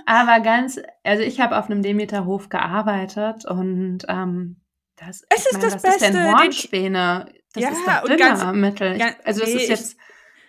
[0.05, 4.57] Aber ganz, also ich habe auf einem Demeterhof gearbeitet und ähm,
[4.97, 6.05] das, es ist meine, das Beste.
[6.05, 7.25] Ist denn Hornspäne.
[7.53, 9.01] Das ja, ist doch Düngermittel.
[9.23, 9.97] Also nee, das ist jetzt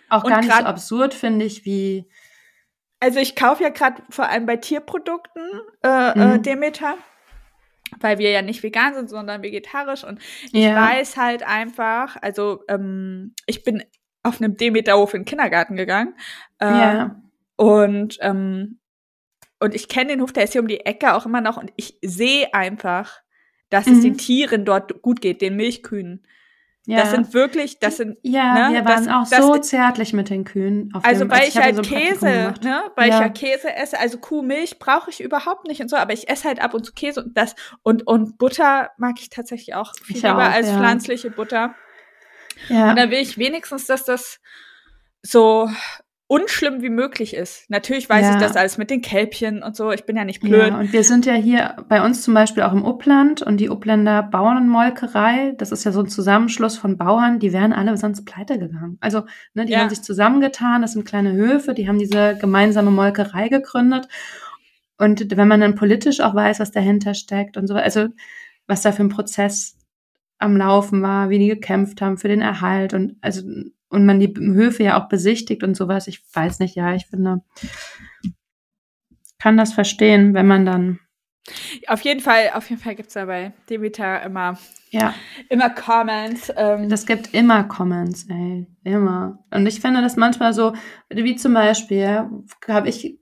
[0.09, 2.07] auch gar nicht so absurd, finde ich, wie
[3.03, 5.43] also ich kaufe ja gerade vor allem bei Tierprodukten
[5.83, 6.35] äh, äh mhm.
[6.35, 6.97] äh, Demeter,
[7.99, 10.05] weil wir ja nicht vegan sind, sondern vegetarisch.
[10.05, 10.19] Und
[10.53, 10.75] ich ja.
[10.75, 13.83] weiß halt einfach, also ähm, ich bin
[14.23, 16.15] auf einem Demeterhof in den Kindergarten gegangen.
[16.59, 17.21] Äh, ja.
[17.57, 18.79] Und, ähm,
[19.59, 21.57] und ich kenne den Hof, der ist hier um die Ecke auch immer noch.
[21.57, 23.19] Und ich sehe einfach,
[23.69, 23.93] dass mhm.
[23.93, 26.25] es den Tieren dort gut geht, den Milchkühen.
[26.85, 26.97] Ja.
[26.97, 28.17] Das sind wirklich, das sind.
[28.23, 30.91] Ja, ne, wir waren das, auch das, so zärtlich mit den Kühen.
[31.03, 33.15] also, dem, weil ich, ich halt so Käse, ne, weil ja.
[33.15, 36.45] ich ja Käse esse, also Kuhmilch brauche ich überhaupt nicht und so, aber ich esse
[36.45, 40.17] halt ab und zu Käse und das und und Butter mag ich tatsächlich auch viel
[40.17, 40.77] ich lieber auch, als ja.
[40.77, 41.73] pflanzliche Butter.
[42.67, 42.89] Ja.
[42.89, 44.41] Und dann will ich wenigstens, dass das
[45.21, 45.69] so
[46.27, 47.69] unschlimm wie möglich ist.
[47.69, 48.33] Natürlich weiß ja.
[48.33, 49.91] ich das alles mit den Kälbchen und so.
[49.91, 50.69] Ich bin ja nicht blöd.
[50.69, 53.69] Ja, und wir sind ja hier bei uns zum Beispiel auch im Uppland und die
[53.69, 58.57] Uppländer Bauernmolkerei, das ist ja so ein Zusammenschluss von Bauern, die wären alle sonst pleite
[58.57, 58.97] gegangen.
[59.01, 59.23] Also,
[59.53, 59.79] ne, die ja.
[59.79, 64.07] haben sich zusammengetan, das sind kleine Höfe, die haben diese gemeinsame Molkerei gegründet.
[64.97, 68.07] Und wenn man dann politisch auch weiß, was dahinter steckt und so, also
[68.67, 69.77] was da für ein Prozess
[70.37, 73.41] am Laufen war, wie die gekämpft haben für den Erhalt und also
[73.93, 76.07] und man die Höfe ja auch besichtigt und sowas.
[76.07, 77.41] Ich weiß nicht, ja, ich finde,
[79.39, 80.99] kann das verstehen, wenn man dann
[81.87, 84.57] auf jeden Fall, auf jeden Fall gibt es da bei Demeter immer,
[84.91, 85.13] ja.
[85.49, 86.51] immer Comments.
[86.55, 86.87] Ähm.
[86.87, 88.65] Das gibt immer Comments, ey.
[88.85, 89.43] Immer.
[89.51, 90.73] Und ich finde das manchmal so,
[91.09, 92.29] wie zum Beispiel,
[92.67, 93.19] habe ich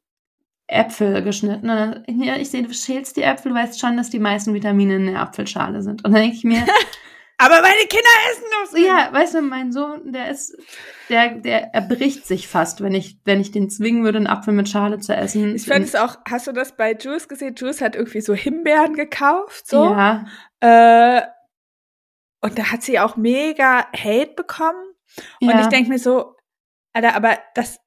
[0.68, 1.70] Äpfel geschnitten.
[1.70, 4.54] Und dann, ja, ich sehe, du schälst die Äpfel, du weißt schon, dass die meisten
[4.54, 6.06] Vitamine in der Apfelschale sind.
[6.06, 6.64] Und dann denke ich mir,
[7.42, 8.78] aber meine Kinder essen noch so.
[8.78, 10.56] Ja, weißt du, mein Sohn, der ist,
[11.10, 14.70] der, der erbricht sich fast, wenn ich, wenn ich den zwingen würde, einen Apfel mit
[14.70, 15.56] Schale zu essen.
[15.56, 17.56] Ich fand es auch, hast du das bei Juice gesehen?
[17.56, 19.86] Juice hat irgendwie so Himbeeren gekauft, so.
[19.86, 20.26] Ja.
[20.60, 21.24] Äh,
[22.42, 24.94] und da hat sie auch mega Hate bekommen.
[25.40, 25.54] Ja.
[25.54, 26.36] Und ich denke mir so,
[26.94, 27.80] Alter, aber das,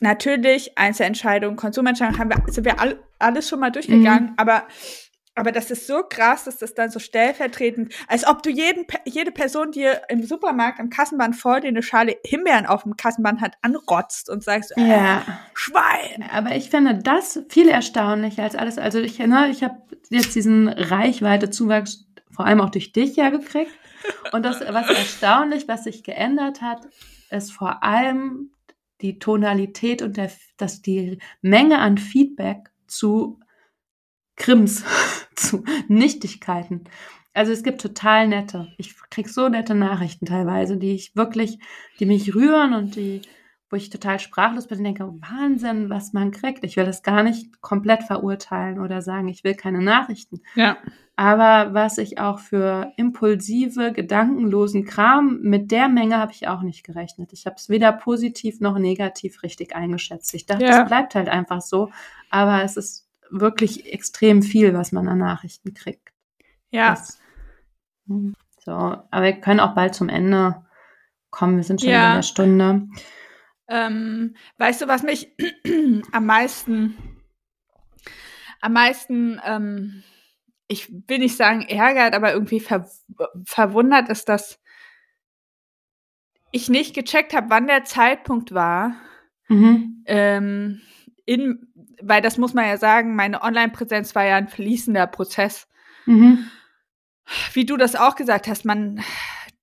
[0.00, 4.34] natürlich, Einzelentscheidungen, Konsumentscheidungen haben wir, sind wir all, alles schon mal durchgegangen, mhm.
[4.36, 4.66] aber
[5.34, 9.30] aber das ist so krass, dass das dann so stellvertretend, als ob du jeden, jede
[9.30, 13.54] Person, die im Supermarkt am Kassenband vor dir eine Schale Himbeeren auf dem Kassenband hat,
[13.62, 15.22] anrotzt und sagst, äh, ja.
[15.54, 16.28] Schwein.
[16.32, 18.78] Aber ich finde das viel erstaunlicher als alles.
[18.78, 19.78] Also ich, ne, ich habe
[20.10, 23.72] jetzt diesen Reichweite-Zuwachs vor allem auch durch dich ja gekriegt.
[24.32, 26.80] Und das, was erstaunlich, was sich geändert hat,
[27.30, 28.50] ist vor allem
[29.00, 33.40] die Tonalität und der, dass die Menge an Feedback zu
[34.40, 34.84] Krims,
[35.36, 36.84] zu Nichtigkeiten.
[37.32, 38.72] Also es gibt total nette.
[38.76, 41.58] Ich krieg so nette Nachrichten teilweise, die ich wirklich,
[42.00, 43.22] die mich rühren und die,
[43.68, 46.64] wo ich total sprachlos bin und denke, Wahnsinn, was man kriegt.
[46.64, 50.40] Ich will das gar nicht komplett verurteilen oder sagen, ich will keine Nachrichten.
[50.56, 50.76] Ja.
[51.14, 56.82] Aber was ich auch für impulsive, gedankenlosen Kram, mit der Menge habe ich auch nicht
[56.82, 57.32] gerechnet.
[57.32, 60.34] Ich habe es weder positiv noch negativ richtig eingeschätzt.
[60.34, 60.84] Ich dachte, es ja.
[60.84, 61.90] bleibt halt einfach so.
[62.30, 66.12] Aber es ist wirklich extrem viel, was man an Nachrichten kriegt.
[66.70, 66.90] Ja.
[66.90, 67.18] Das,
[68.06, 68.34] hm,
[68.64, 70.64] so, aber wir können auch bald zum Ende
[71.30, 71.56] kommen.
[71.56, 72.10] Wir sind schon ja.
[72.10, 72.88] in der Stunde.
[73.68, 75.32] Ähm, weißt du, was mich
[76.12, 76.96] am meisten,
[78.60, 80.02] am meisten, ähm,
[80.66, 82.88] ich will nicht sagen ärgert, aber irgendwie ver
[83.44, 84.60] verwundert ist, dass
[86.52, 88.94] ich nicht gecheckt habe, wann der Zeitpunkt war,
[89.48, 90.02] mhm.
[90.06, 90.80] ähm,
[91.30, 91.68] in,
[92.02, 95.68] weil das muss man ja sagen, meine Online-Präsenz war ja ein fließender Prozess.
[96.04, 96.50] Mhm.
[97.52, 99.00] Wie du das auch gesagt hast, man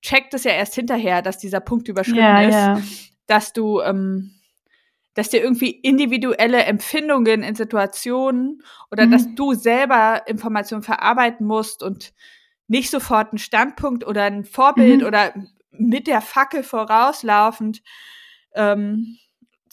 [0.01, 2.81] checkt es ja erst hinterher, dass dieser Punkt überschritten ja, ist, ja.
[3.25, 4.31] dass du, ähm,
[5.13, 9.11] dass dir irgendwie individuelle Empfindungen in Situationen oder mhm.
[9.11, 12.13] dass du selber Informationen verarbeiten musst und
[12.69, 15.05] nicht sofort einen Standpunkt oder ein Vorbild mhm.
[15.05, 15.33] oder
[15.71, 17.81] mit der Fackel vorauslaufend
[18.55, 19.17] ähm,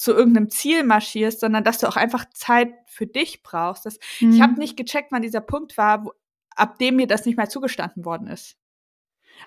[0.04, 3.86] zu irgendeinem Ziel marschierst, sondern dass du auch einfach Zeit für dich brauchst.
[3.86, 4.32] Das, mhm.
[4.32, 6.12] Ich habe nicht gecheckt, wann dieser Punkt war, wo,
[6.54, 8.56] ab dem mir das nicht mehr zugestanden worden ist.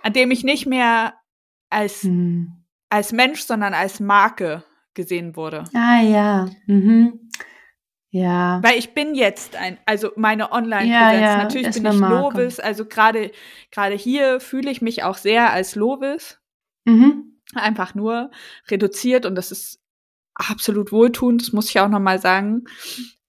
[0.01, 1.13] An dem ich nicht mehr
[1.69, 2.63] als, mhm.
[2.89, 4.63] als Mensch, sondern als Marke
[4.95, 5.65] gesehen wurde.
[5.75, 6.49] Ah ja.
[6.65, 7.29] Mhm.
[8.09, 8.59] Ja.
[8.63, 10.91] Weil ich bin jetzt ein, also meine Online-Präsenz.
[10.91, 13.31] Ja, ja, Natürlich bin ich Lovis, also gerade
[13.69, 16.39] gerade hier fühle ich mich auch sehr als Lovis.
[16.85, 17.39] Mhm.
[17.53, 18.31] Einfach nur
[18.69, 19.83] reduziert und das ist
[20.37, 22.65] absolut wohltuend, das muss ich auch nochmal sagen.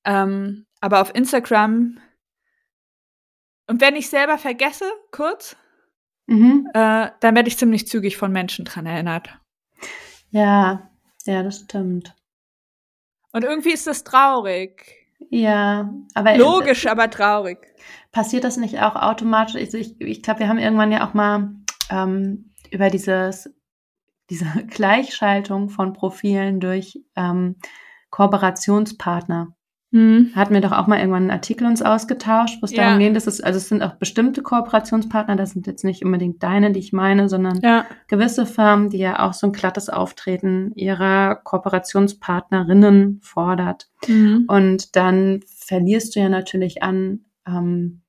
[0.04, 1.98] Ähm, aber auf Instagram,
[3.66, 5.56] und wenn ich selber vergesse, kurz,
[6.26, 6.68] mhm.
[6.72, 9.28] äh, dann werde ich ziemlich zügig von Menschen dran erinnert.
[10.30, 10.90] Ja,
[11.24, 12.14] ja, das stimmt.
[13.32, 14.98] Und irgendwie ist das traurig.
[15.30, 17.58] Ja, aber logisch, äh, aber traurig.
[18.12, 19.56] Passiert das nicht auch automatisch?
[19.56, 21.50] Also ich, ich glaube, wir haben irgendwann ja auch mal
[21.90, 23.50] ähm, über dieses
[24.30, 27.56] diese Gleichschaltung von Profilen durch ähm,
[28.10, 29.54] Kooperationspartner.
[29.90, 30.32] Mhm.
[30.34, 32.84] Hatten wir doch auch mal irgendwann einen Artikel uns ausgetauscht, wo es ja.
[32.84, 36.42] darum ging, dass es, also es sind auch bestimmte Kooperationspartner, das sind jetzt nicht unbedingt
[36.42, 37.86] deine, die ich meine, sondern ja.
[38.06, 43.88] gewisse Firmen, die ja auch so ein glattes Auftreten ihrer Kooperationspartnerinnen fordert.
[44.06, 44.44] Mhm.
[44.46, 48.02] Und dann verlierst du ja natürlich an, ähm,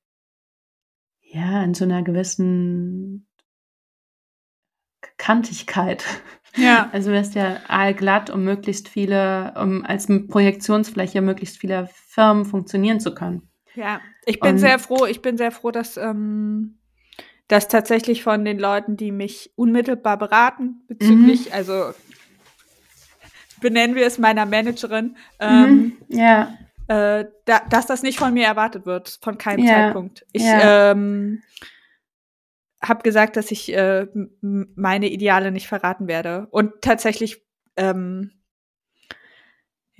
[1.22, 3.26] ja, in so einer gewissen
[5.16, 6.04] Kantigkeit.
[6.56, 6.90] Ja.
[6.92, 13.14] Also wirst ja allglatt, um möglichst viele, um als Projektionsfläche möglichst vieler Firmen funktionieren zu
[13.14, 13.48] können.
[13.76, 16.78] Ja, ich bin Und, sehr froh, ich bin sehr froh, dass, ähm,
[17.46, 21.52] dass tatsächlich von den Leuten, die mich unmittelbar beraten, bezüglich, mhm.
[21.52, 21.92] also
[23.60, 26.18] benennen wir es meiner Managerin, ähm, mhm.
[26.18, 26.54] ja.
[26.88, 29.74] Äh, da, dass das nicht von mir erwartet wird, von keinem ja.
[29.74, 30.26] Zeitpunkt.
[30.32, 30.90] Ich ja.
[30.90, 31.40] ähm,
[32.82, 34.06] habe gesagt, dass ich äh,
[34.40, 36.48] meine Ideale nicht verraten werde.
[36.50, 37.44] Und tatsächlich,
[37.76, 38.32] ähm,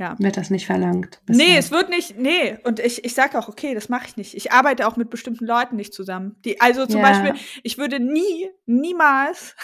[0.00, 0.16] ja.
[0.18, 1.20] Wird das nicht verlangt?
[1.28, 1.58] Nee, bisher.
[1.58, 2.56] es wird nicht, nee.
[2.64, 4.34] Und ich, ich sage auch, okay, das mache ich nicht.
[4.34, 6.36] Ich arbeite auch mit bestimmten Leuten nicht zusammen.
[6.46, 7.10] Die, also zum ja.
[7.10, 9.54] Beispiel, ich würde nie, niemals,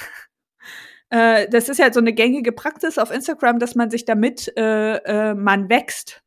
[1.09, 4.97] äh, das ist ja so eine gängige Praxis auf Instagram, dass man sich damit äh,
[4.97, 6.23] äh, man wächst,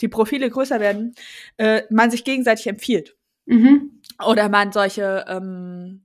[0.00, 1.14] die Profile größer werden,
[1.58, 3.17] äh, man sich gegenseitig empfiehlt.
[3.48, 4.00] Mhm.
[4.24, 6.02] Oder man solche ähm,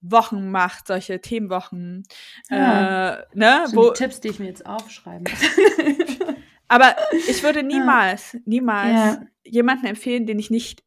[0.00, 2.02] Wochen macht, solche Themenwochen.
[2.50, 3.14] Ja.
[3.14, 6.36] Äh, ne, wo, Tipps, die ich mir jetzt aufschreiben muss.
[6.68, 6.96] Aber
[7.28, 9.22] ich würde niemals, niemals ja.
[9.44, 10.82] jemanden empfehlen, den ich nicht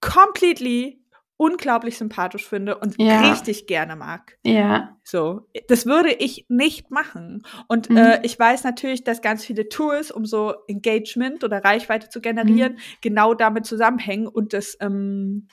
[0.00, 1.04] completely
[1.38, 3.30] unglaublich sympathisch finde und ja.
[3.30, 4.38] richtig gerne mag.
[4.42, 4.96] Ja.
[5.04, 7.42] So, das würde ich nicht machen.
[7.68, 7.96] Und mhm.
[7.98, 12.74] äh, ich weiß natürlich, dass ganz viele Tools, um so Engagement oder Reichweite zu generieren,
[12.74, 12.80] mhm.
[13.02, 15.48] genau damit zusammenhängen und das ähm,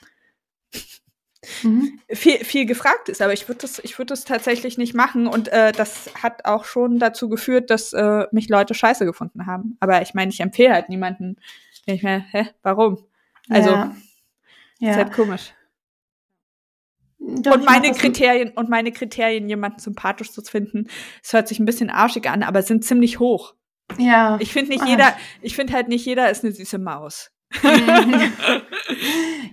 [1.62, 2.00] mhm.
[2.08, 3.20] viel, viel gefragt ist.
[3.20, 5.26] Aber ich würde das, ich würde das tatsächlich nicht machen.
[5.26, 9.76] Und äh, das hat auch schon dazu geführt, dass äh, mich Leute scheiße gefunden haben.
[9.80, 11.36] Aber ich meine, ich empfehle halt niemanden,
[11.86, 13.04] den ich mir, hä, warum?
[13.50, 13.94] Also, ja.
[14.78, 14.90] ja.
[14.90, 15.52] ist halt komisch.
[17.18, 20.88] Doch, und meine Kriterien und meine Kriterien, jemanden sympathisch zu finden,
[21.22, 23.54] es hört sich ein bisschen arschig an, aber sind ziemlich hoch.
[23.98, 24.36] Ja.
[24.40, 27.30] Ich finde nicht jeder, ich finde halt nicht jeder ist eine süße Maus.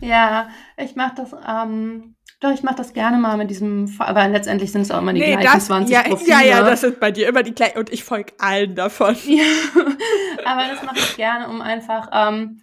[0.01, 4.71] ja, ich mache das, ähm, doch, ich mache das gerne mal mit diesem, aber letztendlich
[4.71, 6.29] sind es auch immer die nee, gleichen das, 20 ja, Profile.
[6.29, 9.15] Ja, ja, das sind bei dir immer die gleichen und ich folge allen davon.
[9.25, 9.43] Ja,
[10.45, 12.61] aber das mache ich gerne, um einfach, ähm,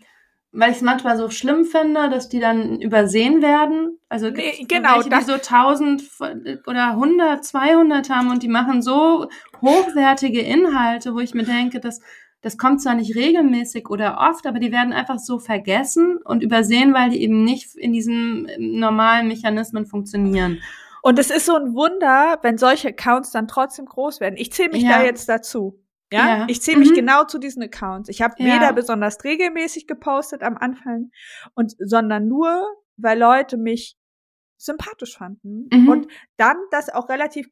[0.53, 3.99] weil ich es manchmal so schlimm finde, dass die dann übersehen werden.
[4.09, 6.03] Also nee, genau, welche, die so 1000
[6.67, 9.29] oder 100, 200 haben und die machen so
[9.61, 12.01] hochwertige Inhalte, wo ich mir denke, dass
[12.41, 16.95] das kommt zwar nicht regelmäßig oder oft, aber die werden einfach so vergessen und übersehen,
[16.95, 20.63] weil die eben nicht in diesen normalen Mechanismen funktionieren.
[21.03, 24.37] Und es ist so ein Wunder, wenn solche Accounts dann trotzdem groß werden.
[24.37, 24.99] Ich zähle mich ja.
[24.99, 25.81] da jetzt dazu.
[26.13, 26.47] Ja, ja.
[26.49, 26.97] ich zähle mich mhm.
[26.97, 28.09] genau zu diesen Accounts.
[28.09, 28.55] Ich habe ja.
[28.55, 31.11] weder besonders regelmäßig gepostet am Anfang
[31.55, 32.67] und sondern nur,
[32.97, 33.97] weil Leute mich
[34.57, 35.89] sympathisch fanden mhm.
[35.89, 36.07] und
[36.37, 37.49] dann das auch relativ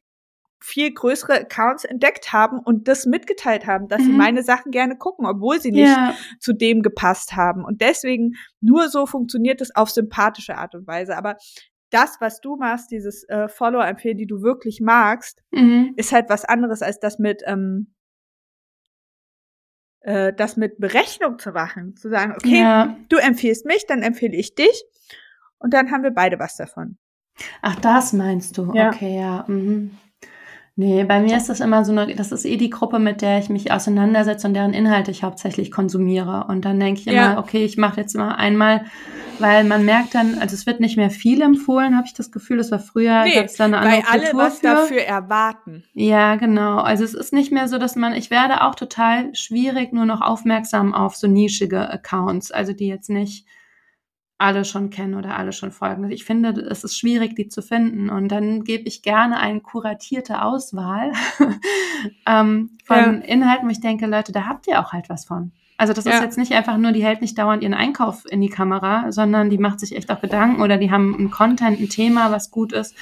[0.59, 4.05] viel größere Accounts entdeckt haben und das mitgeteilt haben, dass mhm.
[4.05, 6.15] sie meine Sachen gerne gucken, obwohl sie nicht ja.
[6.39, 7.63] zu dem gepasst haben.
[7.63, 11.15] Und deswegen nur so funktioniert es auf sympathische Art und Weise.
[11.15, 11.37] Aber
[11.91, 15.93] das, was du machst, dieses äh, Follower-Empfehlen, die du wirklich magst, mhm.
[15.95, 17.93] ist halt was anderes als das mit ähm,
[20.07, 22.95] äh, das mit Berechnung zu machen, zu sagen, okay, ja.
[23.09, 24.85] du empfiehlst mich, dann empfehle ich dich
[25.59, 26.97] und dann haben wir beide was davon.
[27.61, 28.73] Ach, das meinst du?
[28.73, 28.87] Ja.
[28.87, 29.43] Okay, ja.
[29.47, 29.97] Mhm.
[30.79, 33.39] Nee, bei mir ist das immer so eine, das ist eh die Gruppe, mit der
[33.39, 36.45] ich mich auseinandersetze und deren Inhalte ich hauptsächlich konsumiere.
[36.49, 37.39] Und dann denke ich immer, ja.
[37.39, 38.85] okay, ich mache jetzt mal einmal,
[39.39, 42.57] weil man merkt dann, also es wird nicht mehr viel empfohlen, habe ich das Gefühl.
[42.57, 44.67] Das war früher, nee, gab's da eine andere weil alle Kultur was für.
[44.67, 45.83] dafür erwarten.
[45.95, 46.77] Ja, genau.
[46.77, 50.21] Also es ist nicht mehr so, dass man, ich werde auch total schwierig nur noch
[50.21, 53.47] aufmerksam auf so nischige Accounts, also die jetzt nicht
[54.37, 56.09] alle schon kennen oder alle schon folgen.
[56.11, 58.09] Ich finde, es ist schwierig, die zu finden.
[58.09, 61.11] Und dann gebe ich gerne eine kuratierte Auswahl
[62.27, 63.11] ähm, von ja.
[63.11, 65.51] Inhalten, wo ich denke, Leute, da habt ihr auch halt was von.
[65.77, 66.13] Also das ja.
[66.13, 69.49] ist jetzt nicht einfach nur, die hält nicht dauernd ihren Einkauf in die Kamera, sondern
[69.49, 72.73] die macht sich echt auch Gedanken oder die haben ein Content, ein Thema, was gut
[72.73, 72.95] ist.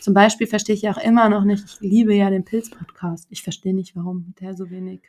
[0.00, 3.26] Zum Beispiel verstehe ich auch immer noch nicht, ich liebe ja den Pilz-Podcast.
[3.30, 5.02] Ich verstehe nicht, warum der so wenig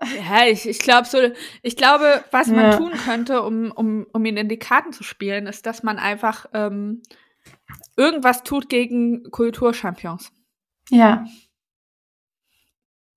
[0.00, 1.18] ja, ich, ich glaube so,
[1.62, 2.76] ich glaube, was man ja.
[2.76, 6.46] tun könnte, um, um, um ihn in die Karten zu spielen, ist, dass man einfach
[6.52, 7.02] ähm,
[7.96, 10.32] irgendwas tut gegen Kulturchampions.
[10.90, 11.24] Ja.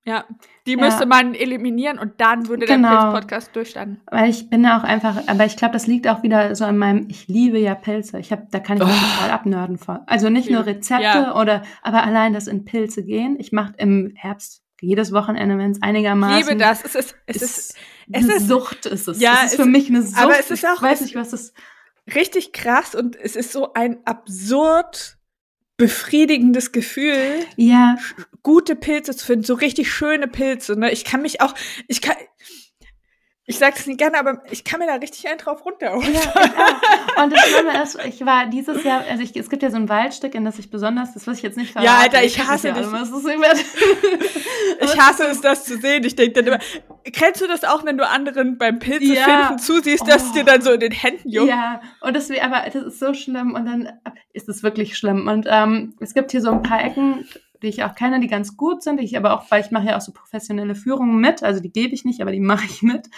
[0.05, 0.23] Ja,
[0.65, 0.77] die ja.
[0.77, 2.89] müsste man eliminieren und dann würde genau.
[2.89, 3.99] der Pilz-Podcast durchstarten.
[4.09, 7.07] Weil ich bin auch einfach, aber ich glaube, das liegt auch wieder so an meinem,
[7.09, 8.17] ich liebe ja Pilze.
[8.17, 8.87] Ich habe, da kann ich oh.
[8.87, 10.03] total abnörden vor.
[10.07, 11.35] Also nicht nur Rezepte ja.
[11.35, 13.35] oder, aber allein das in Pilze gehen.
[13.37, 16.39] Ich mache im Herbst jedes Wochenende, wenn es einigermaßen.
[16.39, 16.83] Ich liebe das.
[16.83, 17.75] Es ist, es ist, ist
[18.11, 19.19] es eine ist, Sucht ist es.
[19.19, 20.21] Ja, es ist für mich eine Sucht.
[20.21, 21.53] Aber es ist auch, ich weiß nicht, was es
[22.13, 25.17] richtig krass und es ist so ein absurd
[25.77, 27.97] befriedigendes Gefühl, ja.
[28.41, 30.77] gute Pilze zu finden, so richtig schöne Pilze.
[30.77, 30.91] Ne?
[30.91, 31.53] Ich kann mich auch,
[31.87, 32.15] ich kann,
[33.49, 36.13] ich sag's nicht gerne, aber ich kann mir da richtig einen drauf runterholen.
[36.13, 37.23] Ja, ja.
[37.23, 39.87] Und das Schlimme ist, ich war dieses Jahr, also ich, es gibt ja so ein
[39.87, 41.89] Waldstück, in das ich besonders, das will ich jetzt nicht verraten.
[41.89, 42.85] Ja, Alter, ich, hasse dich.
[44.81, 46.03] ich hasse es, das zu sehen.
[46.03, 46.59] Ich denke dann immer,
[47.13, 49.23] kennst du das auch, wenn du anderen beim Pilze ja.
[49.23, 50.25] finden zusiehst, dass oh.
[50.27, 51.47] es dir dann so in den Händen juckt?
[51.47, 53.89] Ja, und das, aber das ist so schlimm und dann
[54.33, 55.29] ist es wirklich schlimm.
[55.29, 57.25] Und ähm, es gibt hier so ein paar Ecken,
[57.61, 59.87] die ich auch kenne, die ganz gut sind, die ich aber auch, weil ich mache
[59.87, 62.81] ja auch so professionelle Führungen mit, also die gebe ich nicht, aber die mache ich
[62.81, 63.09] mit,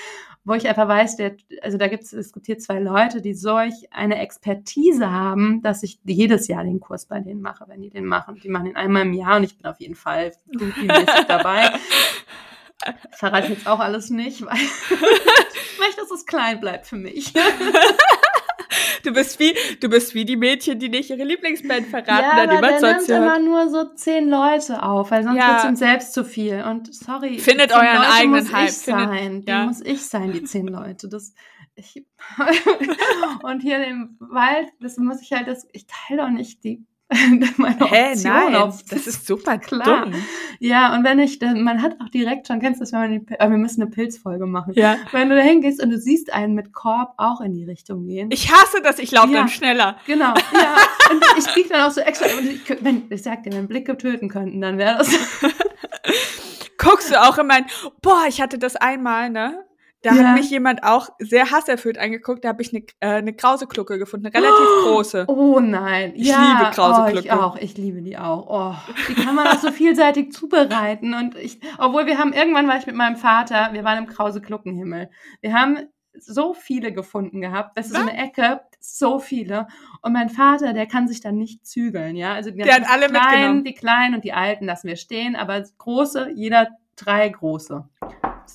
[0.43, 3.33] wo ich einfach weiß, der, also da gibt es, es gibt hier zwei Leute, die
[3.33, 7.89] solch eine Expertise haben, dass ich jedes Jahr den Kurs bei denen mache, wenn die
[7.89, 8.39] den machen.
[8.41, 11.71] Die machen den einmal im Jahr und ich bin auf jeden Fall regelmäßig dabei.
[13.11, 17.33] Ich verrate jetzt auch alles nicht, weil ich möchte, dass es klein bleibt für mich.
[19.03, 22.61] Du bist wie, du bist wie die Mädchen, die nicht ihre Lieblingsband verraten, ja, dann
[22.61, 25.47] der nimmt immer nur so zehn Leute auf, weil sonst ja.
[25.49, 26.63] wird es ihm selbst zu viel.
[26.63, 28.69] Und sorry, findet euren Leute eigenen muss Hype.
[28.69, 29.43] Ich sein.
[29.47, 29.61] Ja.
[29.61, 31.07] Die muss ich sein, die zehn Leute.
[31.07, 31.33] Das,
[31.75, 32.05] ich,
[33.43, 36.85] und hier im Wald, das muss ich halt, das, ich teile doch nicht die
[37.57, 38.83] meine Hä, Option nein, auf.
[38.83, 40.05] Das ist super klar.
[40.05, 40.13] Dumm.
[40.59, 43.33] Ja, und wenn ich, man hat auch direkt schon, kennst du das, wenn man, die,
[43.33, 44.73] äh, wir müssen eine Pilzfolge machen.
[44.75, 44.97] Ja.
[45.11, 48.29] Wenn du da hingehst und du siehst einen mit Korb auch in die Richtung gehen.
[48.31, 49.97] Ich hasse das, ich laufe ja, dann schneller.
[50.05, 50.75] Genau, ja.
[51.09, 54.29] Und ich krieg dann auch so extra, ich, wenn, ich sag dir, wenn Blicke töten
[54.29, 55.09] könnten, dann wäre das.
[56.77, 57.65] Guckst du auch in mein,
[58.03, 59.65] boah, ich hatte das einmal, ne?
[60.01, 60.23] Da ja.
[60.23, 62.45] hat mich jemand auch sehr hasserfüllt angeguckt.
[62.45, 65.25] Da habe ich eine, äh, eine Krauseklucke gefunden, eine relativ oh, große.
[65.27, 67.17] Oh nein, ich ja, liebe Krauseklucke.
[67.17, 68.47] Oh, ich auch, ich liebe die auch.
[68.49, 71.13] Oh, die kann man auch so vielseitig zubereiten.
[71.13, 75.09] Und ich, obwohl wir haben irgendwann war ich mit meinem Vater, wir waren im Krausekluckenhimmel.
[75.41, 75.79] Wir haben
[76.13, 77.77] so viele gefunden gehabt.
[77.77, 79.67] Das ist so eine Ecke, so viele.
[80.01, 82.33] Und mein Vater, der kann sich dann nicht zügeln, ja.
[82.33, 83.63] Also die, der hat alle kleinen, mitgenommen.
[83.63, 87.87] die kleinen und die alten lassen wir stehen, aber große, jeder drei große.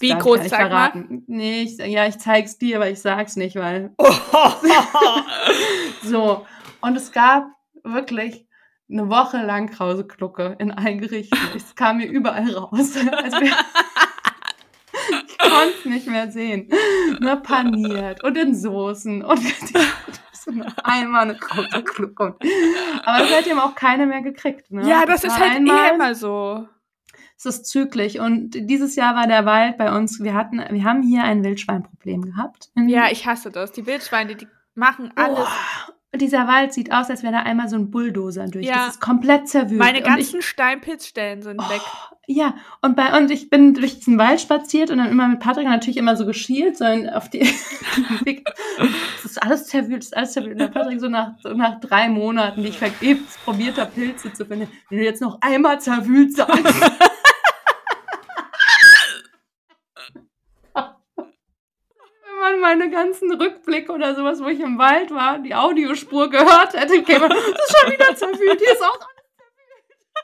[0.00, 1.06] Wie groß zeig verraten.
[1.08, 1.22] Mal?
[1.26, 3.94] Nee, ich, ja, ich zeig's dir, aber ich sag's nicht, weil.
[6.02, 6.46] so.
[6.80, 7.46] Und es gab
[7.82, 8.46] wirklich
[8.90, 11.38] eine Woche lang Krauseklucke in allen Gerichten.
[11.56, 12.96] Es kam mir überall raus.
[12.96, 13.52] Also wir,
[15.26, 16.68] ich konnte es nicht mehr sehen.
[17.20, 19.40] Nur paniert und in Soßen und
[20.84, 22.36] einmal eine Krauseklucke.
[23.04, 24.70] Aber seitdem auch keine mehr gekriegt.
[24.70, 24.88] Ne?
[24.88, 26.68] Ja, das, das ist halt einmal, eh immer so
[27.36, 28.18] es ist zyklisch.
[28.18, 32.22] Und dieses Jahr war der Wald bei uns, wir hatten, wir haben hier ein Wildschweinproblem
[32.22, 32.70] gehabt.
[32.76, 33.72] Ja, ich hasse das.
[33.72, 35.38] Die Wildschweine, die machen alles.
[35.38, 38.66] Oh, dieser Wald sieht aus, als wäre da einmal so ein Bulldozer durch.
[38.66, 38.86] Ja.
[38.86, 39.78] Das ist komplett zerwühlt.
[39.78, 41.80] Meine ganzen Steinpilzstellen sind oh, weg.
[42.26, 45.66] Ja, und bei und ich bin durch diesen Wald spaziert und dann immer mit Patrick
[45.66, 47.40] natürlich immer so geschielt, so auf die.
[49.22, 50.52] das ist alles zerwühlt, das ist alles zerwühlt.
[50.52, 54.32] Und der Patrick so nach, so nach drei Monaten, die ich vergebens probiert habe, Pilze
[54.32, 56.64] zu finden, wenn du jetzt noch einmal zerwühlt sagst.
[62.60, 67.02] man meine ganzen Rückblicke oder sowas, wo ich im Wald war, die Audiospur gehört hätte,
[67.02, 68.98] käme, das ist schon wieder zerwühlt, hier ist auch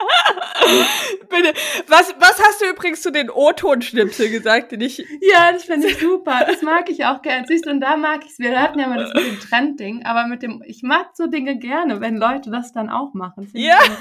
[1.29, 1.53] Bitte.
[1.89, 4.99] Was, was hast du übrigens zu den O-Ton-Schnipsel gesagt, den ich.
[5.21, 6.45] Ja, das finde ich super.
[6.47, 7.47] Das mag ich auch gerne.
[7.47, 8.39] Siehst du, und da mag ich es.
[8.39, 11.59] Wir hatten ja mal das mit dem Trendding, aber mit dem, ich mag so Dinge
[11.59, 13.51] gerne, wenn Leute das dann auch machen.
[13.53, 13.79] Ja.
[13.83, 13.99] Ich, ich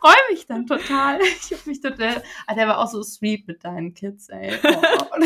[0.00, 1.20] freue mich dann total.
[1.20, 2.22] Ich habe mich total.
[2.46, 4.58] Ah, der war auch so sweet mit deinen Kids, ey.
[4.64, 5.24] Oh.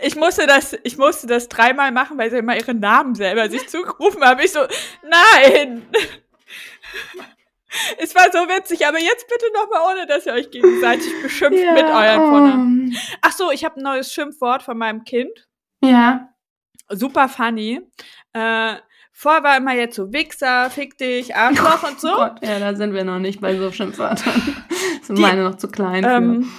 [0.00, 3.68] ich musste das, ich musste das dreimal machen, weil sie immer ihre Namen selber sich
[3.68, 4.40] zugerufen haben.
[4.40, 4.60] Ich so,
[5.02, 5.86] nein!
[7.98, 11.72] Es war so witzig, aber jetzt bitte nochmal, ohne dass ihr euch gegenseitig beschimpft ja,
[11.72, 12.88] mit euren Vornamen.
[12.88, 12.96] Um.
[13.20, 15.48] Ach so, ich habe ein neues Schimpfwort von meinem Kind.
[15.82, 16.28] Ja.
[16.88, 17.80] Super funny.
[18.32, 18.76] Äh,
[19.14, 22.14] vorher war immer jetzt so Wichser, Fick dich, Arschloch oh und so.
[22.14, 24.42] Gott, ja, da sind wir noch nicht bei so Schimpfwörtern.
[25.02, 26.10] sind Die, meine noch zu klein für.
[26.10, 26.52] Ähm,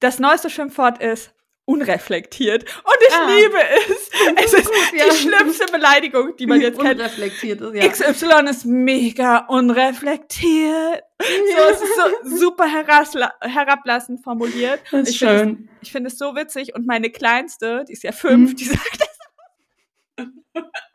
[0.00, 1.32] das neueste Schimpfwort ist
[1.64, 2.64] unreflektiert.
[2.64, 3.30] Und ich ah.
[3.30, 4.10] liebe es.
[4.44, 5.04] Es ist gut, ja.
[5.04, 6.98] die schlimmste Beleidigung, die man jetzt kennt.
[6.98, 7.88] Unreflektiert ist, ja.
[7.88, 11.02] XY ist mega unreflektiert.
[11.20, 11.56] Ja.
[11.56, 14.80] So, es ist so super herablassend formuliert.
[14.90, 15.38] Das ist ich schön.
[15.38, 16.74] Find es, ich finde es so witzig.
[16.74, 18.56] Und meine Kleinste, die ist ja fünf, mhm.
[18.56, 20.26] die sagt das.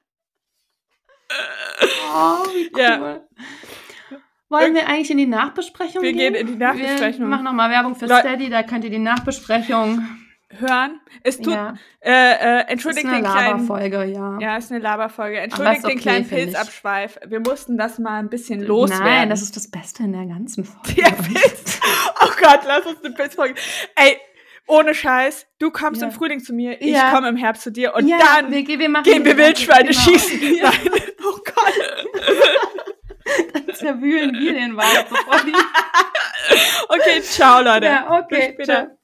[1.29, 2.81] oh, wie cool.
[2.81, 3.21] Ja.
[4.49, 6.33] Wollen wir eigentlich in die Nachbesprechung wir gehen?
[6.33, 7.21] Wir gehen in die Nachbesprechung.
[7.21, 10.07] Wir machen nochmal Werbung für Le Steady, da könnt ihr die Nachbesprechung
[10.49, 11.01] hören.
[11.23, 11.73] Es tut, ja.
[11.99, 14.39] äh, äh, entschuldigt ist eine den kleinen, Laberfolge, ja.
[14.39, 15.39] Ja, ist eine Laberfolge.
[15.39, 17.19] Entschuldigt okay, den kleinen Pilzabschweif.
[17.27, 19.05] Wir mussten das mal ein bisschen loswerden.
[19.05, 21.01] Nein, das ist das Beste in der ganzen Folge.
[21.01, 21.79] Der Pilz.
[22.19, 23.53] Oh Gott, lass uns eine Pilzfolge.
[23.95, 24.17] Ey,
[24.65, 26.07] ohne Scheiß, du kommst ja.
[26.07, 27.11] im Frühling zu mir, ich ja.
[27.11, 30.01] komme im Herbst zu dir und dann wir, wir gehen wir Wildschweine genau.
[30.01, 30.39] schießen.
[30.61, 31.03] Nein.
[31.27, 31.73] Oh Gott.
[33.53, 35.07] dann zerwühlen wir den Wald.
[36.89, 37.87] okay, ciao Leute.
[37.87, 38.85] Ja, okay, Bis später.
[38.85, 38.96] Ciao.